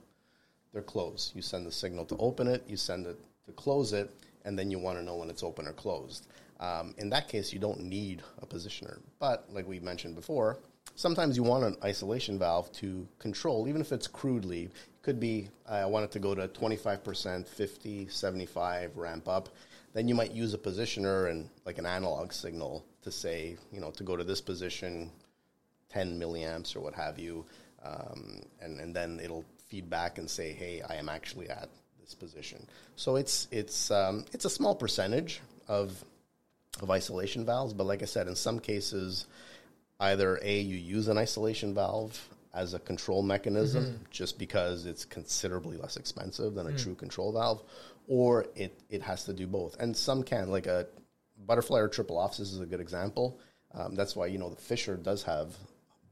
they're 0.73 0.83
closed. 0.83 1.35
You 1.35 1.41
send 1.41 1.65
the 1.65 1.71
signal 1.71 2.05
to 2.05 2.17
open 2.17 2.47
it, 2.47 2.63
you 2.67 2.77
send 2.77 3.07
it 3.07 3.17
to 3.45 3.51
close 3.53 3.93
it, 3.93 4.11
and 4.45 4.57
then 4.57 4.69
you 4.69 4.77
want 4.77 4.99
to 4.99 5.03
know 5.03 5.15
when 5.15 5.29
it's 5.29 5.43
open 5.43 5.67
or 5.67 5.73
closed. 5.73 6.27
Um, 6.59 6.93
in 6.97 7.09
that 7.11 7.27
case, 7.27 7.53
you 7.53 7.59
don't 7.59 7.81
need 7.81 8.21
a 8.41 8.45
positioner. 8.45 8.99
But 9.19 9.45
like 9.51 9.67
we 9.67 9.79
mentioned 9.79 10.15
before, 10.15 10.59
sometimes 10.95 11.37
you 11.37 11.43
want 11.43 11.63
an 11.63 11.77
isolation 11.83 12.37
valve 12.37 12.71
to 12.73 13.07
control, 13.17 13.67
even 13.67 13.81
if 13.81 13.91
it's 13.91 14.07
crudely. 14.07 14.63
It 14.63 14.71
could 15.01 15.19
be 15.19 15.49
I 15.67 15.85
want 15.85 16.05
it 16.05 16.11
to 16.11 16.19
go 16.19 16.35
to 16.35 16.47
25%, 16.47 17.47
50, 17.47 18.07
75, 18.07 18.97
ramp 18.97 19.27
up. 19.27 19.49
Then 19.93 20.07
you 20.07 20.15
might 20.15 20.31
use 20.31 20.53
a 20.53 20.57
positioner 20.57 21.31
and 21.31 21.49
like 21.65 21.77
an 21.77 21.85
analog 21.85 22.31
signal 22.31 22.85
to 23.01 23.11
say, 23.11 23.57
you 23.71 23.79
know, 23.79 23.91
to 23.91 24.03
go 24.03 24.15
to 24.15 24.23
this 24.23 24.41
position, 24.41 25.09
10 25.89 26.19
milliamps 26.19 26.75
or 26.75 26.81
what 26.81 26.93
have 26.93 27.17
you, 27.17 27.45
um, 27.83 28.41
and, 28.61 28.79
and 28.79 28.95
then 28.95 29.19
it'll 29.23 29.45
feed 29.67 29.89
back 29.89 30.17
and 30.17 30.29
say, 30.29 30.51
hey, 30.51 30.81
I 30.87 30.95
am 30.95 31.09
actually 31.09 31.49
at 31.49 31.69
this 32.01 32.13
position. 32.13 32.67
So 32.95 33.15
it's 33.15 33.47
it's 33.51 33.89
um, 33.89 34.25
it's 34.33 34.45
a 34.45 34.49
small 34.49 34.75
percentage 34.75 35.41
of 35.67 36.03
of 36.81 36.91
isolation 36.91 37.45
valves, 37.45 37.73
but 37.73 37.85
like 37.85 38.01
I 38.01 38.05
said, 38.05 38.27
in 38.27 38.35
some 38.35 38.59
cases, 38.59 39.25
either 39.99 40.39
a 40.41 40.59
you 40.59 40.77
use 40.77 41.07
an 41.07 41.17
isolation 41.17 41.73
valve 41.73 42.29
as 42.53 42.73
a 42.73 42.79
control 42.79 43.21
mechanism 43.21 43.85
mm-hmm. 43.85 44.03
just 44.09 44.39
because 44.39 44.85
it's 44.85 45.05
considerably 45.05 45.77
less 45.77 45.97
expensive 45.97 46.55
than 46.55 46.67
a 46.67 46.71
mm. 46.71 46.81
true 46.81 46.95
control 46.95 47.31
valve, 47.31 47.61
or 48.07 48.45
it 48.55 48.79
it 48.89 49.01
has 49.01 49.25
to 49.25 49.33
do 49.33 49.45
both. 49.45 49.79
And 49.79 49.95
some 49.95 50.23
can, 50.23 50.49
like 50.49 50.67
a 50.67 50.87
butterfly 51.45 51.79
or 51.79 51.87
triple 51.87 52.17
offset 52.17 52.47
is 52.47 52.59
a 52.59 52.65
good 52.65 52.81
example. 52.81 53.39
Um, 53.73 53.95
that's 53.95 54.15
why 54.15 54.27
you 54.27 54.39
know 54.39 54.49
the 54.49 54.61
Fisher 54.61 54.95
does 54.97 55.23
have 55.23 55.55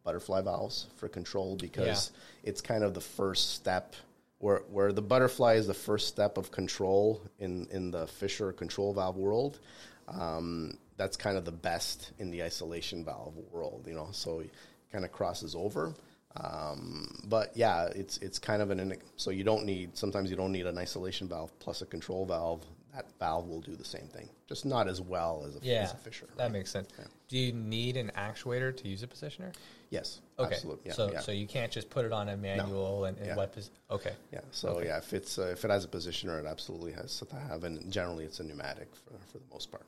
butterfly 0.04 0.42
valves 0.42 0.88
for 0.98 1.10
control 1.10 1.58
because 1.58 2.12
yeah. 2.14 2.50
it's 2.50 2.62
kind 2.62 2.84
of 2.84 2.94
the 2.94 3.02
first 3.02 3.56
step 3.56 3.96
where 4.40 4.60
where 4.70 4.94
the 4.94 5.02
butterfly 5.02 5.56
is 5.56 5.68
the 5.68 5.74
first 5.74 6.08
step 6.08 6.38
of 6.38 6.52
control 6.52 7.22
in 7.40 7.68
in 7.72 7.92
the 7.92 8.08
Fisher 8.08 8.54
control 8.54 8.94
valve 8.94 9.18
world. 9.18 9.60
Um, 10.08 10.78
that's 10.98 11.18
kind 11.18 11.38
of 11.38 11.46
the 11.46 11.52
best 11.52 12.12
in 12.18 12.32
the 12.32 12.44
isolation 12.44 13.06
valve 13.06 13.36
world, 13.52 13.86
you 13.88 13.94
know. 13.94 14.10
So 14.12 14.40
it 14.40 14.52
kind 14.92 15.06
of 15.06 15.12
crosses 15.12 15.56
over. 15.56 15.94
Um, 16.36 17.20
but 17.26 17.52
yeah, 17.56 17.86
it's 17.96 18.18
it's 18.18 18.40
kind 18.40 18.62
of 18.62 18.70
an 18.70 18.98
so 19.16 19.32
you 19.32 19.44
don't 19.44 19.66
need 19.66 19.98
sometimes 19.98 20.30
you 20.30 20.36
don't 20.36 20.52
need 20.52 20.66
an 20.66 20.78
isolation 20.78 21.28
valve 21.28 21.58
plus 21.60 21.82
a 21.82 21.86
control 21.86 22.26
valve. 22.26 22.66
That 22.94 23.06
valve 23.20 23.48
will 23.48 23.62
do 23.62 23.76
the 23.76 23.86
same 23.86 24.08
thing, 24.08 24.30
just 24.48 24.66
not 24.66 24.88
as 24.88 25.02
well 25.02 25.46
as 25.48 25.56
a, 25.56 25.60
yeah, 25.62 25.84
as 25.84 25.94
a 25.94 25.98
Fisher. 25.98 26.26
Right? 26.30 26.38
That 26.38 26.52
makes 26.52 26.72
sense. 26.72 26.90
Yeah. 26.98 27.06
Do 27.28 27.38
you 27.38 27.52
need 27.52 27.98
an 27.98 28.12
actuator 28.18 28.76
to 28.76 28.88
use 28.88 29.04
a 29.04 29.08
positioner? 29.08 29.54
Yes. 29.90 30.22
Okay. 30.40 30.56
Absolutely. 30.56 30.88
Yeah, 30.88 30.94
so 30.94 31.12
yeah. 31.12 31.20
so 31.20 31.32
you 31.32 31.48
can't 31.48 31.72
just 31.72 31.90
put 31.90 32.06
it 32.06 32.12
on 32.12 32.30
a 32.30 32.38
manual 32.38 33.00
no. 33.00 33.04
and, 33.06 33.18
and 33.20 33.38
what 33.38 33.54
pos- 33.54 33.72
okay. 33.92 34.14
Yeah. 34.32 34.40
So 34.52 34.70
okay. 34.70 34.88
yeah, 34.88 34.98
if 34.98 35.14
it's 35.14 35.38
uh, 35.38 35.50
if 35.52 35.64
it 35.64 35.72
has 35.72 35.86
a 35.86 35.88
positioner, 35.88 36.40
it 36.40 36.46
absolutely 36.46 36.94
has 36.94 37.20
to 37.20 37.36
have, 37.36 37.64
and 37.64 37.92
generally 37.92 38.26
it's 38.26 38.40
a 38.40 38.44
pneumatic 38.44 38.88
for 38.96 39.14
for 39.32 39.38
the 39.38 39.46
most 39.52 39.72
part. 39.72 39.86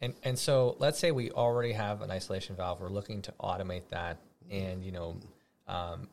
And 0.00 0.14
and 0.22 0.38
so 0.38 0.76
let's 0.78 0.98
say 0.98 1.10
we 1.10 1.30
already 1.30 1.72
have 1.72 2.02
an 2.02 2.10
isolation 2.10 2.56
valve. 2.56 2.80
We're 2.80 2.88
looking 2.88 3.22
to 3.22 3.32
automate 3.40 3.88
that, 3.90 4.18
and 4.50 4.84
you 4.84 4.92
know, 4.92 5.16
um, 5.68 6.08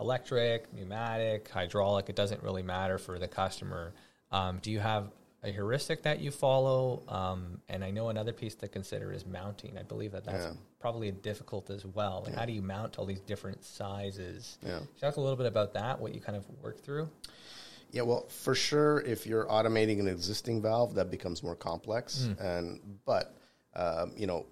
electric, 0.00 0.72
pneumatic, 0.72 1.48
hydraulic. 1.48 2.08
It 2.08 2.16
doesn't 2.16 2.42
really 2.42 2.62
matter 2.62 2.98
for 2.98 3.18
the 3.18 3.28
customer. 3.28 3.92
Um, 4.30 4.58
do 4.60 4.70
you 4.70 4.80
have 4.80 5.10
a 5.44 5.52
heuristic 5.52 6.02
that 6.02 6.20
you 6.20 6.30
follow? 6.30 7.02
Um, 7.08 7.60
and 7.68 7.84
I 7.84 7.90
know 7.90 8.08
another 8.08 8.32
piece 8.32 8.54
to 8.56 8.68
consider 8.68 9.12
is 9.12 9.26
mounting. 9.26 9.78
I 9.78 9.82
believe 9.82 10.12
that 10.12 10.24
that's 10.24 10.46
yeah. 10.46 10.52
probably 10.80 11.10
difficult 11.10 11.70
as 11.70 11.84
well. 11.84 12.22
Like 12.24 12.32
yeah. 12.32 12.40
How 12.40 12.46
do 12.46 12.52
you 12.52 12.62
mount 12.62 12.98
all 12.98 13.06
these 13.06 13.20
different 13.20 13.64
sizes? 13.64 14.58
Yeah. 14.66 14.80
Talk 15.00 15.16
a 15.16 15.20
little 15.20 15.36
bit 15.36 15.46
about 15.46 15.74
that. 15.74 16.00
What 16.00 16.14
you 16.14 16.20
kind 16.20 16.36
of 16.36 16.44
work 16.62 16.82
through. 16.82 17.08
Yeah, 17.92 18.02
well, 18.02 18.26
for 18.28 18.56
sure, 18.56 19.02
if 19.02 19.24
you're 19.24 19.46
automating 19.46 20.00
an 20.00 20.08
existing 20.08 20.60
valve, 20.60 20.96
that 20.96 21.12
becomes 21.12 21.44
more 21.44 21.54
complex. 21.54 22.28
Mm. 22.28 22.40
And 22.40 22.80
but 23.04 23.36
um, 23.76 24.12
you 24.16 24.26
know, 24.26 24.46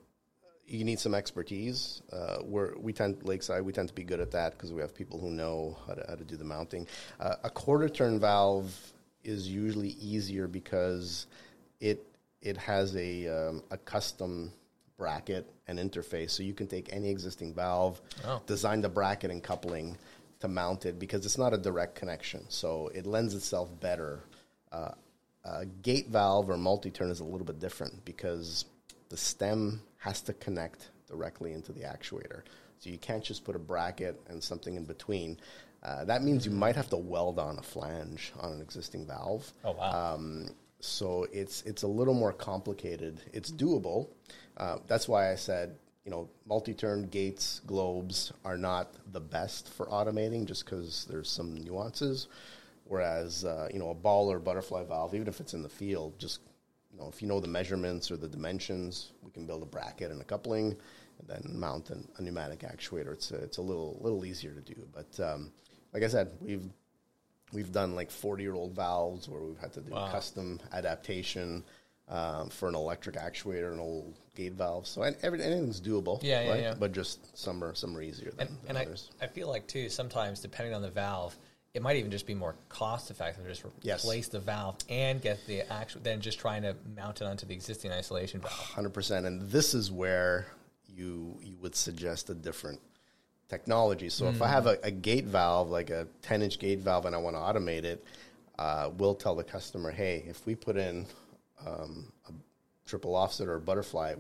you 0.67 0.85
need 0.85 0.99
some 0.99 1.15
expertise. 1.15 2.03
Uh, 2.13 2.39
we're, 2.45 2.77
we 2.79 2.93
tend 2.93 3.25
Lakeside, 3.25 3.63
we 3.63 3.73
tend 3.73 3.89
to 3.89 3.95
be 3.95 4.05
good 4.05 4.21
at 4.21 4.31
that 4.31 4.53
because 4.53 4.73
we 4.73 4.81
have 4.81 4.95
people 4.95 5.19
who 5.19 5.31
know 5.31 5.77
how 5.87 5.95
to, 5.95 6.05
how 6.09 6.15
to 6.15 6.25
do 6.25 6.37
the 6.37 6.45
mounting. 6.45 6.87
Uh, 7.21 7.35
a 7.45 7.51
quarter 7.51 7.89
turn 7.89 8.19
valve 8.19 8.92
is 9.25 9.49
usually 9.49 9.91
easier 9.91 10.49
because 10.49 11.27
it 11.81 12.07
it 12.41 12.57
has 12.57 12.97
a 12.97 13.29
um, 13.29 13.63
a 13.71 13.77
custom 13.77 14.53
bracket 14.97 15.51
and 15.67 15.79
interface, 15.79 16.31
so 16.31 16.43
you 16.43 16.55
can 16.55 16.67
take 16.67 16.93
any 16.93 17.11
existing 17.11 17.55
valve, 17.55 18.01
oh. 18.25 18.41
design 18.47 18.81
the 18.81 18.89
bracket 18.89 19.31
and 19.31 19.43
coupling 19.43 19.97
to 20.41 20.49
mount 20.49 20.87
it 20.87 20.99
because 20.99 21.25
it's 21.25 21.39
not 21.39 21.55
a 21.55 21.59
direct 21.59 21.95
connection, 21.95 22.45
so 22.49 22.91
it 22.95 23.07
lends 23.07 23.35
itself 23.35 23.69
better. 23.81 24.21
Uh, 24.71 24.93
a 25.45 25.67
gate 25.67 26.09
valve 26.09 26.49
or 26.49 26.57
multi-turn 26.57 27.11
is 27.11 27.21
a 27.21 27.25
little 27.25 27.45
bit 27.45 27.59
different 27.59 28.05
because 28.05 28.65
the 29.09 29.17
stem 29.17 29.83
has 29.99 30.21
to 30.23 30.33
connect 30.35 30.91
directly 31.09 31.53
into 31.53 31.73
the 31.73 31.81
actuator. 31.81 32.43
So 32.79 32.91
you 32.91 32.99
can't 32.99 33.23
just 33.23 33.45
put 33.45 33.55
a 33.55 33.61
bracket 33.61 34.21
and 34.29 34.43
something 34.43 34.77
in 34.77 34.85
between. 34.85 35.39
Uh, 35.83 36.05
that 36.05 36.23
means 36.23 36.47
you 36.47 36.53
might 36.53 36.77
have 36.77 36.89
to 36.89 36.97
weld 36.97 37.39
on 37.39 37.59
a 37.59 37.63
flange 37.63 38.33
on 38.39 38.53
an 38.53 38.61
existing 38.61 39.07
valve. 39.07 39.53
Oh 39.65 39.73
wow! 39.73 40.15
Um, 40.15 40.49
so 40.81 41.27
it's 41.33 41.63
it's 41.63 41.83
a 41.83 41.89
little 41.89 42.15
more 42.15 42.33
complicated. 42.33 43.21
It's 43.33 43.51
doable. 43.51 44.09
Uh, 44.57 44.79
that's 44.87 45.09
why 45.09 45.33
I 45.33 45.35
said 45.35 45.77
you 46.05 46.11
know 46.11 46.29
multi-turn 46.47 47.05
gates 47.09 47.61
globes 47.67 48.33
are 48.45 48.57
not 48.57 48.95
the 49.13 49.21
best 49.21 49.69
for 49.71 49.87
automating, 49.87 50.45
just 50.47 50.65
because 50.65 51.07
there's 51.11 51.29
some 51.31 51.55
nuances. 51.55 52.29
Whereas 52.85 53.45
uh, 53.45 53.69
you 53.73 53.79
know 53.79 53.91
a 53.91 53.95
ball 53.95 54.31
or 54.31 54.39
butterfly 54.39 54.85
valve, 54.85 55.15
even 55.15 55.29
if 55.29 55.41
it's 55.41 55.55
in 55.55 55.63
the 55.63 55.69
field, 55.69 56.19
just 56.19 56.41
you 56.93 56.99
know 56.99 57.09
if 57.09 57.23
you 57.23 57.29
know 57.29 57.41
the 57.41 57.49
measurements 57.49 58.11
or 58.11 58.17
the 58.17 58.29
dimensions, 58.29 59.13
we 59.23 59.31
can 59.31 59.47
build 59.47 59.63
a 59.63 59.67
bracket 59.67 60.11
and 60.11 60.21
a 60.21 60.25
coupling, 60.25 60.77
and 61.19 61.29
then 61.29 61.59
mount 61.59 61.91
an, 61.91 62.07
a 62.19 62.23
pneumatic 62.23 62.61
actuator. 62.61 63.13
It's 63.15 63.31
a, 63.33 63.37
it's 63.37 63.59
a 63.59 63.63
little 63.63 63.99
little 64.01 64.25
easier 64.25 64.53
to 64.53 64.61
do, 64.61 64.87
but 64.93 65.19
um, 65.25 65.53
like 65.93 66.03
I 66.03 66.09
said, 66.09 66.31
we've 66.41 66.65
we've 67.53 67.73
done 67.73 67.95
like 67.95 68.11
forty 68.11 68.43
year 68.43 68.55
old 68.55 68.75
valves 68.75 69.29
where 69.29 69.41
we've 69.41 69.59
had 69.59 69.73
to 69.75 69.81
do 69.81 69.93
wow. 69.93 70.11
custom 70.11 70.61
adaptation 70.73 71.65
um, 72.09 72.49
for 72.51 72.69
an 72.69 72.75
electric 72.75 73.17
actuator, 73.17 73.73
an 73.73 73.81
old 73.81 74.15
gate 74.35 74.53
valve. 74.53 74.87
So 74.87 75.03
every, 75.03 75.43
anything's 75.43 75.81
doable. 75.81 76.23
Yeah, 76.23 76.43
yeah, 76.43 76.51
right? 76.51 76.61
yeah. 76.61 76.75
But 76.79 76.93
just 76.93 77.37
some 77.37 77.63
are 77.63 77.75
some 77.75 77.97
are 77.97 78.03
easier 78.03 78.31
than, 78.31 78.49
and, 78.49 78.57
than 78.67 78.77
and 78.77 78.87
others. 78.87 79.11
I, 79.21 79.25
I 79.25 79.29
feel 79.29 79.49
like 79.49 79.67
too 79.67 79.89
sometimes 79.89 80.41
depending 80.41 80.75
on 80.75 80.83
the 80.83 80.91
valve. 80.91 81.37
It 81.75 81.81
might 81.81 81.97
even 81.97 82.11
just 82.11 82.27
be 82.27 82.35
more 82.35 82.55
cost 82.69 83.11
effective 83.11 83.45
to 83.45 83.49
just 83.49 83.65
replace 83.65 84.05
yes. 84.05 84.29
the 84.29 84.41
valve 84.41 84.77
and 84.91 85.23
get 85.23 85.39
the 85.47 85.63
actual 85.73 86.03
than 86.03 86.21
just 86.21 86.39
trying 86.39 86.61
to 86.63 86.77
mount 86.95 87.23
it 87.23 87.25
onto 87.25 87.47
the 87.47 87.55
existing 87.55 87.91
isolation 87.91 88.41
valve. 88.41 88.53
Hundred 88.53 88.93
percent, 88.93 89.25
and 89.25 89.41
this 89.51 89.73
is 89.73 89.91
where 89.91 90.49
you 90.87 91.39
you 91.43 91.57
would 91.63 91.75
suggest 91.75 92.29
a 92.29 92.35
different 92.35 92.79
technology. 93.53 94.09
So 94.09 94.25
mm. 94.25 94.31
if 94.31 94.41
I 94.41 94.49
have 94.49 94.67
a, 94.67 94.79
a, 94.83 94.91
gate 94.91 95.27
valve, 95.27 95.69
like 95.69 95.91
a 95.91 96.09
10 96.23 96.41
inch 96.41 96.59
gate 96.59 96.79
valve, 96.79 97.05
and 97.05 97.15
I 97.15 97.19
want 97.19 97.37
to 97.37 97.41
automate 97.41 97.85
it, 97.85 98.03
uh, 98.59 98.91
we'll 98.97 99.15
tell 99.15 99.35
the 99.35 99.45
customer, 99.45 99.91
hey, 99.91 100.25
if 100.27 100.47
we 100.47 100.55
put 100.55 100.79
in 100.79 101.05
um, 101.67 102.11
a 102.29 102.33
triple 102.87 103.15
offset 103.15 103.49
or 103.49 103.57
a 103.57 103.61
butterfly 103.61 104.15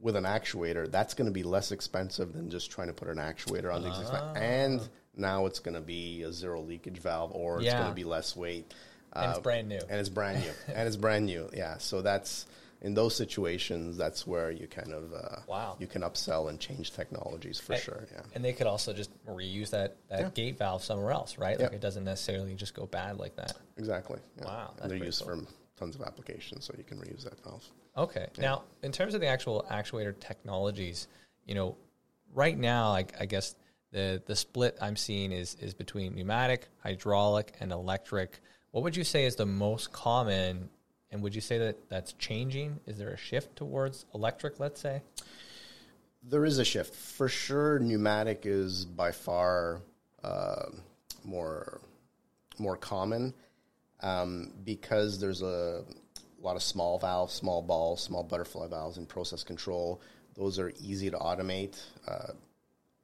with 0.00 0.14
an 0.14 0.22
actuator, 0.22 0.88
that's 0.88 1.14
going 1.14 1.26
to 1.26 1.32
be 1.32 1.42
less 1.42 1.72
expensive 1.72 2.32
than 2.32 2.50
just 2.50 2.70
trying 2.70 2.86
to 2.86 2.92
put 2.92 3.08
an 3.08 3.16
actuator 3.16 3.74
on 3.74 3.82
the 3.82 3.88
existing. 3.88 4.20
Ah. 4.20 4.34
And 4.34 4.88
now 5.16 5.46
it's 5.46 5.58
going 5.58 5.74
to 5.74 5.80
be 5.80 6.22
a 6.22 6.32
zero 6.32 6.60
leakage 6.60 6.98
valve, 6.98 7.32
or 7.34 7.60
yeah. 7.60 7.70
it's 7.70 7.74
going 7.74 7.90
to 7.90 7.96
be 7.96 8.04
less 8.04 8.36
weight. 8.36 8.72
Uh, 9.12 9.20
and 9.20 9.30
it's 9.30 9.40
brand 9.40 9.68
new. 9.68 9.80
And 9.90 9.98
it's 9.98 10.08
brand 10.08 10.40
new. 10.40 10.52
and 10.72 10.86
it's 10.86 10.96
brand 10.96 11.26
new. 11.26 11.50
Yeah. 11.52 11.78
So 11.78 12.00
that's 12.00 12.46
in 12.80 12.94
those 12.94 13.16
situations, 13.16 13.96
that's 13.96 14.26
where 14.26 14.50
you 14.50 14.66
kind 14.66 14.92
of 14.92 15.12
uh, 15.12 15.40
wow 15.48 15.76
you 15.78 15.86
can 15.86 16.02
upsell 16.02 16.48
and 16.48 16.60
change 16.60 16.92
technologies 16.92 17.58
for 17.58 17.76
sure. 17.76 18.06
Yeah, 18.12 18.22
and 18.34 18.44
they 18.44 18.52
could 18.52 18.66
also 18.66 18.92
just 18.92 19.10
reuse 19.26 19.70
that, 19.70 19.96
that 20.08 20.20
yeah. 20.20 20.30
gate 20.34 20.58
valve 20.58 20.84
somewhere 20.84 21.12
else, 21.12 21.38
right? 21.38 21.58
Like 21.58 21.72
it 21.72 21.80
doesn't 21.80 22.04
necessarily 22.04 22.54
just 22.54 22.74
go 22.74 22.86
bad 22.86 23.18
like 23.18 23.36
that. 23.36 23.56
Exactly. 23.76 24.20
Yeah. 24.38 24.44
Wow, 24.44 24.74
and 24.80 24.90
they're 24.90 24.98
used 24.98 25.24
cool. 25.24 25.40
for 25.40 25.46
tons 25.76 25.96
of 25.96 26.02
applications, 26.02 26.64
so 26.64 26.74
you 26.76 26.84
can 26.84 26.98
reuse 26.98 27.24
that 27.24 27.42
valve. 27.42 27.64
Okay. 27.96 28.28
Now, 28.38 28.62
in 28.82 28.92
terms 28.92 29.14
of 29.14 29.20
the 29.20 29.26
actual 29.26 29.66
actuator 29.70 30.18
technologies, 30.18 31.08
you 31.46 31.54
know, 31.54 31.76
right 32.32 32.56
now, 32.56 32.92
I, 32.92 33.04
I 33.18 33.26
guess 33.26 33.56
the 33.90 34.22
the 34.26 34.36
split 34.36 34.78
I'm 34.80 34.96
seeing 34.96 35.32
is 35.32 35.56
is 35.56 35.74
between 35.74 36.14
pneumatic, 36.14 36.68
hydraulic, 36.82 37.54
and 37.60 37.72
electric. 37.72 38.40
What 38.70 38.84
would 38.84 38.96
you 38.96 39.04
say 39.04 39.24
is 39.24 39.34
the 39.36 39.46
most 39.46 39.92
common 39.92 40.68
and 41.10 41.22
would 41.22 41.34
you 41.34 41.40
say 41.40 41.58
that 41.58 41.88
that's 41.88 42.12
changing? 42.14 42.80
Is 42.86 42.98
there 42.98 43.10
a 43.10 43.16
shift 43.16 43.56
towards 43.56 44.06
electric, 44.14 44.60
let's 44.60 44.80
say? 44.80 45.02
There 46.22 46.44
is 46.44 46.58
a 46.58 46.64
shift. 46.64 46.94
For 46.94 47.28
sure, 47.28 47.78
pneumatic 47.78 48.42
is 48.44 48.84
by 48.84 49.12
far 49.12 49.80
uh, 50.22 50.66
more, 51.24 51.80
more 52.58 52.76
common 52.76 53.32
um, 54.00 54.52
because 54.64 55.18
there's 55.18 55.42
a 55.42 55.84
lot 56.40 56.56
of 56.56 56.62
small 56.62 56.98
valves, 56.98 57.32
small 57.32 57.62
balls, 57.62 58.02
small 58.02 58.22
butterfly 58.22 58.66
valves 58.66 58.98
in 58.98 59.06
process 59.06 59.42
control. 59.42 60.00
Those 60.34 60.58
are 60.58 60.72
easy 60.80 61.10
to 61.10 61.16
automate. 61.16 61.80
Uh, 62.06 62.32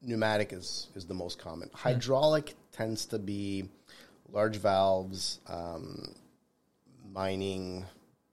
pneumatic 0.03 0.53
is, 0.53 0.89
is 0.95 1.07
the 1.07 1.15
most 1.15 1.39
common. 1.39 1.69
Hmm. 1.73 1.89
Hydraulic 1.89 2.55
tends 2.73 3.07
to 3.07 3.19
be 3.19 3.69
large 4.31 4.57
valves, 4.57 5.41
um, 5.47 6.15
mining, 7.15 7.87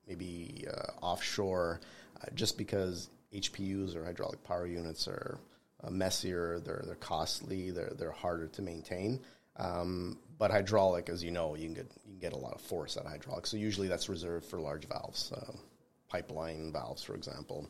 maybe 0.08 0.66
uh, 0.70 1.06
offshore, 1.06 1.80
uh, 2.22 2.26
just 2.34 2.58
because 2.58 3.10
HPUs 3.34 3.96
or 3.96 4.04
hydraulic 4.04 4.44
power 4.44 4.66
units 4.66 5.08
are 5.08 5.40
uh, 5.84 5.90
messier, 5.90 6.60
they're 6.60 6.84
they're 6.86 6.96
costly, 6.96 7.72
they're 7.72 7.94
they're 7.98 8.12
harder 8.12 8.48
to 8.48 8.62
maintain. 8.62 9.20
Um, 9.58 10.18
but 10.38 10.50
hydraulic, 10.52 11.10
as 11.10 11.24
you 11.24 11.32
know, 11.32 11.56
you 11.56 11.66
can 11.66 11.74
get 11.76 11.92
you 12.06 12.12
can 12.12 12.20
get 12.20 12.34
a 12.34 12.38
lot 12.38 12.54
of 12.54 12.62
force 12.62 12.98
out 12.98 13.06
of 13.06 13.12
hydraulic. 13.12 13.46
So 13.46 13.58
usually 13.58 13.88
that's 13.88 14.10
reserved 14.10 14.46
for 14.46 14.60
large 14.60 14.88
valves, 14.88 15.32
uh, 15.32 15.54
pipeline 16.10 16.74
valves, 16.74 17.04
for 17.04 17.14
example. 17.16 17.70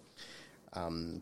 Um, 0.74 1.22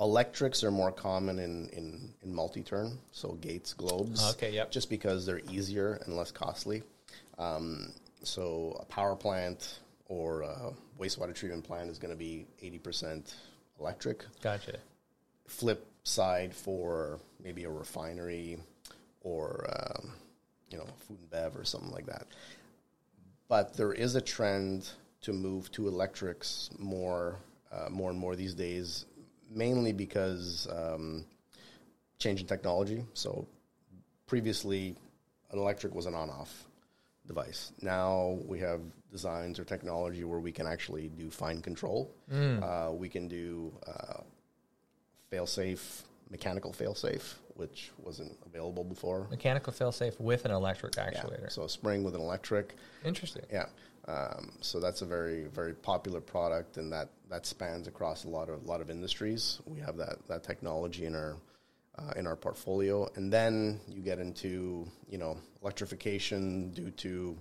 electrics 0.00 0.64
are 0.64 0.70
more 0.70 0.92
common 0.92 1.38
in, 1.38 1.68
in, 1.70 2.14
in 2.22 2.34
multi-turn, 2.34 2.98
so 3.12 3.32
gates, 3.32 3.72
globes. 3.72 4.30
Okay, 4.32 4.52
yep. 4.52 4.70
Just 4.70 4.90
because 4.90 5.26
they're 5.26 5.42
easier 5.50 6.00
and 6.04 6.16
less 6.16 6.30
costly. 6.30 6.82
Um, 7.38 7.92
so 8.22 8.76
a 8.80 8.84
power 8.86 9.16
plant 9.16 9.80
or 10.08 10.42
a 10.42 10.72
wastewater 11.00 11.34
treatment 11.34 11.64
plant 11.64 11.90
is 11.90 11.98
going 11.98 12.12
to 12.12 12.18
be 12.18 12.46
80% 12.62 13.34
electric. 13.80 14.24
Gotcha. 14.42 14.78
Flip 15.46 15.86
side 16.04 16.54
for 16.54 17.18
maybe 17.42 17.64
a 17.64 17.70
refinery 17.70 18.58
or 19.22 19.66
um, 19.68 20.12
you 20.70 20.78
know 20.78 20.86
food 21.06 21.18
and 21.18 21.30
bev 21.30 21.56
or 21.56 21.64
something 21.64 21.90
like 21.90 22.06
that. 22.06 22.26
But 23.48 23.74
there 23.74 23.92
is 23.92 24.14
a 24.14 24.20
trend 24.20 24.88
to 25.22 25.32
move 25.32 25.70
to 25.72 25.88
electrics 25.88 26.70
more, 26.78 27.36
uh, 27.72 27.88
more 27.90 28.10
and 28.10 28.18
more 28.18 28.36
these 28.36 28.54
days, 28.54 29.06
mainly 29.50 29.92
because 29.92 30.68
um, 30.70 31.24
change 32.18 32.40
in 32.40 32.46
technology. 32.46 33.04
So 33.14 33.46
previously, 34.26 34.96
an 35.50 35.58
electric 35.58 35.94
was 35.94 36.06
an 36.06 36.14
on-off 36.14 36.66
device. 37.26 37.72
Now 37.82 38.38
we 38.46 38.58
have 38.60 38.80
designs 39.10 39.58
or 39.58 39.64
technology 39.64 40.24
where 40.24 40.40
we 40.40 40.52
can 40.52 40.66
actually 40.66 41.08
do 41.08 41.30
fine 41.30 41.60
control. 41.62 42.10
Uh, 42.30 42.90
we 42.92 43.08
can 43.08 43.28
do 43.28 43.72
uh, 43.86 44.20
fail-safe, 45.30 46.02
mechanical 46.30 46.72
fail-safe, 46.72 47.38
which 47.54 47.90
wasn't 47.98 48.36
available 48.46 48.84
before. 48.84 49.26
Mechanical 49.30 49.72
failsafe 49.72 50.18
with 50.20 50.44
an 50.44 50.50
electric 50.50 50.96
Yeah. 50.96 51.10
actuator. 51.10 51.50
So 51.50 51.64
a 51.64 51.68
spring 51.68 52.04
with 52.04 52.14
an 52.14 52.20
electric. 52.20 52.74
Interesting. 53.04 53.44
Yeah. 53.50 53.66
Um, 54.08 54.52
so 54.60 54.78
that's 54.78 55.02
a 55.02 55.06
very 55.06 55.44
very 55.46 55.74
popular 55.74 56.20
product, 56.20 56.76
and 56.76 56.92
that 56.92 57.08
that 57.28 57.44
spans 57.44 57.88
across 57.88 58.22
a 58.24 58.28
lot 58.28 58.48
of 58.48 58.64
lot 58.64 58.80
of 58.80 58.88
industries. 58.88 59.60
We 59.66 59.80
have 59.80 59.96
that 59.96 60.18
that 60.28 60.44
technology 60.44 61.06
in 61.06 61.16
our 61.16 61.36
uh, 61.98 62.12
in 62.16 62.26
our 62.26 62.36
portfolio, 62.36 63.08
and 63.16 63.32
then 63.32 63.80
you 63.88 64.02
get 64.02 64.18
into 64.18 64.86
you 65.08 65.18
know 65.18 65.36
electrification 65.62 66.70
due 66.70 66.90
to 66.92 67.36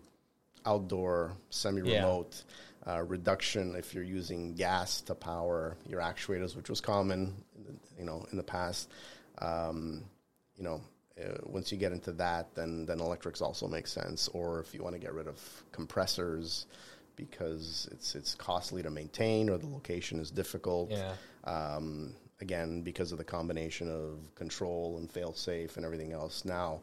outdoor 0.66 1.38
semi-remote 1.50 2.44
uh, 2.88 3.04
reduction 3.04 3.76
if 3.76 3.94
you're 3.94 4.04
using 4.04 4.54
gas 4.56 5.02
to 5.02 5.16
power 5.16 5.78
your 5.88 6.02
actuators, 6.02 6.56
which 6.56 6.70
was 6.70 6.82
common, 6.82 7.34
in 7.56 7.64
the, 7.66 7.74
you 8.00 8.06
know, 8.06 8.26
in 8.32 8.38
the 8.38 8.44
past. 8.44 8.90
Um, 9.40 10.04
you 10.56 10.64
know, 10.64 10.82
uh, 11.20 11.38
once 11.44 11.72
you 11.72 11.78
get 11.78 11.92
into 11.92 12.12
that, 12.14 12.54
then 12.56 12.86
then 12.86 13.00
electrics 13.00 13.42
also 13.42 13.68
make 13.68 13.88
sense. 13.88 14.28
Or 14.30 14.60
if 14.60 14.74
you 14.74 14.84
want 14.84 14.96
to 14.96 15.00
get 15.00 15.14
rid 15.14 15.28
of 15.28 15.40
compressors 15.72 16.66
because 17.16 17.88
it's 17.92 18.16
it's 18.16 18.36
costly 18.36 18.84
to 18.84 18.90
maintain 18.90 19.50
or 19.50 19.58
the 19.58 19.68
location 19.68 20.20
is 20.20 20.32
difficult. 20.32 20.92
Yeah. 20.92 21.14
Um, 21.44 22.16
again, 22.42 22.82
because 22.82 23.12
of 23.12 23.18
the 23.18 23.24
combination 23.24 23.90
of 23.90 24.34
control 24.36 24.98
and 24.98 25.12
fail 25.12 25.34
safe 25.34 25.78
and 25.78 25.86
everything 25.86 26.12
else. 26.12 26.46
Now, 26.46 26.82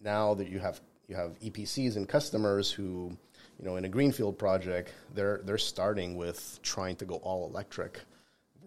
now 0.00 0.34
that 0.34 0.48
you 0.48 0.58
have 0.60 0.80
you 1.08 1.16
have 1.16 1.38
EPCs 1.40 1.96
and 1.96 2.08
customers 2.08 2.70
who, 2.70 3.16
you 3.58 3.64
know, 3.64 3.76
in 3.76 3.84
a 3.84 3.88
greenfield 3.88 4.38
project, 4.38 4.92
they're 5.14 5.40
they're 5.44 5.58
starting 5.58 6.16
with 6.16 6.58
trying 6.62 6.96
to 6.96 7.04
go 7.04 7.16
all 7.16 7.46
electric 7.48 8.00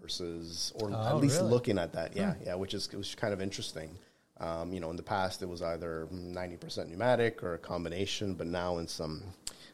versus 0.02 0.72
or 0.76 0.92
Oh, 0.94 1.08
at 1.08 1.18
least 1.18 1.38
really? 1.40 1.52
looking 1.52 1.78
at 1.78 1.94
that. 1.94 2.16
Yeah, 2.16 2.36
yeah, 2.46 2.56
which 2.56 2.74
is 2.74 2.92
which 2.94 3.10
is 3.10 3.16
kind 3.16 3.34
of 3.34 3.42
interesting. 3.42 3.98
Um, 4.40 4.72
you 4.72 4.80
know, 4.80 4.92
in 4.92 4.96
the 4.98 5.04
past 5.04 5.42
it 5.42 5.50
was 5.50 5.62
either 5.62 6.08
ninety 6.12 6.58
percent 6.58 6.90
pneumatic 6.90 7.42
or 7.44 7.56
a 7.56 7.58
combination, 7.58 8.36
but 8.36 8.46
now 8.48 8.78
in 8.78 8.88
some, 8.88 9.24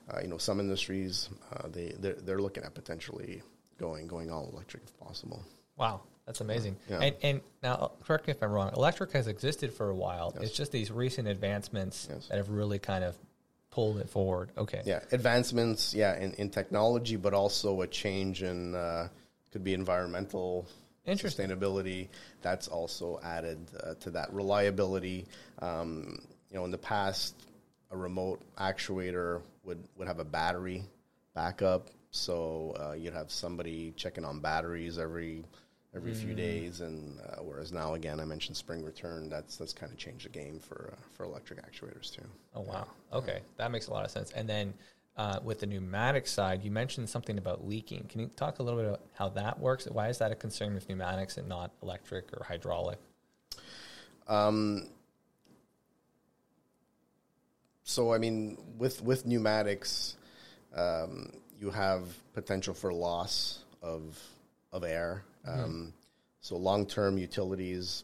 uh, 0.10 0.20
you 0.22 0.28
know, 0.30 0.38
some 0.38 0.60
industries 0.62 1.30
uh, 1.54 1.68
they 1.68 1.94
they're, 2.00 2.14
they're 2.16 2.40
looking 2.42 2.64
at 2.64 2.74
potentially 2.74 3.42
going 3.78 4.08
going 4.08 4.32
all 4.32 4.50
electric 4.54 4.84
if 4.86 4.98
possible. 5.00 5.44
Wow, 5.76 6.04
that's 6.26 6.42
amazing. 6.42 6.78
Yeah. 6.90 7.00
And, 7.02 7.16
and 7.22 7.42
now, 7.62 7.92
correct 8.04 8.28
me 8.28 8.32
if 8.32 8.42
I'm 8.42 8.52
wrong. 8.52 8.72
Electric 8.76 9.12
has 9.12 9.28
existed 9.28 9.74
for 9.74 9.90
a 9.90 9.96
while. 9.96 10.34
It's 10.40 10.56
just 10.56 10.72
these 10.72 10.92
recent 10.92 11.28
advancements 11.28 12.08
Yes. 12.10 12.28
that 12.28 12.38
have 12.38 12.50
really 12.50 12.80
kind 12.80 13.04
of 13.04 13.18
pulled 13.72 13.98
it 13.98 14.10
forward. 14.10 14.52
Okay. 14.58 14.82
Yeah, 14.86 15.00
advancements, 15.12 15.94
yeah, 15.94 16.18
in, 16.18 16.34
in 16.34 16.50
technology, 16.50 17.16
but 17.16 17.34
also 17.34 17.82
a 17.82 17.88
change 17.88 18.44
in 18.44 18.76
uh, 18.76 19.08
could 19.52 19.64
be 19.64 19.74
environmental 19.74 20.68
sustainability. 21.08 22.08
That's 22.42 22.68
also 22.68 23.20
added 23.24 23.60
uh, 23.84 23.96
to 23.96 24.12
that 24.12 24.32
reliability. 24.34 25.26
Um, 25.60 26.20
you 26.50 26.58
know, 26.58 26.66
in 26.66 26.72
the 26.72 26.78
past, 26.78 27.36
a 27.92 27.98
remote 27.98 28.42
actuator 28.58 29.42
would 29.64 29.84
would 29.98 30.08
have 30.08 30.20
a 30.20 30.26
battery 30.26 30.84
backup, 31.34 31.90
so 32.12 32.76
uh, 32.80 32.94
you'd 32.94 33.14
have 33.14 33.32
somebody 33.32 33.92
checking 33.96 34.24
on 34.24 34.40
batteries 34.40 34.98
every 34.98 35.44
every 35.96 36.14
few 36.14 36.34
days, 36.34 36.82
and 36.82 37.20
uh, 37.20 37.42
whereas 37.42 37.72
now, 37.72 37.94
again, 37.94 38.20
I 38.20 38.26
mentioned 38.26 38.58
spring 38.58 38.84
return. 38.84 39.30
That's 39.30 39.58
that's 39.58 39.74
kind 39.74 39.92
of 39.92 39.98
changed 39.98 40.26
the 40.26 40.30
game 40.30 40.60
for 40.60 40.94
uh, 40.94 41.02
for 41.16 41.24
electric 41.24 41.62
actuators 41.66 42.14
too. 42.14 42.26
Oh 42.56 42.62
wow. 42.62 42.88
Okay, 43.12 43.42
that 43.58 43.72
makes 43.72 43.88
a 43.88 43.92
lot 43.92 44.06
of 44.06 44.12
sense. 44.12 44.32
And 44.32 44.48
then 44.48 44.74
uh, 45.18 45.40
with 45.44 45.60
the 45.60 45.68
pneumatic 45.68 46.28
side, 46.28 46.64
you 46.64 46.72
mentioned 46.72 47.10
something 47.10 47.38
about 47.38 47.68
leaking. 47.68 48.06
Can 48.10 48.22
you 48.22 48.28
talk 48.36 48.60
a 48.60 48.64
little 48.64 48.80
bit 48.80 48.88
about 48.88 49.02
how 49.14 49.30
that 49.30 49.60
works? 49.60 49.86
Why 49.86 50.10
is 50.10 50.18
that 50.18 50.32
a 50.32 50.36
concern 50.36 50.74
with 50.74 50.90
pneumatics 50.90 51.38
and 51.38 51.48
not 51.48 51.72
electric 51.82 52.34
or 52.34 52.44
hydraulic? 52.44 53.00
Um, 54.28 54.88
So 57.84 58.14
I 58.14 58.18
mean, 58.18 58.58
with 58.78 59.04
with 59.04 59.26
pneumatics, 59.26 60.16
um, 60.76 61.34
you 61.60 61.70
have 61.70 62.08
potential 62.34 62.74
for 62.74 62.94
loss 62.94 63.60
of 63.82 64.20
of 64.72 64.84
air. 64.84 65.24
Um, 65.46 65.94
So 66.42 66.58
long 66.58 66.86
term 66.86 67.18
utilities, 67.18 68.04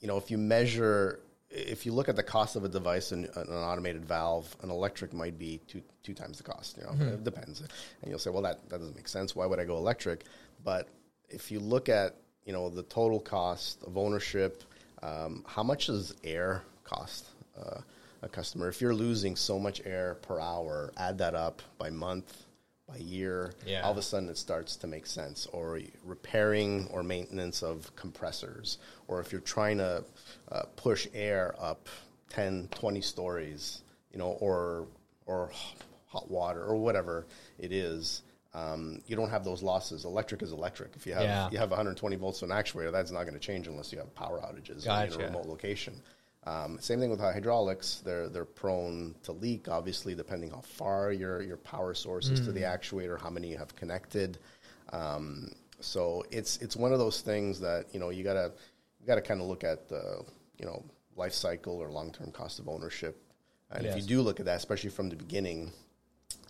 you 0.00 0.08
know, 0.08 0.18
if 0.18 0.30
you 0.30 0.36
measure, 0.36 1.20
if 1.50 1.86
you 1.86 1.92
look 1.92 2.08
at 2.10 2.16
the 2.16 2.22
cost 2.22 2.54
of 2.56 2.64
a 2.64 2.68
device 2.68 3.12
and 3.12 3.24
an 3.34 3.48
automated 3.48 4.04
valve, 4.04 4.54
an 4.62 4.70
electric 4.70 5.12
might 5.14 5.38
be 5.38 5.60
two 5.66 5.82
two 6.02 6.12
times 6.14 6.36
the 6.36 6.44
cost. 6.44 6.76
You 6.76 6.84
know, 6.84 7.06
it 7.14 7.24
depends. 7.24 7.60
And 7.60 8.10
you'll 8.10 8.18
say, 8.18 8.30
well, 8.30 8.42
that 8.42 8.68
that 8.68 8.78
doesn't 8.78 8.96
make 8.96 9.08
sense. 9.08 9.34
Why 9.34 9.46
would 9.46 9.58
I 9.58 9.64
go 9.64 9.76
electric? 9.78 10.24
But 10.62 10.88
if 11.30 11.50
you 11.50 11.60
look 11.60 11.88
at 11.88 12.16
you 12.44 12.52
know 12.52 12.68
the 12.68 12.82
total 12.82 13.20
cost 13.20 13.82
of 13.84 13.96
ownership, 13.96 14.62
um, 15.02 15.44
how 15.46 15.62
much 15.62 15.86
does 15.86 16.14
air 16.24 16.62
cost? 16.84 17.26
Uh, 17.58 17.80
a 18.22 18.28
customer. 18.28 18.68
If 18.68 18.80
you're 18.80 18.94
losing 18.94 19.36
so 19.36 19.58
much 19.58 19.82
air 19.84 20.14
per 20.22 20.40
hour, 20.40 20.92
add 20.96 21.18
that 21.18 21.34
up 21.34 21.60
by 21.78 21.90
month, 21.90 22.43
by 22.88 22.96
year, 22.96 23.52
Yeah. 23.66 23.82
all 23.82 23.92
of 23.92 23.98
a 23.98 24.02
sudden 24.02 24.28
it 24.28 24.36
starts 24.38 24.76
to 24.76 24.86
make 24.86 25.06
sense. 25.06 25.46
Or 25.46 25.80
repairing 26.04 26.88
or 26.90 27.02
maintenance 27.02 27.62
of 27.62 27.94
compressors, 27.96 28.78
or 29.08 29.20
if 29.20 29.32
you're 29.32 29.40
trying 29.40 29.78
to 29.78 30.04
uh, 30.50 30.62
push 30.76 31.06
air 31.14 31.54
up 31.58 31.88
10, 32.30 32.68
20 32.72 33.00
stories, 33.00 33.82
you 34.12 34.18
know, 34.18 34.28
or 34.30 34.86
or 35.26 35.50
hot 36.06 36.30
water 36.30 36.62
or 36.62 36.76
whatever 36.76 37.26
it 37.58 37.72
is. 37.72 38.22
Um, 38.52 39.00
you 39.08 39.16
don't 39.16 39.30
have 39.30 39.42
those 39.42 39.62
losses. 39.64 40.04
Electric 40.04 40.42
is 40.42 40.52
electric. 40.52 40.94
If 40.94 41.06
you 41.06 41.14
have 41.14 41.22
Yeah. 41.24 41.48
you 41.50 41.58
have 41.58 41.70
120 41.70 42.14
volts 42.16 42.38
to 42.40 42.44
an 42.44 42.50
actuator, 42.52 42.92
that's 42.92 43.10
not 43.10 43.22
going 43.22 43.34
to 43.34 43.40
change 43.40 43.66
unless 43.66 43.90
you 43.92 43.98
have 43.98 44.14
power 44.14 44.38
outages 44.40 44.84
in 44.84 44.90
a 45.14 45.16
remote 45.26 45.46
location. 45.46 46.00
Um, 46.46 46.78
same 46.80 47.00
thing 47.00 47.10
with 47.10 47.20
hydraulics; 47.20 48.02
they're 48.04 48.28
they're 48.28 48.44
prone 48.44 49.14
to 49.22 49.32
leak. 49.32 49.68
Obviously, 49.68 50.14
depending 50.14 50.50
how 50.50 50.60
far 50.60 51.10
your 51.12 51.42
your 51.42 51.56
power 51.56 51.94
source 51.94 52.28
is 52.28 52.40
to 52.40 52.52
the 52.52 52.62
actuator, 52.62 53.18
how 53.18 53.30
many 53.30 53.48
you 53.48 53.56
have 53.56 53.74
connected. 53.76 54.38
Um, 54.92 55.50
so 55.80 56.24
it's 56.30 56.58
it's 56.58 56.76
one 56.76 56.92
of 56.92 56.98
those 56.98 57.20
things 57.20 57.60
that 57.60 57.86
you 57.92 58.00
know 58.00 58.10
you 58.10 58.24
gotta 58.24 58.52
you 59.00 59.06
gotta 59.06 59.22
kind 59.22 59.40
of 59.40 59.46
look 59.46 59.64
at 59.64 59.88
the 59.88 60.22
you 60.58 60.66
know 60.66 60.84
life 61.16 61.32
cycle 61.32 61.74
or 61.74 61.90
long 61.90 62.12
term 62.12 62.30
cost 62.30 62.58
of 62.58 62.68
ownership. 62.68 63.20
And 63.70 63.86
if 63.86 63.96
you 63.96 64.02
do 64.02 64.22
look 64.22 64.38
at 64.38 64.46
that, 64.46 64.56
especially 64.56 64.90
from 64.90 65.08
the 65.08 65.16
beginning, 65.16 65.72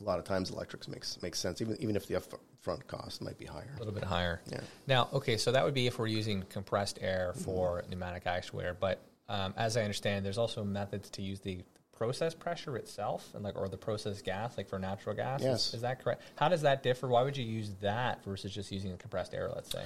a 0.00 0.04
lot 0.04 0.18
of 0.18 0.24
times 0.24 0.50
electrics 0.50 0.88
makes 0.88 1.22
makes 1.22 1.38
sense, 1.38 1.62
even 1.62 1.76
even 1.80 1.96
if 1.96 2.06
the 2.06 2.14
upfront 2.14 2.86
cost 2.86 3.22
might 3.22 3.38
be 3.38 3.46
higher. 3.46 3.72
A 3.76 3.78
little 3.78 3.94
bit 3.94 4.04
higher. 4.04 4.40
Yeah. 4.50 4.60
Now, 4.86 5.08
okay, 5.12 5.36
so 5.36 5.52
that 5.52 5.64
would 5.64 5.74
be 5.74 5.86
if 5.86 5.98
we're 5.98 6.06
using 6.06 6.42
compressed 6.48 6.98
air 7.00 7.32
for 7.44 7.84
pneumatic 7.88 8.24
actuator. 8.24 8.76
But 8.78 9.00
um, 9.28 9.54
as 9.56 9.76
I 9.76 9.82
understand, 9.82 10.24
there's 10.24 10.38
also 10.38 10.64
methods 10.64 11.10
to 11.10 11.22
use 11.22 11.40
the 11.40 11.62
process 11.96 12.34
pressure 12.34 12.76
itself, 12.76 13.28
and 13.34 13.44
like 13.44 13.56
or 13.56 13.68
the 13.68 13.76
process 13.76 14.20
gas, 14.20 14.56
like 14.56 14.68
for 14.68 14.78
natural 14.78 15.14
gas. 15.14 15.40
Is- 15.40 15.46
Yes. 15.46 15.74
Is, 15.74 15.80
that 15.82 16.02
correct? 16.02 16.22
How 16.36 16.48
does 16.48 16.62
that 16.62 16.82
differ? 16.82 17.08
Why 17.08 17.22
would 17.22 17.36
you 17.36 17.44
use 17.44 17.70
that 17.80 18.24
versus 18.24 18.52
just 18.52 18.70
using 18.72 18.90
the 18.90 18.96
compressed 18.98 19.32
air? 19.34 19.50
Let's 19.54 19.70
say. 19.70 19.84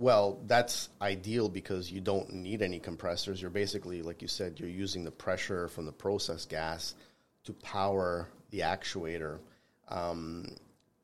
Well, 0.00 0.38
that's 0.46 0.90
ideal 1.02 1.48
because 1.48 1.90
you 1.90 2.00
don't 2.00 2.32
need 2.32 2.62
any 2.62 2.78
compressors. 2.78 3.42
You're 3.42 3.50
basically, 3.50 4.00
like 4.02 4.22
you 4.22 4.28
said, 4.28 4.60
you're 4.60 4.68
using 4.68 5.02
the 5.02 5.10
pressure 5.10 5.66
from 5.66 5.86
the 5.86 5.92
process 5.92 6.44
gas 6.44 6.94
to 7.44 7.52
power 7.52 8.28
the 8.50 8.60
actuator. 8.60 9.38
Um, 9.88 10.54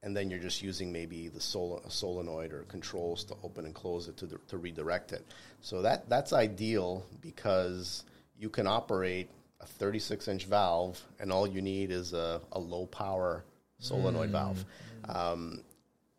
and 0.04 0.14
then 0.14 0.30
you're 0.30 0.38
just 0.38 0.62
using 0.62 0.92
maybe 0.92 1.28
the 1.28 1.40
sol- 1.40 1.82
solenoid 1.88 2.52
or 2.52 2.60
controls 2.64 3.24
to 3.24 3.34
open 3.42 3.64
and 3.64 3.74
close 3.74 4.06
it 4.06 4.16
to, 4.18 4.26
the, 4.26 4.38
to 4.48 4.58
redirect 4.58 5.12
it. 5.12 5.26
So 5.62 5.80
that, 5.82 6.08
that's 6.10 6.32
ideal 6.32 7.06
because 7.22 8.04
you 8.38 8.50
can 8.50 8.66
operate 8.66 9.30
a 9.60 9.66
36 9.66 10.28
inch 10.28 10.44
valve 10.44 11.02
and 11.18 11.32
all 11.32 11.46
you 11.46 11.62
need 11.62 11.90
is 11.90 12.12
a, 12.12 12.42
a 12.52 12.60
low 12.60 12.86
power 12.86 13.44
solenoid 13.78 14.30
valve. 14.30 14.64
Um, 15.08 15.62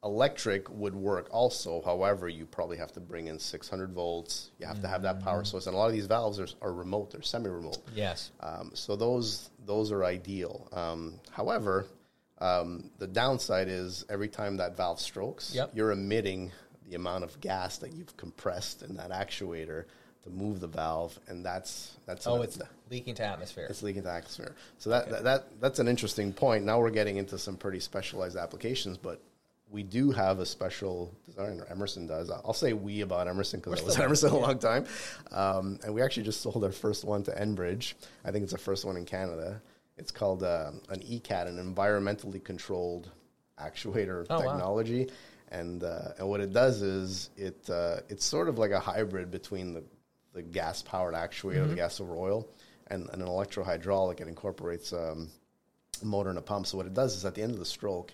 electric 0.04 0.70
would 0.70 0.96
work 0.96 1.28
also. 1.32 1.82
However, 1.84 2.28
you 2.28 2.46
probably 2.46 2.78
have 2.78 2.92
to 2.94 3.00
bring 3.00 3.28
in 3.28 3.40
600 3.40 3.92
volts. 3.92 4.52
You 4.60 4.68
have 4.68 4.82
to 4.82 4.88
have 4.88 5.02
that 5.02 5.24
power 5.24 5.44
source, 5.44 5.66
and 5.66 5.76
a 5.76 5.78
lot 5.78 5.88
of 5.88 5.94
these 5.94 6.06
valves 6.06 6.40
are, 6.40 6.48
are 6.62 6.74
remote. 6.74 7.12
They're 7.12 7.24
semi-remote. 7.24 7.80
Yes. 7.96 8.32
Um, 8.40 8.72
so 8.74 8.96
those 8.96 9.50
those 9.66 9.92
are 9.92 10.06
ideal. 10.06 10.68
Um, 10.72 11.20
however, 11.32 11.88
um, 12.40 12.90
the 13.00 13.08
downside 13.08 13.68
is 13.70 14.06
every 14.10 14.28
time 14.28 14.58
that 14.58 14.76
valve 14.76 15.00
strokes, 15.00 15.54
Yep. 15.56 15.72
you're 15.74 15.92
emitting 15.92 16.52
the 16.90 16.96
amount 16.96 17.24
of 17.24 17.40
gas 17.42 17.78
that 17.80 17.94
you've 17.94 18.16
compressed 18.18 18.84
in 18.84 18.98
that 18.98 19.10
actuator 19.12 19.86
to 20.24 20.30
move 20.30 20.60
the 20.60 20.68
valve, 20.68 21.18
and 21.28 21.46
that's 21.46 21.96
that's 22.06 22.26
Oh, 22.28 22.42
it's 22.42 22.60
leaking 22.90 23.16
to 23.16 23.24
atmosphere. 23.24 23.68
it's 23.70 23.82
leaking 23.84 24.04
to 24.04 24.12
atmosphere. 24.12 24.56
So 24.80 24.90
that, 24.90 25.10
that 25.10 25.24
that 25.24 25.62
that's 25.62 25.80
an 25.80 25.88
interesting 25.88 26.34
point. 26.34 26.66
Now 26.66 26.80
we're 26.80 26.90
getting 26.90 27.18
into 27.18 27.38
some 27.38 27.58
pretty 27.58 27.80
specialized 27.80 28.36
applications, 28.36 28.98
but 28.98 29.22
we 29.72 29.82
do 29.84 30.12
have 30.12 30.40
a 30.40 30.46
special 30.46 31.12
designer. 31.26 31.66
Emerson 31.70 32.06
does. 32.08 32.30
I'll 32.30 32.54
say 32.54 32.74
we 32.74 33.02
about 33.02 33.28
Emerson 33.28 33.60
because 33.60 33.82
I 33.82 33.84
was 33.86 33.98
at 33.98 34.04
Emerson 34.06 34.32
a 34.32 34.38
long 34.38 34.60
time, 34.60 34.86
um, 35.32 35.80
and 35.84 35.94
we 35.94 36.02
actually 36.02 36.24
just 36.24 36.42
sold 36.42 36.64
our 36.64 36.72
first 36.72 37.04
one 37.06 37.24
to 37.24 37.32
Enbridge. 37.32 37.94
I 38.24 38.32
think 38.32 38.44
it's 38.44 38.52
the 38.52 38.58
first 38.60 38.84
one 38.86 38.98
in 38.98 39.06
Canada. 39.06 39.62
It's 39.98 40.12
called 40.12 40.44
uh, 40.44 40.72
an 40.90 41.00
ECAT, 41.02 41.48
an 41.48 41.74
environmentally 41.74 42.44
controlled 42.44 43.10
actuator 43.60 44.26
Oh, 44.30 44.36
wow. 44.36 44.42
technology. 44.42 45.10
And, 45.50 45.84
uh, 45.84 46.10
and 46.20 46.28
what 46.28 46.42
it 46.42 46.52
does 46.52 46.82
is 46.82 47.30
it 47.38 47.70
uh, 47.70 47.98
it's 48.10 48.26
sort 48.26 48.50
of 48.50 48.58
like 48.58 48.72
a 48.72 48.80
hybrid 48.80 49.32
between 49.32 49.74
the, 49.74 49.84
the 50.34 50.42
gas 50.42 50.82
powered 50.82 51.14
actuator, 51.14 51.60
Mm-hmm. 51.60 51.70
the 51.70 51.76
gas 51.76 52.02
over 52.02 52.16
oil, 52.16 52.48
and, 52.88 53.10
and 53.14 53.22
an 53.22 53.28
electrohydraulic. 53.28 54.20
It 54.20 54.28
incorporates 54.28 54.92
um, 54.92 55.30
a 56.02 56.06
motor 56.06 56.30
and 56.30 56.38
a 56.40 56.42
pump. 56.42 56.68
So 56.68 56.78
what 56.78 56.88
it 56.88 56.94
does 56.94 57.16
is 57.16 57.24
at 57.26 57.36
the 57.36 57.42
end 57.44 57.54
of 57.54 57.60
the 57.60 57.66
stroke, 57.66 58.12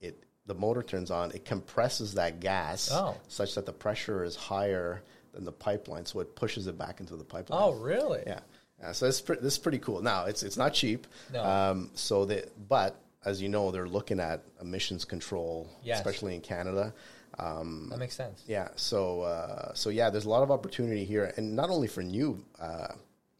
it 0.00 0.22
the 0.46 0.54
motor 0.54 0.82
turns 0.82 1.10
on. 1.10 1.30
It 1.32 1.44
compresses 1.44 2.14
that 2.14 2.40
gas 2.40 2.88
Oh. 2.90 3.16
such 3.28 3.54
that 3.56 3.66
the 3.66 3.72
pressure 3.72 4.24
is 4.24 4.34
higher 4.34 5.02
than 5.34 5.44
the 5.44 5.52
pipeline, 5.52 6.06
so 6.06 6.20
it 6.20 6.34
pushes 6.36 6.66
it 6.68 6.78
back 6.78 7.00
into 7.00 7.16
the 7.16 7.24
pipeline. 7.24 7.60
oh, 7.62 7.72
really? 7.72 8.22
Yeah. 8.26 8.40
Yeah, 8.82 8.92
so 8.92 9.10
pre- 9.24 9.36
this 9.36 9.54
is 9.54 9.58
pretty 9.58 9.78
cool. 9.78 10.02
Now 10.02 10.24
it's 10.24 10.42
it's 10.42 10.56
not 10.56 10.74
cheap. 10.74 11.06
No. 11.32 11.44
Um, 11.44 11.90
so 11.94 12.24
that 12.26 12.50
but 12.68 12.96
as 13.24 13.40
you 13.40 13.48
know, 13.48 13.70
they're 13.70 13.86
looking 13.88 14.18
at 14.18 14.42
emissions 14.60 15.04
control, 15.04 15.68
Yes. 15.84 15.98
especially 15.98 16.34
in 16.34 16.40
Canada. 16.40 16.92
Um, 17.38 17.88
That 17.90 17.98
makes 17.98 18.14
sense. 18.16 18.42
yeah. 18.46 18.68
So 18.76 19.22
uh, 19.22 19.72
so 19.74 19.90
yeah, 19.90 20.10
there's 20.10 20.24
a 20.26 20.30
lot 20.30 20.42
of 20.42 20.50
opportunity 20.50 21.04
here, 21.04 21.32
and 21.36 21.54
not 21.56 21.70
only 21.70 21.86
for 21.88 22.02
new 22.02 22.44
uh, 22.60 22.88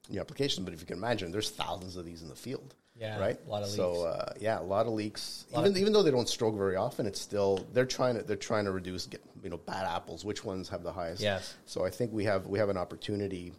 new 0.09 0.21
applications, 0.21 0.65
but 0.65 0.73
if 0.75 0.81
you 0.81 0.87
can 0.87 0.97
imagine, 0.97 1.33
there's 1.33 1.51
thousands 1.51 1.97
of 1.97 2.05
these 2.05 2.23
in 2.23 2.29
the 2.29 2.35
field. 2.37 2.75
Yeah, 2.95 3.19
Right. 3.19 3.39
a 3.45 3.51
lot 3.51 3.63
of 3.63 3.71
so, 3.71 3.91
leaks. 3.93 4.05
uh, 4.05 4.35
yeah, 4.39 4.61
a 4.61 4.63
lot 4.63 4.87
of 4.87 4.93
leaks. 4.93 5.47
lot 5.51 5.61
even 5.61 5.73
of- 5.73 5.79
even 5.79 5.93
though 5.93 6.03
they 6.03 6.11
don't 6.13 6.29
stroke 6.29 6.55
very 6.57 6.77
often, 6.77 7.07
it's 7.07 7.21
still 7.21 7.67
they're 7.73 7.87
trying 7.87 8.15
to 8.17 8.23
they're 8.23 8.37
trying 8.37 8.65
to 8.67 8.71
reduce 8.71 9.07
get, 9.07 9.23
you 9.43 9.51
know 9.51 9.57
bad 9.57 9.87
apples. 9.87 10.25
Which 10.25 10.45
ones 10.45 10.69
have 10.69 10.83
the 10.85 10.93
highest? 10.93 11.21
Yes. 11.21 11.55
So 11.67 11.85
I 11.85 11.91
think 11.91 12.13
we 12.13 12.25
have 12.25 12.47
we 12.47 12.59
have 12.61 12.69
an 12.69 12.77
opportunity, 12.77 13.53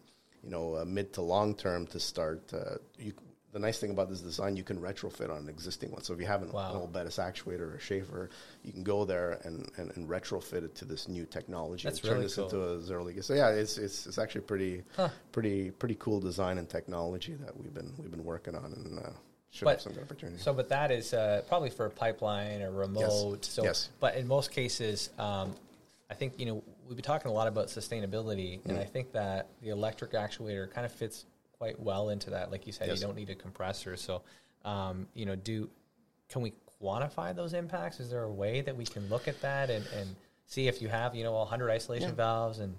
you 0.43 0.49
know, 0.49 0.75
uh, 0.75 0.85
mid 0.85 1.13
to 1.13 1.21
long 1.21 1.55
term 1.55 1.87
to 1.87 1.99
start. 1.99 2.41
Uh, 2.53 2.75
you, 2.99 3.13
the 3.53 3.59
nice 3.59 3.77
thing 3.79 3.91
about 3.91 4.09
this 4.09 4.19
design, 4.19 4.57
you 4.57 4.63
can 4.63 4.79
retrofit 4.79 5.29
on 5.29 5.37
an 5.43 5.47
existing 5.49 5.91
one. 5.91 6.01
So 6.01 6.11
if 6.13 6.19
you 6.19 6.25
have 6.25 6.41
an, 6.41 6.51
Wow. 6.51 6.71
an 6.71 6.77
old 6.77 6.91
Bettis 6.91 7.17
actuator 7.17 7.59
or 7.73 7.75
a 7.75 7.79
Shafer, 7.79 8.31
you 8.63 8.71
can 8.73 8.81
go 8.81 9.05
there 9.05 9.39
and, 9.43 9.69
and, 9.77 9.91
and 9.95 10.09
retrofit 10.09 10.63
it 10.63 10.73
to 10.77 10.85
this 10.85 11.07
new 11.07 11.23
technology 11.27 11.83
That's 11.87 11.99
and 11.99 12.09
turn 12.09 12.21
this 12.21 12.35
cool. 12.35 12.45
into 12.45 12.63
a 12.63 12.81
zero 12.81 13.03
leak. 13.03 13.21
So 13.21 13.35
yeah, 13.35 13.49
it's 13.49 13.77
it's, 13.77 14.07
it's 14.07 14.17
actually 14.17 14.41
pretty 14.41 14.83
Huh. 14.95 15.09
pretty 15.31 15.69
pretty 15.69 15.95
cool 15.99 16.19
design 16.19 16.57
and 16.57 16.67
technology 16.67 17.35
that 17.35 17.55
we've 17.55 17.73
been 17.73 17.93
we've 17.99 18.09
been 18.11 18.25
working 18.25 18.55
on 18.55 18.65
and 18.65 18.97
uh, 18.99 19.09
should 19.51 19.65
But- 19.65 19.71
have 19.73 19.81
some 19.81 19.93
good 19.93 20.01
opportunity. 20.03 20.39
So, 20.41 20.51
but 20.51 20.69
that 20.69 20.89
is 20.89 21.13
uh, 21.13 21.43
probably 21.47 21.69
for 21.69 21.85
a 21.85 21.91
pipeline 21.91 22.63
or 22.63 22.71
remote. 22.71 23.45
So, 23.45 23.63
Yes. 23.63 23.89
but 23.99 24.15
in 24.15 24.27
most 24.27 24.49
cases, 24.51 25.11
um, 25.19 25.53
I 26.09 26.15
think 26.15 26.39
you 26.39 26.47
know 26.47 26.63
we've 26.87 26.95
been 26.95 27.03
talking 27.03 27.29
a 27.31 27.33
lot 27.33 27.47
about 27.47 27.67
sustainability, 27.67 28.63
and 28.65 28.77
Mm. 28.77 28.81
I 28.81 28.85
think 28.85 29.11
that 29.13 29.47
the 29.61 29.69
electric 29.69 30.11
actuator 30.11 30.69
kind 30.71 30.85
of 30.85 30.91
fits 30.91 31.25
quite 31.57 31.79
well 31.79 32.09
into 32.09 32.29
that. 32.31 32.51
Like 32.51 32.65
you 32.67 32.73
said, 32.73 32.87
Yes. 32.89 32.99
you 32.99 33.07
don't 33.07 33.15
need 33.15 33.29
a 33.29 33.35
compressor. 33.35 33.95
So, 33.97 34.21
um, 34.65 35.07
you 35.13 35.25
know, 35.25 35.35
do 35.35 35.69
can 36.29 36.41
we 36.41 36.53
quantify 36.81 37.35
those 37.35 37.53
impacts? 37.53 37.99
Is 37.99 38.09
there 38.09 38.23
a 38.23 38.31
way 38.31 38.61
that 38.61 38.75
we 38.75 38.85
can 38.85 39.07
look 39.09 39.27
at 39.27 39.39
that 39.41 39.69
and, 39.69 39.85
and 39.95 40.15
see 40.47 40.67
if 40.67 40.81
you 40.81 40.87
have 40.89 41.15
you 41.15 41.23
know 41.23 41.33
100 41.33 41.69
isolation 41.69 42.09
Yeah. 42.09 42.15
valves 42.15 42.59
and 42.59 42.75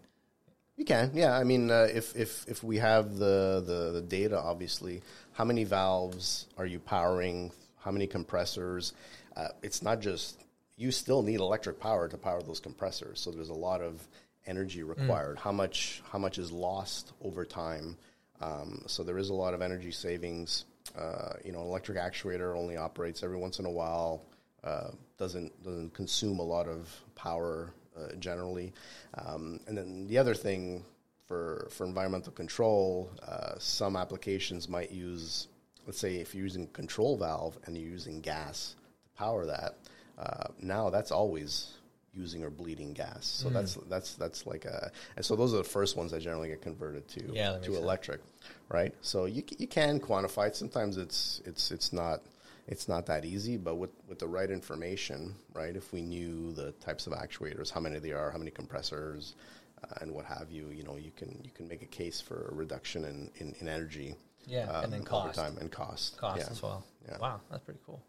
You 0.76 0.84
can, 0.84 1.12
yeah. 1.14 1.32
I 1.38 1.44
mean, 1.44 1.70
uh, 1.70 1.88
if 1.92 2.16
if 2.16 2.44
if 2.48 2.64
we 2.64 2.78
have 2.78 3.16
the, 3.16 3.62
the 3.64 3.92
the 3.92 4.02
data, 4.02 4.38
obviously, 4.38 5.02
how 5.32 5.44
many 5.44 5.62
valves 5.64 6.46
are 6.58 6.66
you 6.66 6.80
powering? 6.80 7.52
How 7.78 7.90
many 7.92 8.06
compressors? 8.08 8.92
Uh, 9.36 9.48
it's 9.62 9.82
not 9.82 10.00
just 10.00 10.43
you 10.76 10.90
still 10.90 11.22
need 11.22 11.40
electric 11.40 11.78
power 11.78 12.08
to 12.08 12.16
power 12.16 12.42
those 12.42 12.60
compressors. 12.60 13.20
So 13.20 13.30
there's 13.30 13.50
a 13.50 13.54
lot 13.54 13.80
of 13.80 14.06
energy 14.46 14.82
required. 14.82 15.38
How 15.38 15.52
much 15.52 16.02
how 16.10 16.18
much 16.18 16.38
is 16.38 16.50
lost 16.52 17.12
over 17.22 17.44
time? 17.44 17.96
Um, 18.40 18.82
so 18.86 19.02
there 19.02 19.18
is 19.18 19.30
a 19.30 19.34
lot 19.34 19.54
of 19.54 19.62
energy 19.62 19.90
savings. 19.90 20.64
Uh, 20.98 21.34
you 21.44 21.52
know, 21.52 21.60
an 21.60 21.66
electric 21.66 21.98
actuator 21.98 22.56
only 22.56 22.76
operates 22.76 23.22
every 23.22 23.36
once 23.36 23.58
in 23.58 23.64
a 23.64 23.70
while. 23.70 24.22
Uh, 24.62 24.90
doesn't 25.18 25.62
doesn't 25.62 25.94
consume 25.94 26.38
a 26.38 26.42
lot 26.42 26.68
of 26.68 26.88
power 27.14 27.72
uh, 27.96 28.14
generally. 28.18 28.72
Um, 29.14 29.60
and 29.66 29.76
then 29.76 30.06
the 30.06 30.18
other 30.18 30.34
thing 30.34 30.84
for 31.26 31.68
for 31.70 31.86
environmental 31.86 32.32
control, 32.32 33.10
uh, 33.26 33.54
some 33.58 33.96
applications 33.96 34.68
might 34.68 34.90
use, 34.90 35.48
let's 35.86 35.98
say, 35.98 36.16
if 36.16 36.34
you're 36.34 36.44
using 36.44 36.64
a 36.64 36.68
control 36.68 37.16
valve 37.16 37.58
and 37.64 37.76
you're 37.76 37.90
using 37.90 38.20
gas 38.20 38.74
to 39.04 39.10
power 39.18 39.46
that, 39.46 39.76
uh, 40.18 40.48
now 40.60 40.90
that's 40.90 41.10
always 41.10 41.72
using 42.14 42.44
or 42.44 42.50
bleeding 42.50 42.92
gas. 42.92 43.26
So 43.26 43.50
that's 43.50 43.74
that's 43.88 44.14
that's 44.14 44.46
like 44.46 44.64
a, 44.66 44.90
and 45.16 45.24
so 45.24 45.34
those 45.34 45.52
are 45.52 45.58
the 45.58 45.64
first 45.64 45.96
ones 45.96 46.12
that 46.12 46.20
generally 46.20 46.48
get 46.48 46.62
converted 46.62 47.08
to 47.08 47.32
Yeah, 47.32 47.58
to 47.58 47.64
sense. 47.64 47.76
electric, 47.76 48.20
right? 48.68 48.94
So 49.02 49.24
you 49.24 49.42
you 49.58 49.66
can 49.66 49.98
quantify 50.00 50.48
it. 50.48 50.56
Sometimes 50.56 50.96
it's 50.96 51.42
it's 51.44 51.70
it's 51.72 51.92
not 51.92 52.22
it's 52.68 52.88
not 52.88 53.06
that 53.06 53.24
easy, 53.24 53.56
but 53.56 53.74
with 53.76 53.90
with 54.08 54.20
the 54.20 54.28
right 54.28 54.50
information, 54.50 55.34
right? 55.54 55.74
If 55.74 55.92
we 55.92 56.02
knew 56.02 56.52
the 56.52 56.70
types 56.72 57.06
of 57.08 57.12
actuators, 57.14 57.70
how 57.70 57.80
many 57.80 57.98
there 57.98 58.18
are, 58.18 58.30
how 58.30 58.38
many 58.38 58.52
compressors, 58.52 59.34
uh, 59.82 59.94
and 60.00 60.12
what 60.12 60.24
have 60.24 60.52
you, 60.52 60.68
you 60.70 60.84
know, 60.84 60.96
you 60.96 61.10
can 61.16 61.40
you 61.42 61.50
can 61.50 61.66
make 61.66 61.82
a 61.82 61.86
case 61.86 62.20
for 62.20 62.48
a 62.52 62.54
reduction 62.54 63.04
in 63.04 63.30
in, 63.36 63.54
in 63.60 63.66
energy. 63.68 64.14
Yeah, 64.46 64.82
and 64.82 64.92
then 64.92 65.00
over 65.00 65.08
cost. 65.08 65.38
time 65.38 65.56
and 65.58 65.72
cost. 65.72 66.16
cost 66.18 66.38
Yeah. 66.38 66.50
as 66.50 66.62
well. 66.62 66.84
Yeah. 67.08 67.16
Wow, 67.18 67.40
that's 67.50 67.64
pretty 67.64 67.80
cool. 67.86 68.00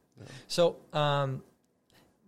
So, 0.48 0.76
um, 0.94 1.42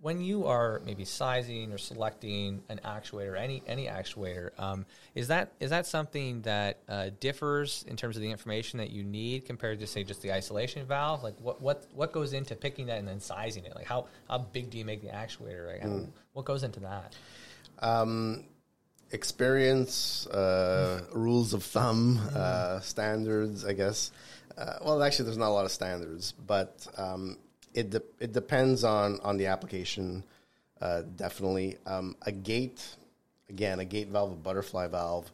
when 0.02 0.22
you 0.22 0.46
are 0.46 0.82
maybe 0.86 1.04
sizing 1.06 1.72
or 1.74 1.78
selecting 1.78 2.62
an 2.70 2.80
actuator, 2.86 3.38
any 3.38 3.64
any 3.68 3.88
actuator, 3.88 4.52
um, 4.60 4.86
is 5.16 5.28
that 5.30 5.52
is 5.60 5.72
that 5.72 5.86
something 5.88 6.42
that 6.44 6.80
uh, 6.88 7.10
differs 7.20 7.84
in 7.88 7.96
terms 7.98 8.16
of 8.16 8.22
the 8.22 8.30
information 8.30 8.78
that 8.78 8.92
you 8.92 9.04
need 9.04 9.46
compared 9.46 9.80
to 9.80 9.88
say 9.88 10.04
just 10.04 10.22
the 10.22 10.32
isolation 10.32 10.86
valve? 10.86 11.24
Like 11.24 11.36
what 11.40 11.62
what 11.62 11.86
what 11.94 12.12
goes 12.12 12.34
into 12.34 12.56
picking 12.56 12.86
that 12.88 13.00
and 13.00 13.08
then 13.08 13.20
sizing 13.20 13.66
it? 13.66 13.76
Like 13.76 13.86
how 13.86 14.06
how 14.30 14.38
big 14.38 14.70
do 14.70 14.78
you 14.78 14.86
make 14.86 15.02
the 15.02 15.10
actuator? 15.10 15.68
Like 15.68 15.82
how, 15.82 15.88
Mm. 15.90 16.10
what 16.34 16.46
goes 16.46 16.64
into 16.64 16.80
that? 16.82 17.16
Um, 17.80 18.46
experience, 19.12 20.28
uh, 20.28 21.02
rules 21.14 21.54
of 21.54 21.64
thumb, 21.64 22.20
uh, 22.36 22.80
standards, 22.82 23.66
I 23.66 23.74
guess. 23.74 24.12
Uh, 24.58 24.74
well, 24.84 25.02
actually, 25.04 25.26
there's 25.26 25.38
not 25.38 25.50
a 25.50 25.54
lot 25.54 25.66
of 25.66 25.72
standards, 25.72 26.34
but 26.34 26.88
um, 26.98 27.38
it 27.78 27.90
de- 27.92 28.02
it 28.20 28.32
depends 28.34 28.84
on 28.84 29.20
on 29.22 29.38
the 29.38 29.46
application. 29.48 30.24
Uh, 30.82 31.04
definitely, 31.16 31.78
um, 31.86 32.16
a 32.24 32.32
gate, 32.32 32.96
again, 33.50 33.80
a 33.80 33.86
gate 33.86 34.10
valve, 34.10 34.32
a 34.32 34.36
butterfly 34.36 34.88
valve, 34.88 35.32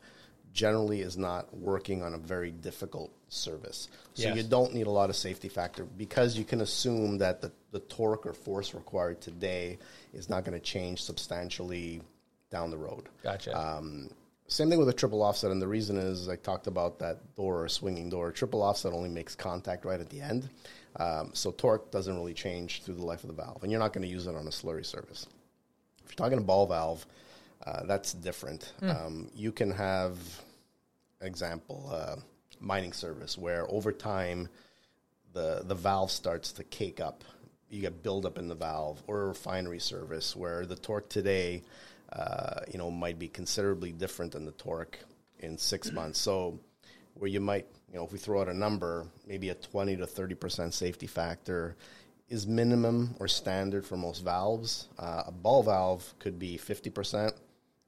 generally 0.54 1.02
is 1.02 1.18
not 1.18 1.54
working 1.58 2.02
on 2.02 2.14
a 2.14 2.18
very 2.18 2.52
difficult 2.52 3.12
service. 3.28 3.89
So 4.14 4.24
Yes. 4.30 4.38
you 4.38 4.44
don't 4.44 4.74
need 4.74 4.88
a 4.88 4.91
lot 4.91 5.10
of 5.10 5.16
safety 5.18 5.50
factor 5.50 5.84
because 5.84 6.38
you 6.38 6.46
can 6.46 6.62
assume 6.62 7.18
that 7.18 7.41
the, 7.41 7.52
the 7.72 7.80
torque 7.80 8.26
or 8.26 8.34
force 8.34 8.74
required 8.74 9.20
today 9.20 9.80
is 10.14 10.30
not 10.30 10.46
going 10.46 10.58
to 10.58 10.64
change 10.64 11.02
substantially 11.04 12.02
down 12.50 12.70
the 12.72 12.78
road. 12.78 13.10
Gotcha. 13.24 13.52
Um, 13.60 14.12
same 14.48 14.70
thing 14.70 14.80
with 14.80 14.89
a 14.89 14.94
triple 14.94 15.24
offset, 15.24 15.52
and 15.52 15.62
the 15.62 15.68
reason 15.68 15.98
is 15.98 16.30
I 16.30 16.36
talked 16.36 16.68
about 16.68 17.00
that 17.00 17.36
door 17.36 17.64
or 17.64 17.68
swinging 17.68 18.10
door. 18.10 18.32
Triple 18.32 18.62
offset 18.62 18.94
only 18.94 19.10
makes 19.10 19.36
contact 19.36 19.84
right 19.84 20.00
at 20.00 20.10
the 20.10 20.22
end, 20.22 20.48
um, 20.98 21.32
so 21.34 21.52
torque 21.52 21.91
doesn't 21.91 22.16
really 22.16 22.34
change 22.34 22.84
through 22.84 22.96
the 22.96 23.06
life 23.06 23.24
of 23.24 23.28
the 23.28 23.41
valve, 23.41 23.64
and 23.64 23.72
you're 23.72 23.80
not 23.80 23.94
going 23.94 24.04
to 24.04 24.12
use 24.12 24.28
it 24.28 24.36
on 24.36 24.48
a 24.48 24.52
slurry 24.52 24.86
service. 24.86 25.28
If 26.06 26.12
you're 26.12 26.16
talking 26.16 26.38
a 26.38 26.41
ball 26.41 26.68
valve, 26.68 27.06
uh, 27.66 27.84
that's 27.86 28.14
different. 28.14 28.74
Um, 28.82 29.30
you 29.36 29.52
can 29.52 29.72
have, 29.72 30.18
example, 31.22 31.89
uh, 31.91 32.18
mining 32.60 32.94
service 32.94 33.38
where 33.38 33.70
over 33.70 33.91
time 33.91 34.48
the 35.34 35.64
the 35.66 35.76
valve 35.76 36.12
starts 36.12 36.52
to 36.54 36.64
cake 36.64 37.00
up. 37.00 37.24
You 37.70 37.82
get 37.82 38.04
buildup 38.04 38.38
in 38.38 38.48
the 38.48 38.56
valve, 38.56 39.02
or 39.08 39.24
a 39.24 39.28
refinery 39.28 39.80
service 39.80 40.36
where 40.36 40.66
the 40.66 40.76
torque 40.76 41.10
today, 41.10 41.64
uh, 42.12 42.62
you 42.72 42.78
know, 42.78 42.91
might 42.91 43.18
be 43.18 43.28
considerably 43.28 43.91
different 43.91 44.34
than 44.34 44.46
the 44.46 44.52
torque 44.52 45.00
in 45.39 45.58
six 45.58 45.91
months. 46.00 46.20
So, 46.20 46.60
where 47.16 47.30
you 47.30 47.39
might, 47.39 47.66
you 47.94 48.00
know, 48.00 48.06
if 48.06 48.12
we 48.12 48.18
throw 48.18 48.41
out 48.41 48.50
a 48.50 48.54
number, 48.54 49.06
maybe 49.28 49.50
a 49.50 49.56
twenty 49.56 49.96
to 49.96 50.08
thirty 50.08 50.36
percent 50.36 50.74
safety 50.74 51.08
factor 51.08 51.76
is 52.30 52.48
minimum 52.48 53.16
or 53.20 53.28
standard 53.28 53.86
for 53.86 53.96
most 53.96 54.24
valves. 54.24 54.88
Uh, 54.98 55.24
a 55.28 55.32
ball 55.32 55.62
valve 55.62 56.14
could 56.18 56.39
be 56.39 56.58
50%, 56.58 57.32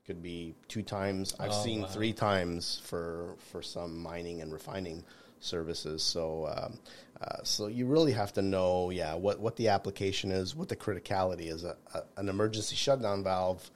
could 0.05 0.21
be 0.21 0.53
two 0.67 0.83
times. 0.83 1.33
I've 1.39 1.51
Oh, 1.51 1.63
seen 1.63 1.81
wow. 1.81 1.87
three 1.87 2.13
times 2.13 2.79
for, 2.83 3.35
for 3.49 3.63
some 3.63 3.97
mining 3.97 4.41
and 4.41 4.53
refining 4.53 5.03
services. 5.39 6.03
So, 6.03 6.47
um, 6.55 6.77
uh, 7.19 7.37
so 7.43 7.67
you 7.67 7.87
really 7.87 8.11
have 8.11 8.33
to 8.33 8.43
know, 8.43 8.91
yeah, 8.91 9.15
what, 9.15 9.39
what 9.39 9.55
the 9.55 9.69
application 9.69 10.31
is, 10.31 10.55
what 10.55 10.69
the 10.69 10.75
criticality 10.75 11.47
is. 11.51 11.63
A, 11.63 11.75
a, 11.95 12.03
an 12.17 12.29
emergency 12.29 12.75
shutdown 12.75 13.23
valve, 13.23 13.71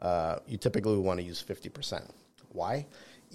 uh, 0.00 0.36
you 0.46 0.56
typically 0.56 0.96
want 0.96 1.20
to 1.20 1.26
use 1.26 1.44
50%. 1.46 2.08
Why? 2.50 2.86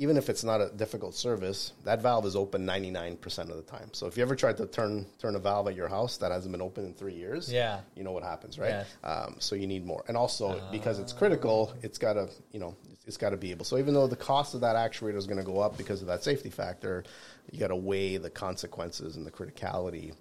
Even 0.01 0.15
if 0.15 0.29
it's 0.29 0.43
not 0.45 0.61
a 0.61 0.69
difficult 0.69 1.13
service, 1.13 1.73
that 1.83 2.01
valve 2.01 2.25
is 2.25 2.35
open 2.35 2.65
99% 2.65 3.19
of 3.49 3.57
the 3.57 3.61
time. 3.61 3.89
So 3.91 4.07
if 4.07 4.15
you 4.15 4.23
ever 4.23 4.35
tried 4.35 4.55
to 4.57 4.65
turn 4.65 5.05
turn 5.19 5.35
a 5.35 5.39
valve 5.39 5.67
at 5.67 5.75
your 5.75 5.89
house 5.89 6.17
that 6.17 6.31
hasn't 6.31 6.51
been 6.53 6.61
open 6.61 6.85
in 6.85 6.93
three 6.93 7.13
years, 7.13 7.51
Yeah. 7.51 7.81
you 7.95 8.03
know 8.05 8.13
what 8.13 8.23
happens, 8.23 8.57
right? 8.57 8.69
Yes. 8.69 8.87
Um, 9.03 9.35
so 9.39 9.55
you 9.55 9.67
need 9.67 9.85
more, 9.85 10.03
and 10.07 10.15
also 10.15 10.61
because 10.71 10.99
it's 10.99 11.11
critical, 11.13 11.73
it's 11.83 11.97
got 11.97 12.13
to 12.13 12.29
you 12.53 12.59
know 12.61 12.75
it's 13.05 13.17
got 13.17 13.31
to 13.31 13.37
be 13.37 13.51
able. 13.51 13.65
So 13.65 13.77
even 13.77 13.93
though 13.93 14.07
the 14.07 14.15
cost 14.15 14.53
of 14.55 14.61
that 14.61 14.75
actuator 14.77 15.17
is 15.17 15.25
going 15.27 15.39
to 15.39 15.43
go 15.43 15.59
up 15.59 15.77
because 15.77 16.01
of 16.01 16.07
that 16.07 16.23
safety 16.23 16.49
factor, 16.49 17.03
you 17.51 17.59
got 17.59 17.67
to 17.69 17.75
weigh 17.75 18.17
the 18.17 18.29
consequences 18.29 19.17
and 19.17 19.25
the 19.25 19.31
criticality 19.31 20.13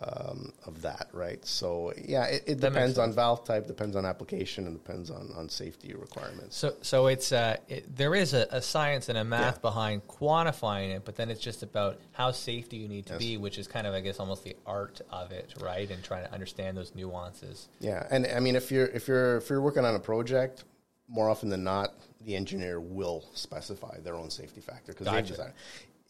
um, 0.00 0.52
of 0.66 0.82
that, 0.82 1.08
right? 1.12 1.44
So 1.44 1.92
yeah, 2.02 2.24
it, 2.26 2.44
it 2.46 2.60
depends 2.60 2.98
on 2.98 3.12
valve 3.12 3.44
type, 3.44 3.66
depends 3.66 3.96
on 3.96 4.04
application, 4.06 4.66
and 4.66 4.76
depends 4.76 5.10
on 5.10 5.30
on 5.36 5.48
safety 5.48 5.94
requirements. 5.94 6.56
So, 6.56 6.74
so 6.82 7.08
it's 7.08 7.32
uh, 7.32 7.56
it, 7.68 7.96
there 7.96 8.14
is 8.14 8.34
a, 8.34 8.46
a 8.50 8.62
science 8.62 9.08
and 9.08 9.18
a 9.18 9.24
math 9.24 9.56
Yeah. 9.56 9.60
behind 9.60 10.06
quantifying 10.06 10.94
it, 10.94 11.04
but 11.04 11.16
then 11.16 11.30
it's 11.30 11.40
just 11.40 11.62
about 11.62 11.98
how 12.12 12.30
safe 12.30 12.68
do 12.68 12.76
you 12.76 12.88
need 12.88 13.06
to 13.06 13.14
Yes. 13.14 13.18
be, 13.22 13.36
which 13.38 13.58
is 13.58 13.66
kind 13.66 13.86
of, 13.86 13.94
I 13.94 14.00
guess, 14.00 14.20
almost 14.20 14.44
the 14.44 14.56
art 14.66 15.00
of 15.10 15.32
it, 15.32 15.54
right? 15.60 15.90
And 15.90 16.02
trying 16.04 16.24
to 16.24 16.32
understand 16.32 16.76
those 16.76 16.94
nuances. 16.94 17.68
Yeah, 17.80 18.06
and 18.10 18.26
I 18.26 18.38
mean, 18.40 18.54
if 18.56 18.70
you're 18.70 18.86
if 18.86 19.08
you're 19.08 19.38
if 19.38 19.50
you're 19.50 19.60
working 19.62 19.84
on 19.84 19.94
a 19.96 20.00
project, 20.00 20.64
more 21.08 21.28
often 21.28 21.48
than 21.48 21.64
not, 21.64 21.94
the 22.20 22.36
engineer 22.36 22.78
will 22.80 23.24
specify 23.34 23.98
their 24.00 24.14
own 24.14 24.30
safety 24.30 24.60
factor 24.60 24.92
because 24.92 25.06
Gotcha. 25.06 25.22
they 25.22 25.28
design. 25.30 25.52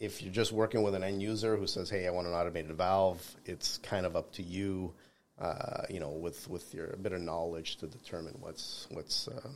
If 0.00 0.22
you're 0.22 0.32
just 0.32 0.52
working 0.52 0.82
with 0.82 0.94
an 0.94 1.02
end 1.02 1.22
user 1.22 1.56
who 1.56 1.66
says, 1.66 1.90
"Hey, 1.90 2.06
I 2.06 2.10
want 2.10 2.26
an 2.28 2.32
automated 2.32 2.76
valve," 2.76 3.36
it's 3.44 3.78
kind 3.78 4.06
of 4.06 4.14
up 4.14 4.32
to 4.32 4.42
you, 4.42 4.92
uh, 5.40 5.82
you 5.90 5.98
know, 6.00 6.10
with 6.10 6.48
with 6.48 6.72
your 6.72 6.88
bit 7.02 7.12
of 7.12 7.20
knowledge 7.20 7.76
to 7.78 7.86
determine 7.86 8.36
what's 8.40 8.86
what's 8.90 9.26
uh, 9.28 9.48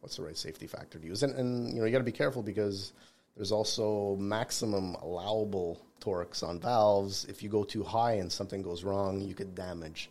what's 0.00 0.16
the 0.16 0.22
right 0.22 0.36
safety 0.36 0.66
factor 0.66 0.98
to 0.98 1.06
use. 1.06 1.22
And, 1.22 1.34
and 1.36 1.68
you 1.72 1.80
know, 1.80 1.86
you 1.86 1.92
got 1.92 1.98
to 1.98 2.04
be 2.04 2.12
careful 2.12 2.42
because 2.42 2.92
there's 3.36 3.52
also 3.52 4.16
maximum 4.16 4.94
allowable 4.96 5.80
torques 6.00 6.42
on 6.42 6.58
valves. 6.58 7.24
If 7.26 7.42
you 7.42 7.48
go 7.48 7.64
too 7.64 7.82
high 7.84 8.14
and 8.14 8.30
something 8.30 8.62
goes 8.62 8.82
wrong, 8.84 9.20
you 9.20 9.34
could 9.34 9.54
damage 9.54 10.10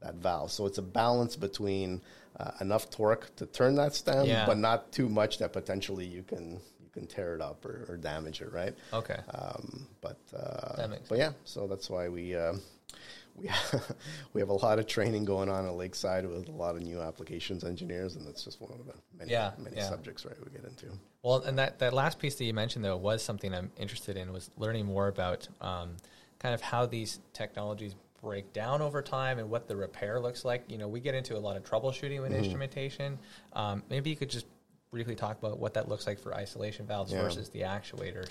that 0.00 0.16
valve. 0.16 0.50
So 0.50 0.66
it's 0.66 0.78
a 0.78 0.82
balance 0.82 1.34
between 1.36 2.00
uh, 2.38 2.50
enough 2.60 2.90
torque 2.90 3.34
to 3.36 3.46
turn 3.46 3.74
that 3.76 3.94
stem, 3.94 4.26
Yeah. 4.26 4.44
but 4.46 4.58
not 4.58 4.92
too 4.92 5.08
much 5.08 5.38
that 5.38 5.52
potentially 5.52 6.04
you 6.06 6.22
can 6.22 6.60
can 6.94 7.06
tear 7.06 7.34
it 7.34 7.40
up 7.42 7.64
or, 7.66 7.84
or 7.88 7.96
damage 7.96 8.40
it, 8.40 8.52
right? 8.52 8.74
Okay. 8.92 9.18
Um, 9.34 9.86
but 10.00 10.16
uh, 10.34 10.88
but 11.08 11.18
yeah, 11.18 11.32
so 11.44 11.66
that's 11.66 11.90
why 11.90 12.08
we 12.08 12.34
uh, 12.34 12.54
we 13.36 13.50
we 14.32 14.40
have 14.40 14.48
a 14.48 14.54
lot 14.54 14.78
of 14.78 14.86
training 14.86 15.24
going 15.24 15.48
on 15.48 15.66
at 15.66 15.74
Lakeside 15.74 16.26
with 16.26 16.48
a 16.48 16.52
lot 16.52 16.76
of 16.76 16.82
new 16.82 17.00
applications 17.00 17.64
engineers, 17.64 18.16
and 18.16 18.26
that's 18.26 18.44
just 18.44 18.60
one 18.60 18.72
of 18.72 18.86
the 18.86 18.94
many 19.18 19.30
Yeah, 19.32 19.50
many 19.58 19.76
yeah. 19.76 19.88
subjects 19.88 20.24
right 20.24 20.36
we 20.44 20.50
get 20.50 20.64
into. 20.64 20.86
Well, 21.22 21.42
and 21.42 21.58
that, 21.58 21.78
that 21.78 21.92
last 21.92 22.18
piece 22.18 22.34
that 22.36 22.44
you 22.44 22.52
mentioned, 22.54 22.84
though, 22.84 22.96
was 22.98 23.22
something 23.22 23.54
I'm 23.54 23.70
interested 23.78 24.16
in, 24.16 24.32
was 24.32 24.50
learning 24.58 24.84
more 24.86 25.08
about 25.08 25.48
um, 25.60 25.96
kind 26.38 26.54
of 26.54 26.60
how 26.60 26.84
these 26.86 27.20
technologies 27.32 27.94
break 28.22 28.52
down 28.52 28.80
over 28.82 29.02
time 29.02 29.38
and 29.38 29.50
what 29.50 29.66
the 29.68 29.74
repair 29.76 30.20
looks 30.20 30.44
like. 30.44 30.64
You 30.70 30.78
know, 30.78 30.86
we 30.88 31.00
get 31.00 31.14
into 31.14 31.36
a 31.36 31.38
lot 31.38 31.56
of 31.56 31.62
troubleshooting 31.64 32.20
with 32.22 32.32
instrumentation. 32.32 33.18
Um, 33.54 33.82
maybe 33.90 34.10
you 34.10 34.16
could 34.16 34.30
just 34.30 34.46
briefly 34.94 35.16
talk 35.16 35.36
about 35.42 35.58
what 35.58 35.74
that 35.74 35.88
looks 35.88 36.06
like 36.06 36.20
for 36.20 36.32
isolation 36.32 36.86
valves 36.86 37.12
Yeah. 37.12 37.22
versus 37.22 37.48
the 37.48 37.62
actuators. 37.62 38.30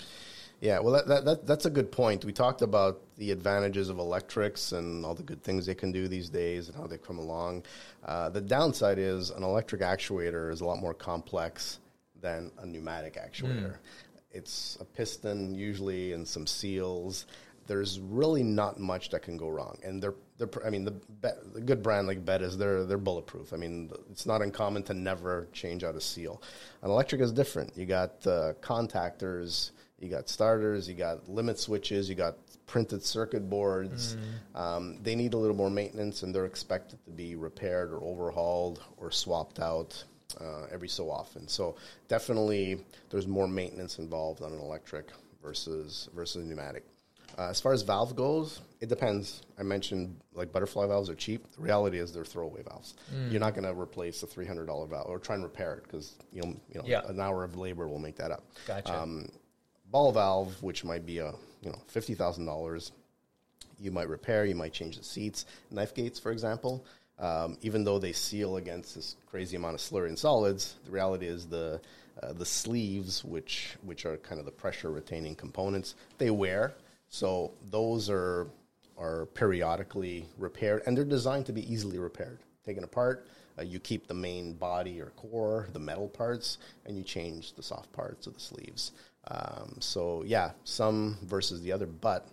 Yeah, 0.62 0.78
well, 0.78 0.94
that, 0.94 1.06
that, 1.08 1.24
that, 1.26 1.46
that's 1.46 1.66
a 1.66 1.70
good 1.70 1.92
point. 1.92 2.24
We 2.24 2.32
talked 2.32 2.62
about 2.62 3.02
the 3.18 3.32
advantages 3.32 3.90
of 3.90 3.98
electrics 3.98 4.72
and 4.72 5.04
all 5.04 5.14
the 5.14 5.22
good 5.22 5.42
things 5.42 5.66
they 5.66 5.74
can 5.74 5.92
do 5.92 6.08
these 6.08 6.30
days 6.30 6.68
and 6.68 6.76
how 6.76 6.86
they 6.86 6.96
come 6.96 7.18
along. 7.18 7.64
Uh, 8.02 8.30
the 8.30 8.40
downside 8.40 8.98
is 8.98 9.28
an 9.28 9.42
electric 9.42 9.82
actuator 9.82 10.50
is 10.50 10.62
a 10.62 10.64
lot 10.64 10.78
more 10.78 10.94
complex 10.94 11.80
than 12.22 12.50
a 12.58 12.64
pneumatic 12.64 13.16
actuator. 13.16 13.74
It's 14.32 14.78
a 14.80 14.86
piston 14.86 15.54
usually 15.54 16.12
and 16.12 16.26
some 16.26 16.46
seals. 16.46 17.26
There's 17.66 18.00
really 18.00 18.42
not 18.42 18.80
much 18.80 19.10
that 19.10 19.20
can 19.20 19.36
go 19.36 19.50
wrong, 19.50 19.78
and 19.84 20.02
they're 20.02 20.14
they're. 20.38 20.48
I 20.64 20.70
mean, 20.70 20.84
the, 20.84 20.94
the 21.52 21.60
good 21.60 21.82
brand 21.82 22.06
like 22.06 22.24
Bettis, 22.24 22.56
they're 22.56 22.84
they're 22.84 22.98
bulletproof. 22.98 23.52
I 23.52 23.56
mean, 23.56 23.90
it's 24.10 24.26
not 24.26 24.42
uncommon 24.42 24.82
to 24.84 24.94
never 24.94 25.48
change 25.52 25.84
out 25.84 25.94
a 25.94 26.00
seal. 26.00 26.42
An 26.82 26.90
electric 26.90 27.20
is 27.20 27.32
different. 27.32 27.76
You 27.76 27.86
got 27.86 28.26
uh, 28.26 28.54
contactors, 28.60 29.70
you 29.98 30.08
got 30.08 30.28
starters, 30.28 30.88
you 30.88 30.94
got 30.94 31.28
limit 31.28 31.58
switches, 31.58 32.08
you 32.08 32.14
got 32.14 32.36
printed 32.66 33.02
circuit 33.02 33.48
boards. 33.48 34.16
Um, 34.54 34.98
they 35.02 35.14
need 35.14 35.34
a 35.34 35.36
little 35.38 35.56
more 35.56 35.70
maintenance, 35.70 36.22
and 36.22 36.34
they're 36.34 36.46
expected 36.46 36.98
to 37.04 37.10
be 37.10 37.36
repaired 37.36 37.92
or 37.92 38.02
overhauled 38.02 38.82
or 38.96 39.10
swapped 39.10 39.60
out 39.60 40.02
uh, 40.40 40.66
every 40.72 40.88
so 40.88 41.10
often. 41.10 41.46
So 41.48 41.76
definitely, 42.08 42.84
there's 43.10 43.26
more 43.26 43.46
maintenance 43.48 43.98
involved 43.98 44.42
on 44.42 44.52
an 44.52 44.58
electric 44.60 45.10
versus 45.42 46.08
versus 46.14 46.44
pneumatic. 46.44 46.84
Uh, 47.36 47.48
as 47.48 47.60
far 47.60 47.72
as 47.72 47.82
valve 47.82 48.14
goes, 48.14 48.60
it 48.80 48.88
depends. 48.88 49.42
I 49.58 49.62
mentioned 49.64 50.16
like 50.34 50.52
butterfly 50.52 50.86
valves 50.86 51.10
are 51.10 51.14
cheap. 51.14 51.44
The 51.56 51.62
reality 51.62 51.98
is 51.98 52.12
they're 52.12 52.24
throwaway 52.24 52.62
valves. 52.62 52.94
You're 53.30 53.40
not 53.40 53.54
going 53.54 53.64
to 53.64 53.78
replace 53.78 54.22
a 54.22 54.26
three 54.26 54.46
hundred 54.46 54.66
dollar 54.66 54.86
valve 54.86 55.08
or 55.08 55.18
try 55.18 55.34
and 55.34 55.42
repair 55.44 55.74
it 55.74 55.82
because 55.84 56.14
you 56.32 56.42
know 56.42 56.48
you 56.72 56.78
know 56.80 56.84
Yeah. 56.86 57.02
an 57.08 57.18
hour 57.20 57.42
of 57.44 57.56
labor 57.56 57.88
will 57.88 57.98
make 57.98 58.16
that 58.16 58.30
up. 58.30 58.44
Gotcha. 58.66 58.94
Um, 59.02 59.28
ball 59.90 60.12
valve, 60.12 60.62
which 60.62 60.84
might 60.84 61.04
be 61.06 61.18
a 61.18 61.32
you 61.62 61.70
know 61.70 61.78
fifty 61.88 62.14
thousand 62.14 62.46
dollars, 62.46 62.92
you 63.80 63.90
might 63.90 64.08
repair, 64.08 64.44
you 64.44 64.54
might 64.54 64.72
change 64.72 64.96
the 64.98 65.04
seats, 65.04 65.46
knife 65.70 65.94
gates, 65.94 66.18
for 66.20 66.30
example. 66.30 66.84
Um, 67.18 67.56
even 67.62 67.84
though 67.84 67.98
they 68.00 68.12
seal 68.12 68.56
against 68.56 68.94
this 68.96 69.16
crazy 69.30 69.56
amount 69.56 69.74
of 69.74 69.80
slurry 69.80 70.08
and 70.08 70.18
solids, 70.18 70.74
the 70.84 70.90
reality 70.90 71.26
is 71.26 71.46
the 71.46 71.80
uh, 72.22 72.32
the 72.32 72.44
sleeves, 72.46 73.24
which 73.24 73.76
which 73.82 74.04
are 74.06 74.16
kind 74.18 74.38
of 74.38 74.44
the 74.46 74.52
pressure 74.52 74.90
retaining 74.90 75.34
components, 75.34 75.94
they 76.18 76.30
wear. 76.30 76.74
So 77.14 77.52
those 77.70 78.10
are 78.10 78.48
are 78.98 79.26
periodically 79.26 80.26
repaired, 80.36 80.82
and 80.84 80.96
they're 80.96 81.04
designed 81.04 81.46
to 81.46 81.52
be 81.52 81.72
easily 81.72 81.96
repaired. 81.96 82.40
Taken 82.66 82.82
apart, 82.82 83.28
uh, 83.56 83.62
you 83.62 83.78
keep 83.78 84.08
the 84.08 84.14
main 84.14 84.54
body 84.54 85.00
or 85.00 85.10
core, 85.10 85.68
the 85.72 85.78
metal 85.78 86.08
parts, 86.08 86.58
and 86.84 86.96
you 86.96 87.04
change 87.04 87.52
the 87.52 87.62
soft 87.62 87.92
parts 87.92 88.26
of 88.26 88.34
the 88.34 88.40
sleeves. 88.40 88.90
Um, 89.28 89.76
so 89.78 90.24
yeah, 90.26 90.50
some 90.64 91.16
versus 91.22 91.62
the 91.62 91.70
other, 91.70 91.86
but 91.86 92.26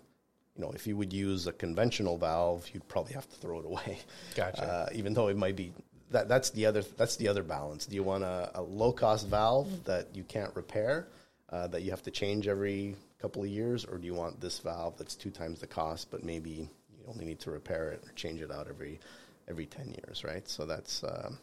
you 0.55 0.63
know, 0.63 0.71
if 0.71 0.87
you 0.87 0.97
would 0.97 1.13
use 1.13 1.45
a 1.45 1.53
conventional 1.53 2.17
valve, 2.17 2.67
you'd 2.73 2.87
probably 2.87 3.13
have 3.13 3.29
to 3.29 3.35
throw 3.35 3.59
it 3.59 3.65
away. 3.65 3.99
Gotcha. 4.33 4.63
Uh, 4.63 4.89
even 4.95 5.13
though 5.13 5.27
it 5.27 5.37
might 5.37 5.55
be 5.55 5.73
that 6.09 6.27
that's 6.27 6.49
the 6.49 6.65
other 6.65 6.81
that's 6.97 7.17
the 7.17 7.27
other 7.27 7.43
balance. 7.43 7.85
Do 7.85 7.93
you 7.93 8.01
want 8.01 8.23
a, 8.23 8.49
a 8.55 8.63
low 8.63 8.93
cost 8.93 9.27
valve 9.27 9.83
that 9.83 10.07
you 10.15 10.23
can't 10.23 10.55
repair, 10.55 11.07
uh, 11.51 11.67
that 11.67 11.83
you 11.83 11.91
have 11.91 12.01
to 12.01 12.11
change 12.11 12.47
every 12.47 12.95
couple 13.21 13.43
of 13.43 13.49
years, 13.49 13.85
or 13.85 13.97
do 13.97 14.05
you 14.05 14.13
want 14.13 14.41
this 14.41 14.59
valve 14.59 14.97
that's 14.97 15.15
two 15.15 15.31
times 15.31 15.59
the 15.59 15.67
cost, 15.67 16.09
but 16.09 16.23
maybe 16.23 16.49
you 16.49 17.05
only 17.07 17.25
need 17.25 17.39
to 17.41 17.51
repair 17.51 17.91
it 17.91 18.03
or 18.05 18.11
change 18.13 18.41
it 18.41 18.51
out 18.51 18.67
every 18.67 18.99
every 19.47 19.65
ten 19.65 19.89
years, 19.89 20.23
right? 20.23 20.47
So 20.47 20.65
that's 20.65 21.03
um, 21.03 21.37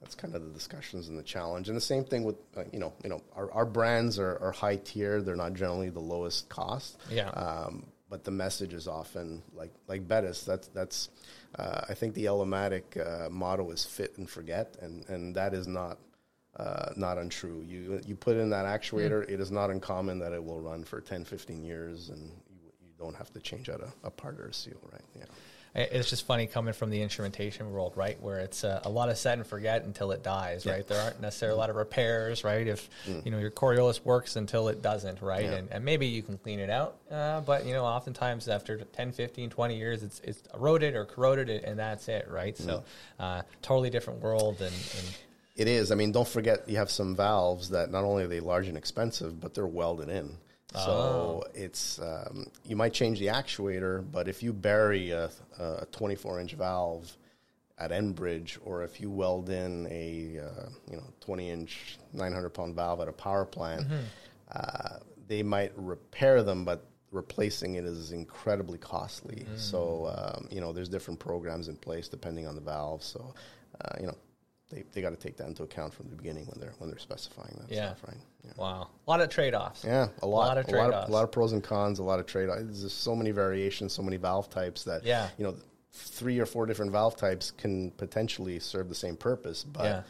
that's 0.00 0.14
kind 0.14 0.34
of 0.34 0.42
the 0.42 0.50
discussions 0.50 1.08
and 1.08 1.18
the 1.18 1.22
challenge, 1.22 1.68
and 1.68 1.76
the 1.76 1.82
same 1.82 2.04
thing 2.04 2.24
with 2.24 2.36
uh, 2.56 2.64
you 2.72 2.78
know 2.78 2.92
you 3.02 3.10
know 3.10 3.22
our, 3.34 3.50
our 3.52 3.66
brands 3.66 4.18
are, 4.18 4.38
are 4.40 4.52
high 4.52 4.76
tier; 4.76 5.22
they're 5.22 5.36
not 5.36 5.54
generally 5.54 5.90
the 5.90 6.00
lowest 6.00 6.48
cost. 6.48 6.98
Yeah. 7.10 7.28
Um, 7.28 7.86
but 8.08 8.24
the 8.24 8.32
message 8.32 8.74
is 8.74 8.88
often 8.88 9.42
like 9.54 9.72
like 9.86 10.06
Bettis. 10.06 10.42
That's 10.42 10.68
that's 10.68 11.10
uh, 11.56 11.82
I 11.88 11.94
think 11.94 12.14
the 12.14 12.26
El-O-Matic 12.26 12.96
uh, 12.98 13.30
motto 13.30 13.70
is 13.70 13.84
fit 13.84 14.18
and 14.18 14.28
forget, 14.28 14.76
and 14.82 15.08
and 15.08 15.36
that 15.36 15.54
is 15.54 15.66
not. 15.68 15.98
Uh, 16.60 16.92
not 16.94 17.16
untrue. 17.16 17.64
You 17.66 18.02
you 18.06 18.14
put 18.14 18.36
in 18.36 18.50
that 18.50 18.66
actuator, 18.66 19.22
it 19.26 19.40
is 19.40 19.50
not 19.50 19.70
uncommon 19.70 20.18
that 20.18 20.34
it 20.34 20.44
will 20.44 20.60
run 20.60 20.84
for 20.84 21.00
10, 21.00 21.24
15 21.24 21.64
years, 21.64 22.10
and 22.10 22.20
you, 22.50 22.70
you 22.82 22.92
don't 22.98 23.16
have 23.16 23.32
to 23.32 23.40
change 23.40 23.70
out 23.70 23.80
a, 23.80 24.06
a 24.06 24.10
part 24.10 24.38
or 24.38 24.48
a 24.48 24.52
seal, 24.52 24.76
right? 24.92 25.00
Yeah. 25.16 25.24
It's 25.72 26.10
just 26.10 26.26
funny 26.26 26.46
coming 26.46 26.74
from 26.74 26.90
the 26.90 27.00
instrumentation 27.00 27.70
world, 27.70 27.92
right? 27.94 28.20
Where 28.20 28.40
it's 28.40 28.64
uh, 28.64 28.80
a 28.84 28.90
lot 28.90 29.08
of 29.08 29.16
set 29.16 29.38
and 29.38 29.46
forget 29.46 29.84
until 29.84 30.10
it 30.10 30.22
dies, 30.22 30.66
right? 30.66 30.86
There 30.86 31.00
aren't 31.00 31.20
necessarily 31.20 31.54
a 31.54 31.58
lot 31.60 31.70
of 31.70 31.76
repairs, 31.76 32.42
right? 32.44 32.66
If 32.66 32.90
you 33.24 33.30
know 33.30 33.38
your 33.38 33.52
Coriolis 33.52 34.04
works 34.04 34.36
until 34.36 34.68
it 34.68 34.82
doesn't, 34.82 35.22
right? 35.22 35.44
Yeah. 35.44 35.52
And, 35.52 35.68
and 35.70 35.84
maybe 35.84 36.08
you 36.08 36.22
can 36.22 36.36
clean 36.38 36.58
it 36.58 36.68
out, 36.70 36.96
uh, 37.10 37.40
but 37.40 37.64
you 37.64 37.72
know, 37.72 37.84
oftentimes 37.84 38.48
after 38.48 38.78
10, 38.78 39.12
15, 39.12 39.48
20 39.48 39.78
years, 39.78 40.02
it's 40.02 40.20
it's 40.24 40.42
eroded 40.52 40.94
or 40.94 41.06
corroded, 41.06 41.48
and 41.48 41.78
that's 41.78 42.08
it, 42.08 42.28
right? 42.28 42.58
So, 42.58 42.84
uh, 43.18 43.42
totally 43.62 43.90
different 43.90 44.20
world, 44.20 44.60
and, 44.60 44.74
and 44.74 45.16
It 45.60 45.68
is. 45.68 45.92
I 45.92 45.94
mean, 45.94 46.10
don't 46.10 46.26
forget 46.26 46.66
you 46.66 46.78
have 46.78 46.90
some 46.90 47.14
valves 47.14 47.68
that 47.68 47.90
not 47.90 48.02
only 48.02 48.24
are 48.24 48.28
they 48.28 48.40
large 48.40 48.66
and 48.66 48.78
expensive, 48.78 49.38
but 49.42 49.52
they're 49.52 49.66
welded 49.66 50.08
in. 50.08 50.38
So 50.72 51.44
it's 51.52 51.98
um, 51.98 52.46
you 52.64 52.76
might 52.76 52.94
change 52.94 53.18
the 53.18 53.26
actuator, 53.26 54.02
but 54.10 54.26
if 54.26 54.42
you 54.42 54.54
bury 54.54 55.10
a, 55.10 55.30
a 55.58 55.84
24 55.92 56.40
inch 56.40 56.54
valve 56.54 57.14
at 57.76 57.90
Enbridge, 57.90 58.56
or 58.64 58.84
if 58.84 59.02
you 59.02 59.10
weld 59.10 59.50
in 59.50 59.86
a 59.90 60.38
uh, 60.42 60.68
you 60.90 60.96
know 60.96 61.04
20 61.20 61.50
inch 61.50 61.98
900 62.14 62.48
pound 62.50 62.74
valve 62.74 63.00
at 63.00 63.08
a 63.08 63.12
power 63.12 63.44
plant, 63.44 63.86
uh, 64.52 64.96
they 65.28 65.42
might 65.42 65.72
repair 65.76 66.42
them, 66.42 66.64
but 66.64 66.86
replacing 67.12 67.74
it 67.74 67.84
is 67.84 68.12
incredibly 68.12 68.78
costly. 68.78 69.44
So 69.56 70.06
um, 70.16 70.48
you 70.50 70.62
know 70.62 70.72
there's 70.72 70.88
different 70.88 71.20
programs 71.20 71.68
in 71.68 71.76
place 71.76 72.08
depending 72.08 72.46
on 72.46 72.54
the 72.54 72.62
valve. 72.62 73.02
So 73.02 73.34
uh, 73.84 73.96
you 74.00 74.06
know 74.06 74.16
they, 74.70 74.84
they 74.92 75.00
got 75.02 75.10
to 75.10 75.16
take 75.16 75.36
that 75.36 75.46
into 75.48 75.62
account 75.64 75.92
from 75.92 76.08
the 76.08 76.16
beginning 76.16 76.46
when 76.46 76.58
they're 76.60 76.72
when 76.78 76.88
they're 76.88 76.98
specifying 76.98 77.54
that 77.60 77.70
Yeah. 77.74 77.88
stuff, 77.88 78.04
right? 78.08 78.16
Yeah. 78.44 78.52
Wow. 78.56 78.88
A 79.06 79.10
lot 79.10 79.20
of 79.20 79.28
trade 79.28 79.54
offs. 79.54 79.84
Yeah, 79.84 80.08
a 80.22 80.26
lot, 80.26 80.48
lot 80.48 80.58
of 80.58 80.68
a 80.68 80.70
lot 80.76 80.92
of, 80.92 81.08
a 81.08 81.12
lot 81.12 81.24
of 81.24 81.32
pros 81.32 81.52
and 81.52 81.62
cons, 81.62 81.98
a 81.98 82.02
lot 82.02 82.18
of 82.20 82.26
trade. 82.26 82.48
offs. 82.48 82.62
There's 82.80 82.92
so 82.92 83.14
many 83.14 83.30
variations, 83.32 83.92
so 83.92 84.02
many 84.02 84.16
valve 84.16 84.48
types 84.48 84.84
that 84.84 85.04
Yeah. 85.04 85.28
you 85.36 85.44
know, 85.44 85.54
three 85.92 86.38
or 86.38 86.46
four 86.46 86.66
different 86.66 86.92
valve 86.92 87.16
types 87.16 87.50
can 87.50 87.90
potentially 87.92 88.58
serve 88.60 88.88
the 88.88 88.94
same 88.94 89.16
purpose, 89.16 89.64
but 89.64 89.84
Yeah. 89.84 90.02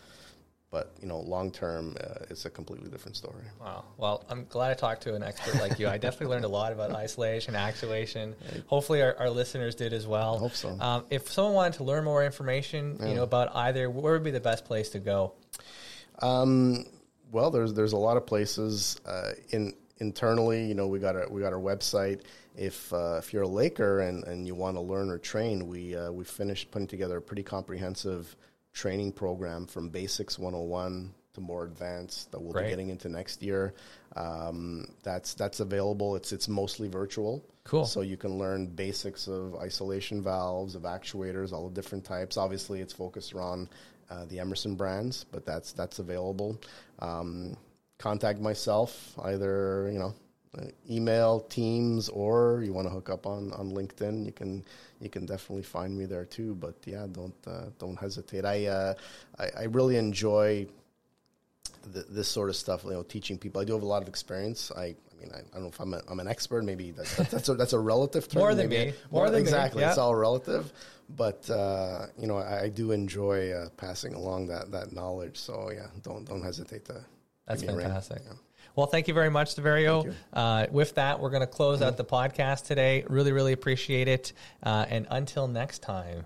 But 0.71 0.95
you 1.01 1.09
know, 1.09 1.19
long 1.19 1.51
term, 1.51 1.97
uh, 2.01 2.25
it's 2.31 2.45
a 2.45 2.51
completely 2.51 2.89
different 2.91 3.17
story. 3.17 3.45
Wow. 3.61 3.85
Well, 3.97 4.25
I'm 4.29 4.47
glad 4.49 4.71
I 4.71 4.75
talked 4.75 5.03
to 5.03 5.15
an 5.15 5.23
expert 5.23 5.57
like 5.61 5.79
you. 5.79 5.89
I 5.89 5.99
definitely 5.99 6.29
learned 6.35 6.45
a 6.45 6.49
lot 6.49 6.73
about 6.73 6.93
isolation, 6.93 7.57
actuation. 7.57 8.37
Hopefully, 8.67 9.03
our, 9.03 9.17
our 9.19 9.31
listeners 9.31 9.75
did 9.75 9.93
as 9.93 10.07
well. 10.07 10.39
Hope 10.39 10.55
so. 10.55 10.77
Um, 10.81 11.05
if 11.11 11.31
someone 11.31 11.55
wanted 11.55 11.73
to 11.75 11.85
learn 11.85 12.05
more 12.05 12.25
information, 12.25 12.99
you 13.01 13.15
know, 13.15 13.25
about 13.25 13.55
either, 13.55 13.91
where 13.91 14.13
would 14.13 14.23
be 14.23 14.31
the 14.31 14.41
best 14.41 14.65
place 14.65 14.91
to 14.91 15.01
go? 15.01 15.33
Um, 16.21 16.85
well, 17.33 17.51
there's 17.51 17.75
there's 17.75 17.93
a 17.93 17.99
lot 17.99 18.17
of 18.17 18.27
places 18.27 19.01
uh, 19.07 19.33
in 19.51 19.75
internally. 19.99 20.67
You 20.67 20.75
know, 20.75 20.87
we 20.87 20.99
got 20.99 21.17
our 21.17 21.29
we 21.29 21.41
got 21.41 21.53
our 21.53 21.59
website. 21.59 22.23
If 22.57 22.93
uh, 22.93 23.17
if 23.19 23.33
you're 23.33 23.43
a 23.43 23.49
Laker 23.49 24.01
and, 24.01 24.25
and 24.25 24.47
you 24.47 24.55
want 24.55 24.77
to 24.77 24.81
learn 24.81 25.11
or 25.11 25.19
train, 25.19 25.67
we 25.67 25.97
uh, 25.97 26.13
we 26.13 26.25
finished 26.25 26.71
putting 26.71 26.89
together 26.89 27.17
a 27.17 27.23
pretty 27.23 27.43
comprehensive 27.43 28.37
training 28.73 29.13
program 29.13 29.67
from 29.67 29.89
Basics 29.89 30.39
101 30.39 31.13
to 31.35 31.41
more 31.41 31.65
advanced 31.65 32.31
that 32.33 32.41
we'll 32.41 32.53
Great. 32.53 32.65
be 32.65 32.71
getting 32.71 32.89
into 32.89 33.09
next 33.09 33.43
year. 33.43 33.75
Um, 34.17 34.87
that's 35.03 35.35
that's 35.35 35.61
available. 35.61 36.17
It's 36.17 36.33
it's 36.33 36.49
mostly 36.49 36.89
virtual. 36.89 37.45
Cool. 37.65 37.85
So 37.85 38.01
you 38.01 38.17
can 38.17 38.39
learn 38.39 38.67
basics 38.67 39.29
of 39.29 39.55
isolation 39.57 40.23
valves, 40.23 40.75
of 40.75 40.83
actuators, 40.83 41.53
all 41.53 41.69
the 41.69 41.75
different 41.75 42.05
types. 42.05 42.37
Obviously, 42.37 42.81
it's 42.81 42.93
focused 42.93 43.33
around 43.33 43.69
uh, 44.11 44.25
the 44.25 44.41
Emerson 44.41 44.75
brands, 44.75 45.25
but 45.31 45.47
that's 45.47 45.73
that's 45.73 45.99
available. 45.99 46.61
Um, 46.99 47.57
contact 47.99 48.41
myself 48.41 49.15
either 49.25 49.91
you 49.93 49.99
know 49.99 50.15
uh, 50.59 50.65
email 50.91 51.41
Teams 51.41 52.09
or 52.09 52.63
you 52.65 52.73
want 52.73 52.87
to 52.87 52.91
hook 52.93 53.09
up 53.11 53.27
on, 53.27 53.53
on 53.53 53.71
LinkedIn. 53.71 54.25
You 54.27 54.33
can 54.33 54.65
you 55.01 55.09
can 55.09 55.27
definitely 55.27 55.63
find 55.63 55.97
me 55.97 56.05
there 56.07 56.25
too. 56.25 56.55
But 56.55 56.75
yeah, 56.85 57.07
don't 57.11 57.35
uh, 57.47 57.67
don't 57.79 57.99
hesitate. 57.99 58.45
I, 58.45 58.67
uh, 58.67 58.95
I 59.39 59.49
I 59.61 59.63
really 59.65 59.97
enjoy 59.97 60.67
th- 61.93 62.07
this 62.11 62.29
sort 62.29 62.49
of 62.49 62.57
stuff. 62.57 62.85
You 62.85 62.91
know, 62.91 63.03
teaching 63.03 63.39
people. 63.39 63.61
I 63.61 63.65
do 63.65 63.73
have 63.75 63.83
a 63.83 63.87
lot 63.87 64.03
of 64.03 64.09
experience. 64.09 64.71
I. 64.77 64.95
I 65.13 65.23
mean, 65.23 65.33
I, 65.35 65.39
I 65.41 65.43
don't 65.53 65.63
know 65.65 65.69
if 65.69 65.79
I'm, 65.79 65.93
a, 65.93 66.01
I'm 66.09 66.19
an 66.19 66.29
expert. 66.29 66.65
Maybe 66.65 66.93
that, 66.93 67.05
that, 67.05 67.31
that's 67.31 67.49
a, 67.51 67.55
that's 67.55 67.73
a 67.75 67.79
relative 67.79 68.27
term. 68.27 68.41
More 68.41 68.55
than 68.55 68.71
Maybe 68.71 68.93
me. 68.93 68.97
I- 68.97 69.13
More 69.15 69.27
than 69.27 69.35
me, 69.35 69.41
exactly. 69.43 69.85
It's 69.85 69.99
all 69.99 70.15
relative. 70.15 70.73
But 71.15 71.51
uh, 71.51 72.07
you 72.19 72.27
know, 72.27 72.39
I, 72.39 72.63
I 72.63 72.69
do 72.71 72.93
enjoy 72.93 73.51
uh, 73.51 73.69
passing 73.77 74.15
along 74.15 74.47
that, 74.47 74.71
that 74.73 74.93
knowledge. 74.95 75.37
So 75.37 75.71
yeah, 75.75 75.89
don't 76.03 76.25
don't 76.27 76.41
hesitate 76.43 76.87
to. 76.87 77.05
That's 77.47 77.61
me 77.61 77.69
ring. 77.69 77.81
fantastic. 77.81 78.23
Yeah. 78.25 78.33
Well, 78.77 78.87
thank 78.87 79.09
you 79.09 79.15
very 79.15 79.31
much, 79.31 79.55
Saverio. 79.55 80.05
Thank 80.05 80.17
Uh, 80.33 80.67
with 80.71 80.95
that, 80.95 81.21
we're 81.21 81.31
going 81.31 81.41
to 81.41 81.47
close 81.47 81.83
out 81.83 81.97
the 81.97 82.05
podcast 82.05 82.67
today. 82.67 83.05
Really, 83.09 83.33
really 83.33 83.53
appreciate 83.53 84.09
it. 84.09 84.33
Uh, 84.63 84.87
and 84.89 85.07
until 85.11 85.49
next 85.49 85.83
time. 85.83 86.25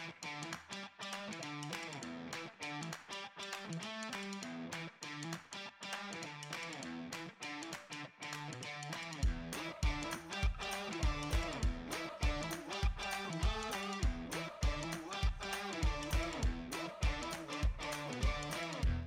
Thank 0.00 0.14
you. 0.24 1.69